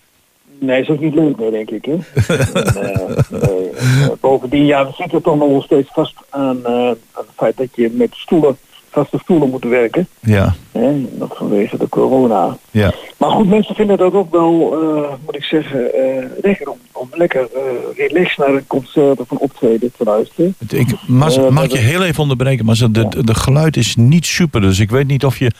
Nee, 0.59 0.81
is 0.81 0.89
ook 0.89 1.01
niet 1.01 1.15
leuk 1.15 1.39
meer, 1.39 1.51
denk 1.51 1.71
ik. 1.71 1.85
Hè? 1.85 1.93
en, 1.93 2.67
eh, 2.67 3.41
nee, 3.41 4.11
bovendien, 4.21 4.67
ja, 4.67 4.87
we 4.87 4.93
zitten 4.97 5.23
toch 5.23 5.37
nog 5.39 5.65
steeds 5.65 5.89
vast 5.93 6.15
aan, 6.31 6.65
eh, 6.67 6.73
aan 6.73 6.95
het 7.13 7.27
feit 7.37 7.57
dat 7.57 7.69
je 7.75 7.91
met 7.95 8.11
stoelen, 8.15 8.57
vaste 8.93 9.19
stoelen 9.23 9.51
moet 9.51 9.65
werken. 9.65 10.09
Ja, 10.21 10.55
Hè? 10.73 10.91
Nog 11.19 11.37
vanwege 11.37 11.79
de 11.79 11.89
corona. 11.89 12.57
ja. 12.71 12.93
Maar 13.17 13.31
goed, 13.31 13.49
mensen 13.49 13.75
vinden 13.75 14.01
het 14.01 14.15
ook 14.15 14.31
wel, 14.33 14.83
eh, 14.83 15.13
moet 15.25 15.37
ik 15.37 15.43
zeggen, 15.43 15.95
eh, 15.95 16.25
lekker 16.43 16.69
om, 16.71 16.79
om 16.93 17.09
lekker 17.13 17.49
eh 17.55 17.97
relaxed 17.97 18.39
naar 18.39 18.55
een 18.55 18.67
concert 18.67 19.21
of 19.21 19.31
een 19.31 19.39
optreden 19.39 19.93
te 19.97 20.05
luisteren. 20.05 20.55
Ik, 20.69 21.09
mag 21.51 21.65
ik 21.65 21.73
je 21.73 21.79
heel 21.79 22.05
even 22.05 22.23
onderbreken? 22.23 22.65
Maar 22.65 22.77
de, 22.77 22.91
de, 22.91 23.25
de 23.25 23.35
geluid 23.35 23.77
is 23.77 23.97
niet 23.97 24.27
super. 24.27 24.61
Dus 24.61 24.79
ik 24.79 24.91
weet 24.91 25.07
niet 25.07 25.25
of 25.25 25.39
je 25.39 25.51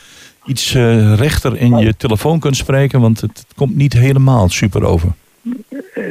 iets 0.47 0.73
rechter 1.17 1.57
in 1.57 1.77
je 1.77 1.97
telefoon 1.97 2.39
kunt 2.39 2.57
spreken. 2.57 3.01
Want 3.01 3.21
het, 3.21 3.39
het 3.39 3.55
komt 3.57 3.77
niet 3.77 3.93
helemaal 3.93 4.49
super 4.49 4.85
over. 4.85 5.13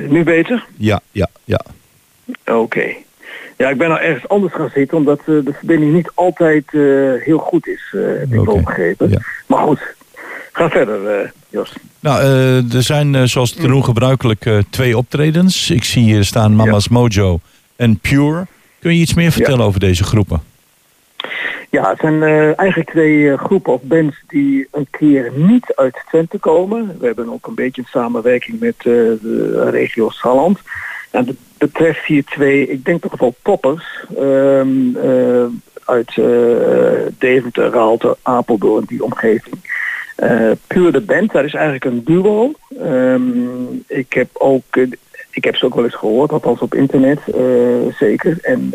Nu 0.10 0.24
beter? 0.24 0.66
Ja, 0.78 1.02
ja, 1.12 1.28
ja. 1.44 1.62
Oké. 2.46 2.96
Ja, 3.58 3.70
ik 3.70 3.78
ben 3.78 3.90
nou 3.90 4.02
ergens 4.02 4.28
anders 4.28 4.54
gaan 4.54 4.70
zitten, 4.74 4.98
omdat 4.98 5.20
eh, 5.20 5.26
de 5.26 5.54
verbinding 5.54 5.94
niet 5.94 6.12
altijd 6.14 6.64
eh, 6.68 6.82
heel 7.24 7.38
goed 7.38 7.68
is, 7.68 7.96
eh 7.96 8.02
heb 8.02 8.34
ik 8.34 8.46
wel 8.46 8.62
begrepen. 8.62 9.10
ja. 9.10 9.20
Maar 9.48 9.60
goed, 9.60 9.80
ga 10.52 10.70
verder, 10.70 11.32
Jos. 11.50 11.74
Nou, 12.00 12.24
er 12.74 12.84
zijn 12.84 13.30
zoals 13.30 13.52
te 13.54 13.68
doen 13.68 13.84
gebruikelijk 13.84 14.64
twee 14.70 14.98
optredens. 14.98 15.70
Ik 15.70 15.84
zie 15.84 16.04
hier 16.04 16.24
staan 16.24 16.56
Mama's 16.56 16.88
Mojo 16.88 17.40
en 17.76 18.00
Pure. 18.00 18.46
Kun 18.80 18.94
je 18.94 19.02
iets 19.02 19.14
meer 19.14 19.32
vertellen 19.32 19.66
over 19.66 19.80
deze 19.80 20.04
groepen? 20.04 20.42
Ja, 21.70 21.90
het 21.90 22.00
zijn 22.00 22.24
eigenlijk 22.56 22.90
twee 22.90 23.38
groepen 23.38 23.74
of 23.74 23.82
bands 23.82 24.24
die 24.28 24.68
een 24.72 24.88
keer 24.90 25.32
niet 25.36 25.74
uit 25.76 26.04
Twente 26.08 26.38
komen. 26.38 26.98
We 27.00 27.06
hebben 27.06 27.34
ook 27.34 27.48
een 27.48 27.56
beetje 27.56 27.82
een 27.82 27.88
samenwerking 27.92 28.60
met 28.60 28.76
de 28.82 29.70
regio 29.72 30.10
Salland. 30.10 30.60
Dat 31.12 31.26
betreft 31.58 32.06
hier 32.06 32.24
twee, 32.24 32.68
ik 32.68 32.86
denk 32.86 33.02
toch 33.02 33.20
wel 33.20 33.36
toppers. 33.42 34.06
ehm, 34.18 34.96
eh, 34.96 35.46
uit 35.86 36.18
eh 36.18 37.08
Deventer, 37.18 37.70
Raalte, 37.70 38.18
Apeldoorn, 38.22 38.84
die 38.88 39.04
omgeving. 39.04 39.56
Eh 40.16 40.52
Puur 40.68 40.92
de 40.92 41.02
band, 41.02 41.32
dat 41.32 41.44
is 41.44 41.54
eigenlijk 41.54 41.86
een 41.86 42.04
duo. 42.04 42.52
Ehm, 42.80 43.74
ik 43.88 44.14
heb 44.14 44.30
ook, 44.34 44.78
ik 45.32 45.44
heb 45.44 45.56
ze 45.56 45.66
ook 45.66 45.76
wel 45.76 45.84
eens 45.84 45.96
gehoord, 45.96 46.32
althans 46.32 46.60
op 46.60 46.74
internet, 46.74 47.20
zeker. 48.00 48.38
En 48.42 48.74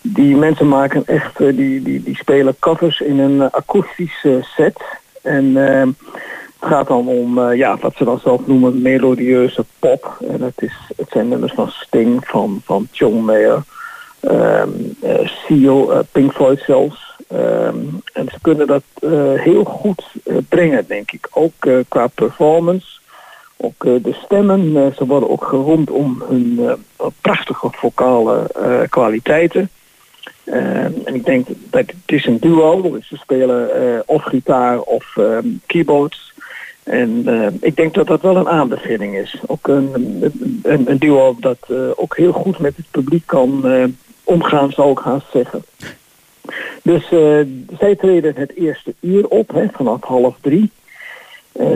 die 0.00 0.36
mensen 0.36 0.68
maken 0.68 1.06
echt, 1.06 1.38
die, 1.38 1.82
die, 1.82 2.02
die 2.02 2.16
spelen 2.16 2.56
covers 2.58 3.00
in 3.00 3.18
een 3.18 3.50
akoestische 3.50 4.40
set. 4.42 4.82
En 5.22 5.56
ehm, 5.56 5.88
gaat 6.64 6.88
dan 6.88 7.08
om, 7.08 7.38
eh, 7.38 7.56
ja, 7.56 7.76
wat 7.80 7.96
ze 7.96 8.04
dan 8.04 8.18
zelf 8.18 8.46
noemen, 8.46 8.82
melodieuze 8.82 9.64
pop. 9.78 10.16
En 10.28 10.42
het, 10.42 10.62
is, 10.62 10.74
het 10.96 11.08
zijn 11.10 11.28
nummers 11.28 11.52
van 11.52 11.70
Sting, 11.70 12.26
van, 12.26 12.60
van 12.64 12.88
John 12.90 13.16
Mayer, 13.16 13.62
ehm 14.20 14.68
eh, 15.02 15.28
Seal, 15.28 15.92
eh, 15.92 15.98
Pink 16.12 16.32
Floyd 16.32 16.62
zelfs. 16.66 17.12
Ehm, 17.28 17.78
en 18.12 18.28
ze 18.28 18.38
kunnen 18.42 18.66
dat 18.66 18.82
heel 19.36 19.64
goed 19.64 20.02
brengen, 20.48 20.84
denk 20.86 21.12
ik. 21.12 21.28
Ook 21.30 21.68
qua 21.88 22.06
performance. 22.06 22.86
Ook 23.56 23.84
de 23.84 24.16
stemmen, 24.24 24.92
ze 24.96 25.06
worden 25.06 25.30
ook 25.30 25.44
geroemd 25.44 25.90
om 25.90 26.22
hun 26.28 26.60
prachtige 27.20 27.68
vocale 27.70 28.46
kwaliteiten. 28.88 29.70
Ehm, 30.44 30.92
en 31.04 31.14
ik 31.14 31.24
denk 31.24 31.46
dat 31.46 31.86
het 31.86 31.94
is 32.06 32.26
een 32.26 32.38
duo, 32.38 32.90
dus 32.92 33.08
ze 33.08 33.16
spelen 33.16 34.02
of 34.06 34.22
gitaar 34.22 34.80
of 34.80 35.18
keyboards. 35.66 36.33
En 36.84 37.22
eh, 37.26 37.46
ik 37.60 37.76
denk 37.76 37.94
dat 37.94 38.06
dat 38.06 38.20
wel 38.20 38.36
een 38.36 38.48
aanbeveling 38.48 39.16
is. 39.16 39.40
Ook 39.46 39.68
een, 39.68 39.92
een, 40.62 40.90
een 40.90 40.98
duo 40.98 41.36
dat 41.40 41.58
eh, 41.68 41.76
ook 41.94 42.16
heel 42.16 42.32
goed 42.32 42.58
met 42.58 42.76
het 42.76 42.86
publiek 42.90 43.26
kan 43.26 43.66
eh, 43.66 43.84
omgaan, 44.24 44.72
zou 44.72 44.90
ik 44.90 44.98
haast 44.98 45.26
zeggen. 45.32 45.64
Dus 46.82 47.08
zij 47.78 47.96
treden 47.96 48.34
het 48.36 48.56
eerste 48.56 48.94
uur 49.00 49.28
op, 49.28 49.52
hè, 49.52 49.66
vanaf 49.72 50.02
half 50.02 50.36
drie. 50.40 50.70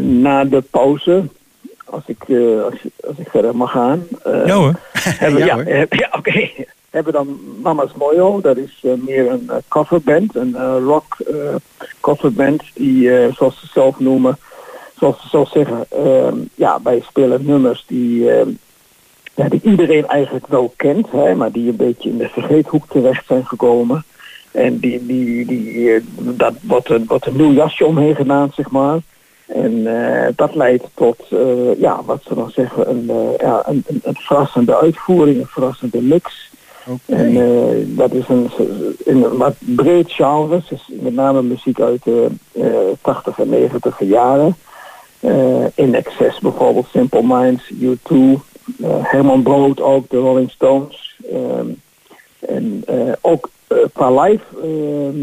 Na 0.00 0.44
de 0.44 0.60
pauze, 0.60 1.22
als 1.84 2.02
ik, 2.06 2.24
als, 2.64 2.74
als 3.06 3.16
ik 3.16 3.28
verder 3.28 3.56
mag 3.56 3.70
gaan. 3.70 4.06
Ja 4.24 4.54
hoor. 4.54 4.74
hebben, 4.92 5.44
Ja, 5.46 5.60
ja, 5.60 5.86
ja 5.90 6.08
oké. 6.10 6.50
Hebben 6.90 7.12
dan 7.12 7.40
Mama's 7.62 7.92
Moyo, 7.94 8.40
dat 8.40 8.56
is 8.56 8.84
meer 8.96 9.30
een 9.30 9.50
coverband, 9.68 10.34
een 10.34 10.78
rock 10.78 11.16
coverband, 12.00 12.62
die 12.74 13.10
zoals 13.32 13.60
ze 13.60 13.66
zelf 13.66 13.98
noemen, 13.98 14.38
zoals 14.98 15.20
ze 15.20 15.28
zelf 15.28 15.50
zeggen, 15.50 15.86
ehm, 15.88 16.36
ja, 16.54 16.80
wij 16.82 17.02
spelen 17.06 17.44
nummers 17.44 17.84
die, 17.86 18.30
ehm, 18.30 18.50
ja, 19.34 19.48
die 19.48 19.60
iedereen 19.62 20.06
eigenlijk 20.06 20.46
wel 20.46 20.72
kent, 20.76 21.10
hè, 21.10 21.34
maar 21.34 21.52
die 21.52 21.68
een 21.68 21.76
beetje 21.76 22.08
in 22.08 22.18
de 22.18 22.28
vergeethoek 22.28 22.84
terecht 22.88 23.26
zijn 23.26 23.46
gekomen. 23.46 24.04
En 24.50 24.78
die, 24.78 25.06
die, 25.06 25.46
die, 25.46 25.92
eh, 25.92 26.02
dat 26.16 26.54
wordt 26.62 26.90
een, 26.90 27.04
wordt 27.06 27.26
een 27.26 27.36
nieuw 27.36 27.52
jasje 27.52 27.86
omheen 27.86 28.14
gedaan, 28.14 28.50
zeg 28.54 28.70
maar. 28.70 28.98
En 29.46 29.86
eh, 29.86 30.28
dat 30.36 30.54
leidt 30.54 30.84
tot, 30.94 31.16
eh, 31.30 31.80
ja, 31.80 32.02
wat 32.04 32.22
ze 32.22 32.34
dan 32.34 32.50
zeggen, 32.50 32.90
een, 32.90 33.10
ja, 33.38 33.62
een, 33.66 33.84
een, 33.86 34.00
een 34.02 34.16
verrassende 34.16 34.76
uitvoering, 34.80 35.38
een 35.40 35.46
verrassende 35.46 36.02
mix. 36.02 36.50
En 37.06 37.34
dat 37.96 38.12
is 38.12 38.28
een, 38.28 38.50
een 39.04 39.36
wat 39.36 39.54
breed 39.58 40.12
genre, 40.12 40.62
dus 40.68 40.90
met 41.00 41.14
name 41.14 41.42
muziek 41.42 41.80
uit 41.80 42.04
de 42.04 42.28
eh 42.52 42.64
80 43.02 43.38
en 43.38 43.48
90 43.48 43.98
jaren. 44.00 44.56
Eh, 45.20 45.64
in 45.74 45.94
Excess 45.94 46.38
bijvoorbeeld, 46.38 46.86
Simple 46.92 47.22
Minds, 47.22 47.70
U2, 47.70 48.14
eh, 48.82 49.02
Herman 49.02 49.42
Brood 49.42 49.80
ook, 49.80 50.10
de 50.10 50.16
Rolling 50.16 50.50
Stones. 50.50 51.16
Ehm, 51.32 51.66
en 52.38 52.82
eh, 52.86 53.12
ook 53.20 53.50
qua 53.92 54.22
live 54.22 54.44
ehm, 54.62 55.16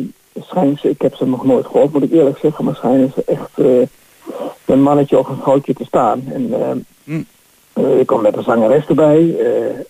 schijnen 0.43 0.77
ze, 0.77 0.89
ik 0.89 1.01
heb 1.01 1.15
ze 1.15 1.25
nog 1.25 1.45
nooit 1.45 1.65
gehoord 1.65 1.93
moet 1.93 2.03
ik 2.03 2.11
eerlijk 2.11 2.37
zeggen, 2.37 2.65
maar 2.65 2.75
schijnen 2.75 3.11
ze 3.15 3.23
echt 3.25 3.57
een 4.65 4.81
mannetje 4.81 5.17
of 5.17 5.29
een 5.29 5.41
vrouwtje 5.41 5.73
te 5.73 5.85
staan. 5.85 6.23
En 6.33 6.53
ehm, 6.53 6.77
eh, 7.73 7.99
ik 7.99 8.07
kom 8.07 8.21
met 8.21 8.37
een 8.37 8.43
zangeres 8.43 8.87
erbij. 8.87 9.35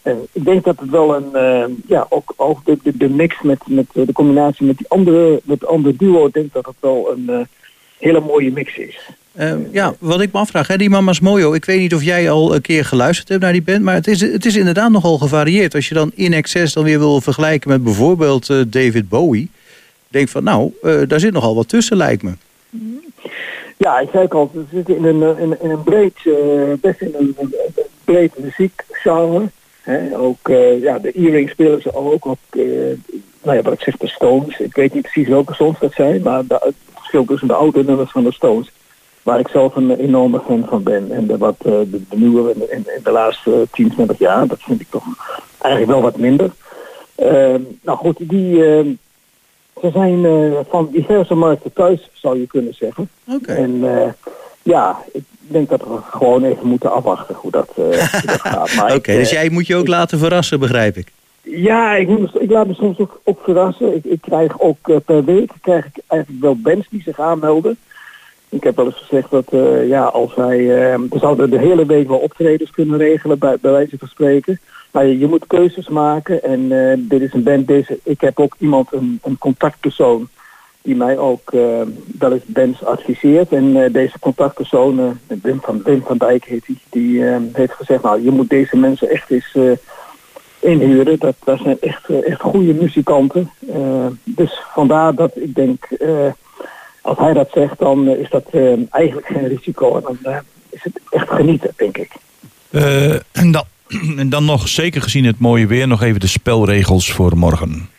en 0.01 0.27
ik 0.31 0.45
denk 0.45 0.63
dat 0.63 0.79
het 0.79 0.89
wel 0.89 1.15
een, 1.15 1.83
ja, 1.87 2.05
ook, 2.09 2.33
ook 2.35 2.65
de, 2.65 2.77
de, 2.83 2.97
de 2.97 3.09
mix 3.09 3.41
met, 3.41 3.59
met 3.67 3.87
de 3.91 4.13
combinatie 4.13 4.65
met 4.65 4.77
die 4.77 4.89
andere, 4.89 5.41
met 5.43 5.59
de 5.59 5.67
andere 5.67 5.95
duo, 5.95 6.25
ik 6.25 6.33
denk 6.33 6.53
dat 6.53 6.65
het 6.65 6.75
wel 6.79 7.11
een 7.11 7.47
hele 7.97 8.19
mooie 8.19 8.51
mix 8.51 8.77
is. 8.77 9.09
Eh, 9.35 9.53
ja, 9.71 9.93
wat 9.99 10.21
ik 10.21 10.31
me 10.31 10.39
afvraag, 10.39 10.67
hè, 10.67 10.77
die 10.77 10.89
Mama's 10.89 11.19
Mojo. 11.19 11.53
Ik 11.53 11.65
weet 11.65 11.79
niet 11.79 11.93
of 11.95 12.03
jij 12.03 12.29
al 12.29 12.55
een 12.55 12.61
keer 12.61 12.85
geluisterd 12.85 13.29
hebt 13.29 13.41
naar 13.41 13.51
die 13.51 13.61
band. 13.61 13.81
Maar 13.81 13.93
het 13.93 14.07
is, 14.07 14.21
het 14.21 14.45
is 14.45 14.55
inderdaad 14.55 14.91
nogal 14.91 15.17
gevarieerd. 15.17 15.75
Als 15.75 15.87
je 15.87 15.93
dan 15.93 16.11
in 16.15 16.33
excess 16.33 16.73
dan 16.73 16.83
weer 16.83 16.99
wil 16.99 17.21
vergelijken 17.21 17.69
met 17.69 17.83
bijvoorbeeld 17.83 18.49
eh, 18.49 18.61
David 18.67 19.09
Bowie. 19.09 19.49
Denk 20.07 20.29
van 20.29 20.43
nou, 20.43 20.73
eh, 20.81 21.01
daar 21.07 21.19
zit 21.19 21.33
nogal 21.33 21.55
wat 21.55 21.67
tussen 21.67 21.97
lijkt 21.97 22.23
me. 22.23 22.31
Ja, 23.77 23.99
ik 23.99 24.09
zei 24.11 24.27
al, 24.27 24.51
we 24.53 24.63
zitten 24.71 24.95
in 24.95 25.03
een, 25.03 25.23
eh, 25.23 25.43
in, 25.43 25.57
een 25.69 25.83
breed, 25.83 26.17
best 26.81 27.01
in 27.01 27.15
een, 27.19 27.55
breed 28.03 28.31
muziekgenre. 28.37 29.49
Hè. 29.81 30.17
Ook, 30.17 30.51
ja, 30.81 30.99
de 30.99 31.11
earring 31.11 31.49
spelen 31.49 31.81
ze 31.81 31.95
ook. 31.95 32.25
ook 32.25 32.37
nou 33.43 33.57
ja, 33.57 33.61
wat 33.61 33.73
ik 33.73 33.99
de 33.99 34.07
Stones. 34.07 34.59
Ik 34.59 34.75
weet 34.75 34.93
niet 34.93 35.01
precies 35.01 35.27
welke 35.27 35.53
songs 35.53 35.79
dat 35.79 35.93
zijn, 35.93 36.21
maar 36.21 36.43
het 36.47 36.75
verschil 36.93 37.25
tussen 37.25 37.47
de 37.47 37.53
oude 37.53 37.83
nummers 37.83 38.11
van 38.11 38.23
de 38.23 38.33
Stones. 38.33 38.71
Waar 39.25 39.39
ik 39.39 39.47
zelf 39.47 39.75
een 39.75 39.95
enorme 39.95 40.41
fan 40.47 40.65
van 40.69 40.83
ben. 40.83 41.11
En 41.11 41.27
de, 41.27 41.37
wat, 41.37 41.55
eh, 41.59 41.71
de, 41.71 42.01
de 42.09 42.17
nieuwe 42.17 42.53
in 42.69 42.85
de 43.03 43.11
laatste 43.11 43.67
10, 43.71 43.89
20 43.89 44.17
jaar, 44.17 44.47
dat 44.47 44.61
vind 44.61 44.81
ik 44.81 44.87
toch 44.89 45.03
eigenlijk 45.61 45.91
wel 45.91 46.01
wat 46.01 46.17
minder. 46.17 46.51
Ehm, 47.15 47.61
nou 47.81 47.97
goed, 47.97 48.17
die, 48.19 48.65
ehm, 48.65 48.87
ze 49.81 49.89
zijn 49.93 50.25
eh, 50.25 50.59
van 50.69 50.89
diverse 50.91 51.33
markten 51.33 51.73
thuis, 51.73 52.09
zou 52.13 52.39
je 52.39 52.47
kunnen 52.47 52.73
zeggen. 52.73 53.09
Oké. 53.27 53.53
En 53.53 53.97
eh, 53.97 54.11
ja, 54.63 55.03
ik 55.11 55.23
denk 55.39 55.69
dat 55.69 55.81
we 55.81 55.97
gewoon 56.09 56.43
even 56.43 56.67
moeten 56.67 56.91
afwachten 56.91 57.35
hoe 57.35 57.51
dat, 57.51 57.71
hoe 57.75 58.21
dat 58.25 58.41
gaat. 58.69 58.95
Oké, 58.95 59.13
dus 59.13 59.29
jij 59.29 59.49
moet 59.49 59.67
je 59.67 59.75
ook 59.75 59.87
laten 59.87 60.19
verrassen, 60.19 60.59
begrijp 60.59 60.97
ik. 60.97 61.07
ja, 61.41 61.95
ik, 61.95 62.09
ik 62.39 62.49
laat 62.49 62.67
me 62.67 62.73
soms 62.73 62.97
ook, 62.97 63.21
ook 63.23 63.39
verrassen. 63.43 63.95
Ik, 63.95 64.05
ik 64.05 64.21
krijg 64.21 64.59
ook 64.59 65.05
per 65.05 65.23
week 65.23 65.51
krijg 65.61 65.85
ik 65.85 66.03
eigenlijk 66.07 66.41
wel 66.41 66.55
bands 66.55 66.87
die 66.89 67.01
zich 67.01 67.19
aanmelden. 67.19 67.77
Ik 68.49 68.63
heb 68.63 68.75
wel 68.75 68.85
eens 68.85 69.05
gezegd 69.07 69.31
dat 69.31 69.45
eh, 69.49 69.87
ja, 69.87 70.03
als 70.03 70.35
wij... 70.35 70.59
eh, 70.59 70.99
we 71.09 71.19
zouden 71.19 71.49
de 71.49 71.59
hele 71.59 71.85
week 71.85 72.07
wel 72.07 72.17
optredens 72.17 72.71
kunnen 72.71 72.97
regelen, 72.97 73.39
bij, 73.39 73.57
bij 73.61 73.71
wijze 73.71 73.97
van 73.97 74.07
spreken. 74.07 74.59
Maar 74.91 75.05
je, 75.07 75.27
moet 75.27 75.47
keuzes 75.47 75.89
maken 75.89 76.43
en 76.43 76.91
eh, 76.91 76.97
dit 76.99 77.21
is 77.21 77.33
een 77.33 77.43
band. 77.43 77.67
Deze, 77.67 77.99
ik 78.03 78.21
heb 78.21 78.39
ook 78.39 78.55
iemand, 78.59 78.93
een, 78.93 79.19
een 79.23 79.37
contactpersoon, 79.37 80.27
die 80.85 80.95
mij 80.95 81.17
ook 81.17 81.51
eh, 81.51 81.81
wel 82.19 82.33
eens 82.33 82.43
bands 82.45 82.85
adviseert. 82.85 83.51
En 83.51 83.83
eh, 83.83 83.93
deze 83.93 84.19
contactpersoon, 84.19 85.19
Wim, 85.41 85.59
van, 85.61 85.81
Wim 85.83 86.03
van 86.05 86.17
Dijk 86.17 86.45
heet 86.45 86.65
hij, 86.65 86.75
die 86.89 87.27
eh, 87.27 87.37
heeft 87.53 87.73
gezegd, 87.73 88.03
nou 88.03 88.23
je 88.23 88.31
moet 88.31 88.49
deze 88.49 88.77
mensen 88.77 89.09
echt 89.09 89.31
eens... 89.31 89.57
inhuren. 90.59 91.19
Dat, 91.19 91.35
dat 91.43 91.59
zijn 91.59 91.77
echt, 91.81 92.09
echt 92.09 92.41
goede 92.41 92.73
muzikanten. 92.73 93.49
Dus 94.23 94.61
vandaar 94.73 95.15
dat 95.15 95.31
ik 95.35 95.55
denk, 95.55 95.87
als 97.05 97.17
hij 97.17 97.33
dat 97.33 97.49
zegt, 97.53 97.79
dan 97.79 98.07
eh, 98.07 98.19
is 98.19 98.29
dat 98.29 98.45
eh, 98.51 98.73
eigenlijk 98.89 99.27
geen 99.27 99.47
risico. 99.47 99.95
En 99.95 100.01
dan 100.01 100.33
eh, 100.33 100.39
is 100.69 100.83
het 100.83 100.99
echt 101.09 101.29
genieten, 101.29 101.73
denk 101.75 101.97
ik. 101.97 102.11
En, 103.31 103.51
dan, 103.51 103.63
en 104.17 104.29
dan 104.29 104.45
nog, 104.45 104.67
zeker 104.67 105.01
gezien 105.01 105.25
het 105.25 105.39
mooie 105.39 105.67
weer, 105.67 105.87
nog 105.87 106.01
even 106.01 106.19
de 106.19 106.27
spelregels 106.27 107.11
voor 107.11 107.37
morgen. 107.37 107.89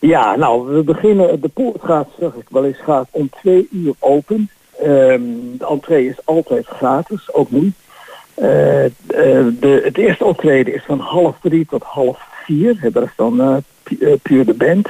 Ja, 0.00 0.36
nou, 0.36 0.74
we 0.74 0.82
beginnen, 0.82 1.40
de 1.40 1.48
poort 1.48 1.82
gaat, 1.82 2.08
zeg 2.18 2.32
ik 2.34 2.46
wel 2.48 2.64
eens, 2.64 2.80
gaat 2.84 3.08
om 3.10 3.30
twee 3.40 3.68
uur 3.70 3.92
open. 3.98 4.50
Ehm, 4.78 5.22
de 5.58 5.66
entree 5.68 6.08
is 6.08 6.18
altijd 6.24 6.66
gratis, 6.66 7.32
ook 7.32 7.50
nu. 7.50 7.72
De, 8.34 9.80
het 9.84 9.98
eerste 9.98 10.24
optreden 10.24 10.74
is 10.74 10.82
van 10.86 10.98
half 10.98 11.36
drie 11.42 11.66
tot 11.66 11.82
half 11.82 12.20
vier. 12.44 12.90
Dat 12.92 13.02
is 13.04 13.12
dan 13.16 13.64
pu- 13.82 14.16
puur 14.22 14.44
de 14.44 14.54
band. 14.54 14.88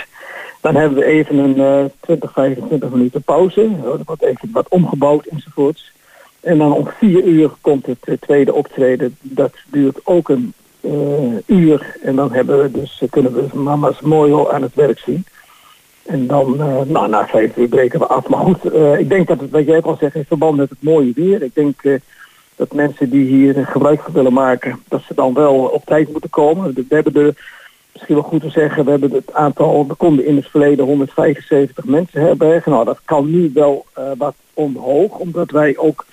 Dan 0.66 0.74
hebben 0.74 0.98
we 0.98 1.04
even 1.04 1.38
een 1.38 1.60
eh 1.60 1.84
20, 2.00 2.32
25 2.32 2.90
minuten 2.90 3.22
pauze. 3.22 3.62
Er 3.62 4.00
wordt 4.04 4.22
even 4.22 4.48
wat 4.52 4.68
omgebouwd 4.68 5.26
enzovoorts. 5.26 5.92
En 6.40 6.58
dan 6.58 6.72
om 6.72 6.88
vier 6.98 7.24
uur 7.24 7.50
komt 7.60 7.86
het 7.86 7.98
eh, 8.04 8.14
tweede 8.20 8.54
optreden. 8.54 9.16
Dat 9.20 9.54
duurt 9.70 10.00
ook 10.04 10.28
een 10.28 10.52
eh, 10.80 11.36
uur. 11.46 11.96
En 12.02 12.16
dan 12.16 12.32
hebben 12.32 12.62
we 12.62 12.70
dus, 12.70 12.98
eh, 13.02 13.08
kunnen 13.10 13.34
we 13.34 13.58
mama's 13.58 14.00
mooi 14.00 14.48
aan 14.50 14.62
het 14.62 14.74
werk 14.74 14.98
zien. 14.98 15.24
En 16.06 16.26
dan, 16.26 16.60
eh, 16.60 16.80
nou, 16.86 17.08
na 17.08 17.26
vijf 17.26 17.56
uur 17.56 17.68
breken 17.68 17.98
we 17.98 18.06
af. 18.06 18.28
Maar 18.28 18.40
goed, 18.40 18.72
eh, 18.72 18.98
ik 18.98 19.08
denk 19.08 19.26
dat 19.26 19.40
het, 19.40 19.50
wat 19.50 19.66
jij 19.66 19.76
ook 19.76 19.84
al 19.86 19.96
zegt, 20.00 20.14
in 20.14 20.24
verband 20.24 20.56
met 20.56 20.70
het 20.70 20.82
mooie 20.82 21.12
weer. 21.14 21.42
Ik 21.42 21.54
denk 21.54 21.82
eh, 21.82 21.94
dat 22.56 22.72
mensen 22.72 23.10
die 23.10 23.26
hier 23.26 23.58
eh, 23.58 23.66
gebruik 23.66 24.00
van 24.00 24.12
willen 24.12 24.32
maken, 24.32 24.82
dat 24.88 25.02
ze 25.02 25.14
dan 25.14 25.34
wel 25.34 25.54
op 25.54 25.84
tijd 25.84 26.12
moeten 26.12 26.30
komen. 26.30 26.74
We 26.74 26.94
hebben 26.94 27.12
de, 27.12 27.34
misschien 27.96 28.22
wel 28.22 28.30
goed 28.30 28.40
te 28.40 28.60
zeggen, 28.60 28.84
we 28.84 28.90
hebben 28.90 29.12
het 29.12 29.32
aantal, 29.32 29.86
we 29.86 29.94
konden 29.94 30.26
in 30.26 30.36
het 30.36 30.46
verleden 30.46 30.84
175 30.84 31.84
mensen 31.84 32.20
herbergen. 32.20 32.72
Nou, 32.72 32.84
dat 32.84 33.00
kan 33.04 33.30
nu 33.30 33.50
wel 33.54 33.86
eh, 33.92 34.04
wat 34.18 34.34
omhoog, 34.54 35.18
omdat 35.18 35.50
wij 35.50 35.76
ook 35.76 36.04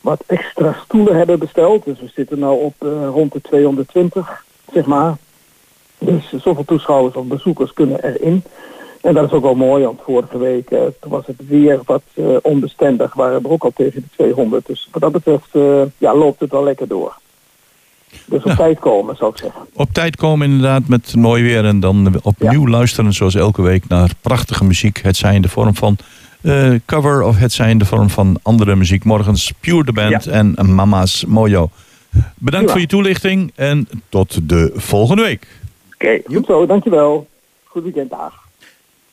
wat 0.00 0.22
extra 0.26 0.76
stoelen 0.84 1.16
hebben 1.16 1.38
besteld. 1.38 1.84
Dus 1.84 2.00
we 2.00 2.10
zitten 2.14 2.38
nou 2.38 2.60
op 2.60 2.74
eh, 2.78 3.08
rond 3.12 3.32
de 3.32 3.40
220, 3.40 4.44
zeg 4.72 4.86
maar. 4.86 5.16
Dus 5.98 6.32
zoveel 6.36 6.64
toeschouwers 6.64 7.14
of 7.14 7.24
bezoekers 7.24 7.72
kunnen 7.72 8.04
erin. 8.04 8.42
En 9.00 9.14
dat 9.14 9.26
is 9.26 9.32
ook 9.32 9.42
wel 9.42 9.54
mooi, 9.54 9.84
want 9.84 10.00
vorige 10.02 10.38
week 10.38 10.70
eh, 10.70 10.80
toen 11.00 11.10
was 11.10 11.26
het 11.26 11.48
weer 11.48 11.80
wat 11.84 12.02
onbestendig. 12.42 13.14
Waren 13.14 13.42
we 13.42 13.48
ook 13.48 13.64
al 13.64 13.72
tegen 13.74 14.00
de 14.00 14.08
200. 14.16 14.66
Dus 14.66 14.88
wat 14.92 15.02
dat 15.02 15.12
betreft 15.12 15.48
ja, 15.98 16.14
loopt 16.14 16.40
het 16.40 16.50
wel 16.50 16.64
lekker 16.64 16.88
door. 16.88 17.16
Dus 18.24 18.42
op 18.42 18.52
tijd 18.52 18.78
komen, 18.78 19.16
zou 19.16 19.30
ik 19.30 19.38
zeggen. 19.38 19.60
Op 19.72 19.92
tijd 19.92 20.16
komen 20.16 20.46
inderdaad 20.46 20.88
met 20.88 21.14
mooi 21.16 21.42
weer 21.42 21.64
en 21.64 21.80
dan 21.80 22.20
opnieuw 22.22 22.66
luisteren 22.68 23.12
zoals 23.12 23.34
elke 23.34 23.62
week 23.62 23.88
naar 23.88 24.10
prachtige 24.20 24.64
muziek. 24.64 25.00
Het 25.02 25.16
zij 25.16 25.34
in 25.34 25.42
de 25.42 25.48
vorm 25.48 25.74
van 25.74 25.96
eh, 26.40 26.74
cover 26.86 27.22
of 27.22 27.38
het 27.38 27.52
zij 27.52 27.70
in 27.70 27.78
de 27.78 27.84
vorm 27.84 28.10
van 28.10 28.38
andere 28.42 28.76
muziek. 28.76 29.04
Morgens 29.04 29.52
Pure 29.60 29.84
the 29.84 29.92
Band 29.92 30.26
en 30.26 30.74
Mama's 30.74 31.24
Mojo. 31.24 31.70
Bedankt 32.10 32.38
Prima. 32.40 32.70
voor 32.70 32.80
je 32.80 32.86
toelichting 32.86 33.52
en 33.54 33.88
tot 34.08 34.48
de 34.48 34.72
volgende 34.74 35.22
week. 35.22 35.46
Oké, 35.94 36.20
goed 36.24 36.46
zo, 36.46 36.66
dankjewel. 36.66 37.28
Goed 37.64 37.82
weekend, 37.82 38.10
dag. 38.10 38.34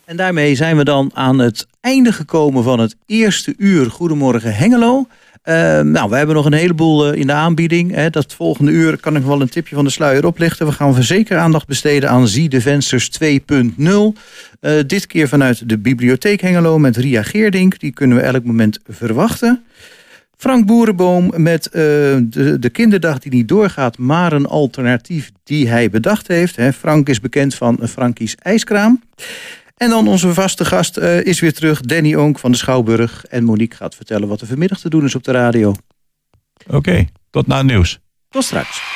En 0.05 0.17
daarmee 0.17 0.55
zijn 0.55 0.77
we 0.77 0.83
dan 0.83 1.11
aan 1.13 1.39
het 1.39 1.67
einde 1.81 2.11
gekomen 2.11 2.63
van 2.63 2.79
het 2.79 2.95
eerste 3.05 3.53
uur 3.57 3.91
Goedemorgen 3.91 4.55
Hengelo. 4.55 5.07
Eh, 5.45 5.79
nou, 5.79 6.09
we 6.09 6.15
hebben 6.15 6.35
nog 6.35 6.45
een 6.45 6.53
heleboel 6.53 7.11
eh, 7.11 7.19
in 7.19 7.27
de 7.27 7.33
aanbieding. 7.33 7.91
Hè. 7.91 8.09
Dat 8.09 8.33
volgende 8.33 8.71
uur 8.71 8.99
kan 8.99 9.15
ik 9.15 9.23
wel 9.23 9.41
een 9.41 9.49
tipje 9.49 9.75
van 9.75 9.83
de 9.83 9.89
sluier 9.89 10.25
oplichten. 10.25 10.65
We 10.65 10.71
gaan 10.71 11.03
zeker 11.03 11.37
aandacht 11.37 11.67
besteden 11.67 12.09
aan 12.09 12.27
Zie 12.27 12.49
de 12.49 12.61
Vensters 12.61 13.09
2.0. 13.09 14.13
Eh, 14.59 14.73
dit 14.87 15.07
keer 15.07 15.27
vanuit 15.27 15.69
de 15.69 15.77
Bibliotheek 15.77 16.41
Hengelo 16.41 16.77
met 16.79 16.97
Ria 16.97 17.23
Geerdink. 17.23 17.79
Die 17.79 17.91
kunnen 17.91 18.17
we 18.17 18.23
elk 18.23 18.43
moment 18.43 18.79
verwachten. 18.87 19.63
Frank 20.37 20.65
Boerenboom 20.65 21.31
met 21.35 21.65
eh, 21.65 21.81
de, 22.21 22.57
de 22.59 22.69
kinderdag 22.69 23.19
die 23.19 23.31
niet 23.31 23.47
doorgaat, 23.47 23.97
maar 23.97 24.33
een 24.33 24.45
alternatief 24.45 25.31
die 25.43 25.67
hij 25.67 25.89
bedacht 25.89 26.27
heeft. 26.27 26.55
Hè. 26.55 26.73
Frank 26.73 27.09
is 27.09 27.19
bekend 27.19 27.55
van 27.55 27.79
Frankies 27.83 28.35
IJskraam. 28.41 29.01
En 29.76 29.89
dan 29.89 30.07
onze 30.07 30.34
vaste 30.34 30.65
gast 30.65 30.97
eh, 30.97 31.26
is 31.26 31.39
weer 31.39 31.53
terug, 31.53 31.82
Danny 31.82 32.15
Onk 32.15 32.39
van 32.39 32.51
de 32.51 32.57
Schouwburg. 32.57 33.26
En 33.26 33.43
Monique 33.43 33.78
gaat 33.78 33.95
vertellen 33.95 34.28
wat 34.28 34.41
er 34.41 34.47
vanmiddag 34.47 34.80
te 34.80 34.89
doen 34.89 35.03
is 35.03 35.15
op 35.15 35.23
de 35.23 35.32
radio. 35.32 35.76
Oké, 36.67 37.05
tot 37.30 37.47
na 37.47 37.57
het 37.57 37.65
nieuws. 37.65 37.99
Tot 38.30 38.43
straks. 38.43 38.94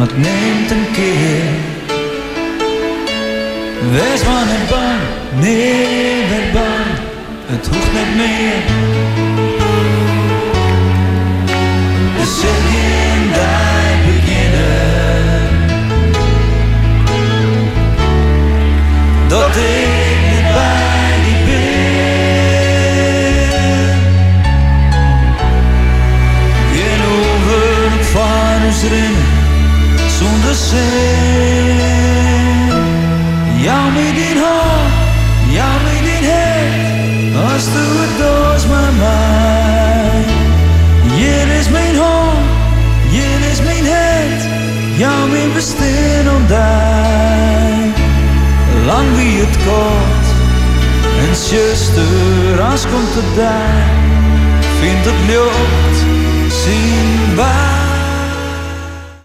Het 0.00 0.16
neemt 0.16 0.70
een 0.70 0.90
keer. 0.92 1.78
Wees 3.90 4.24
maar 4.24 4.46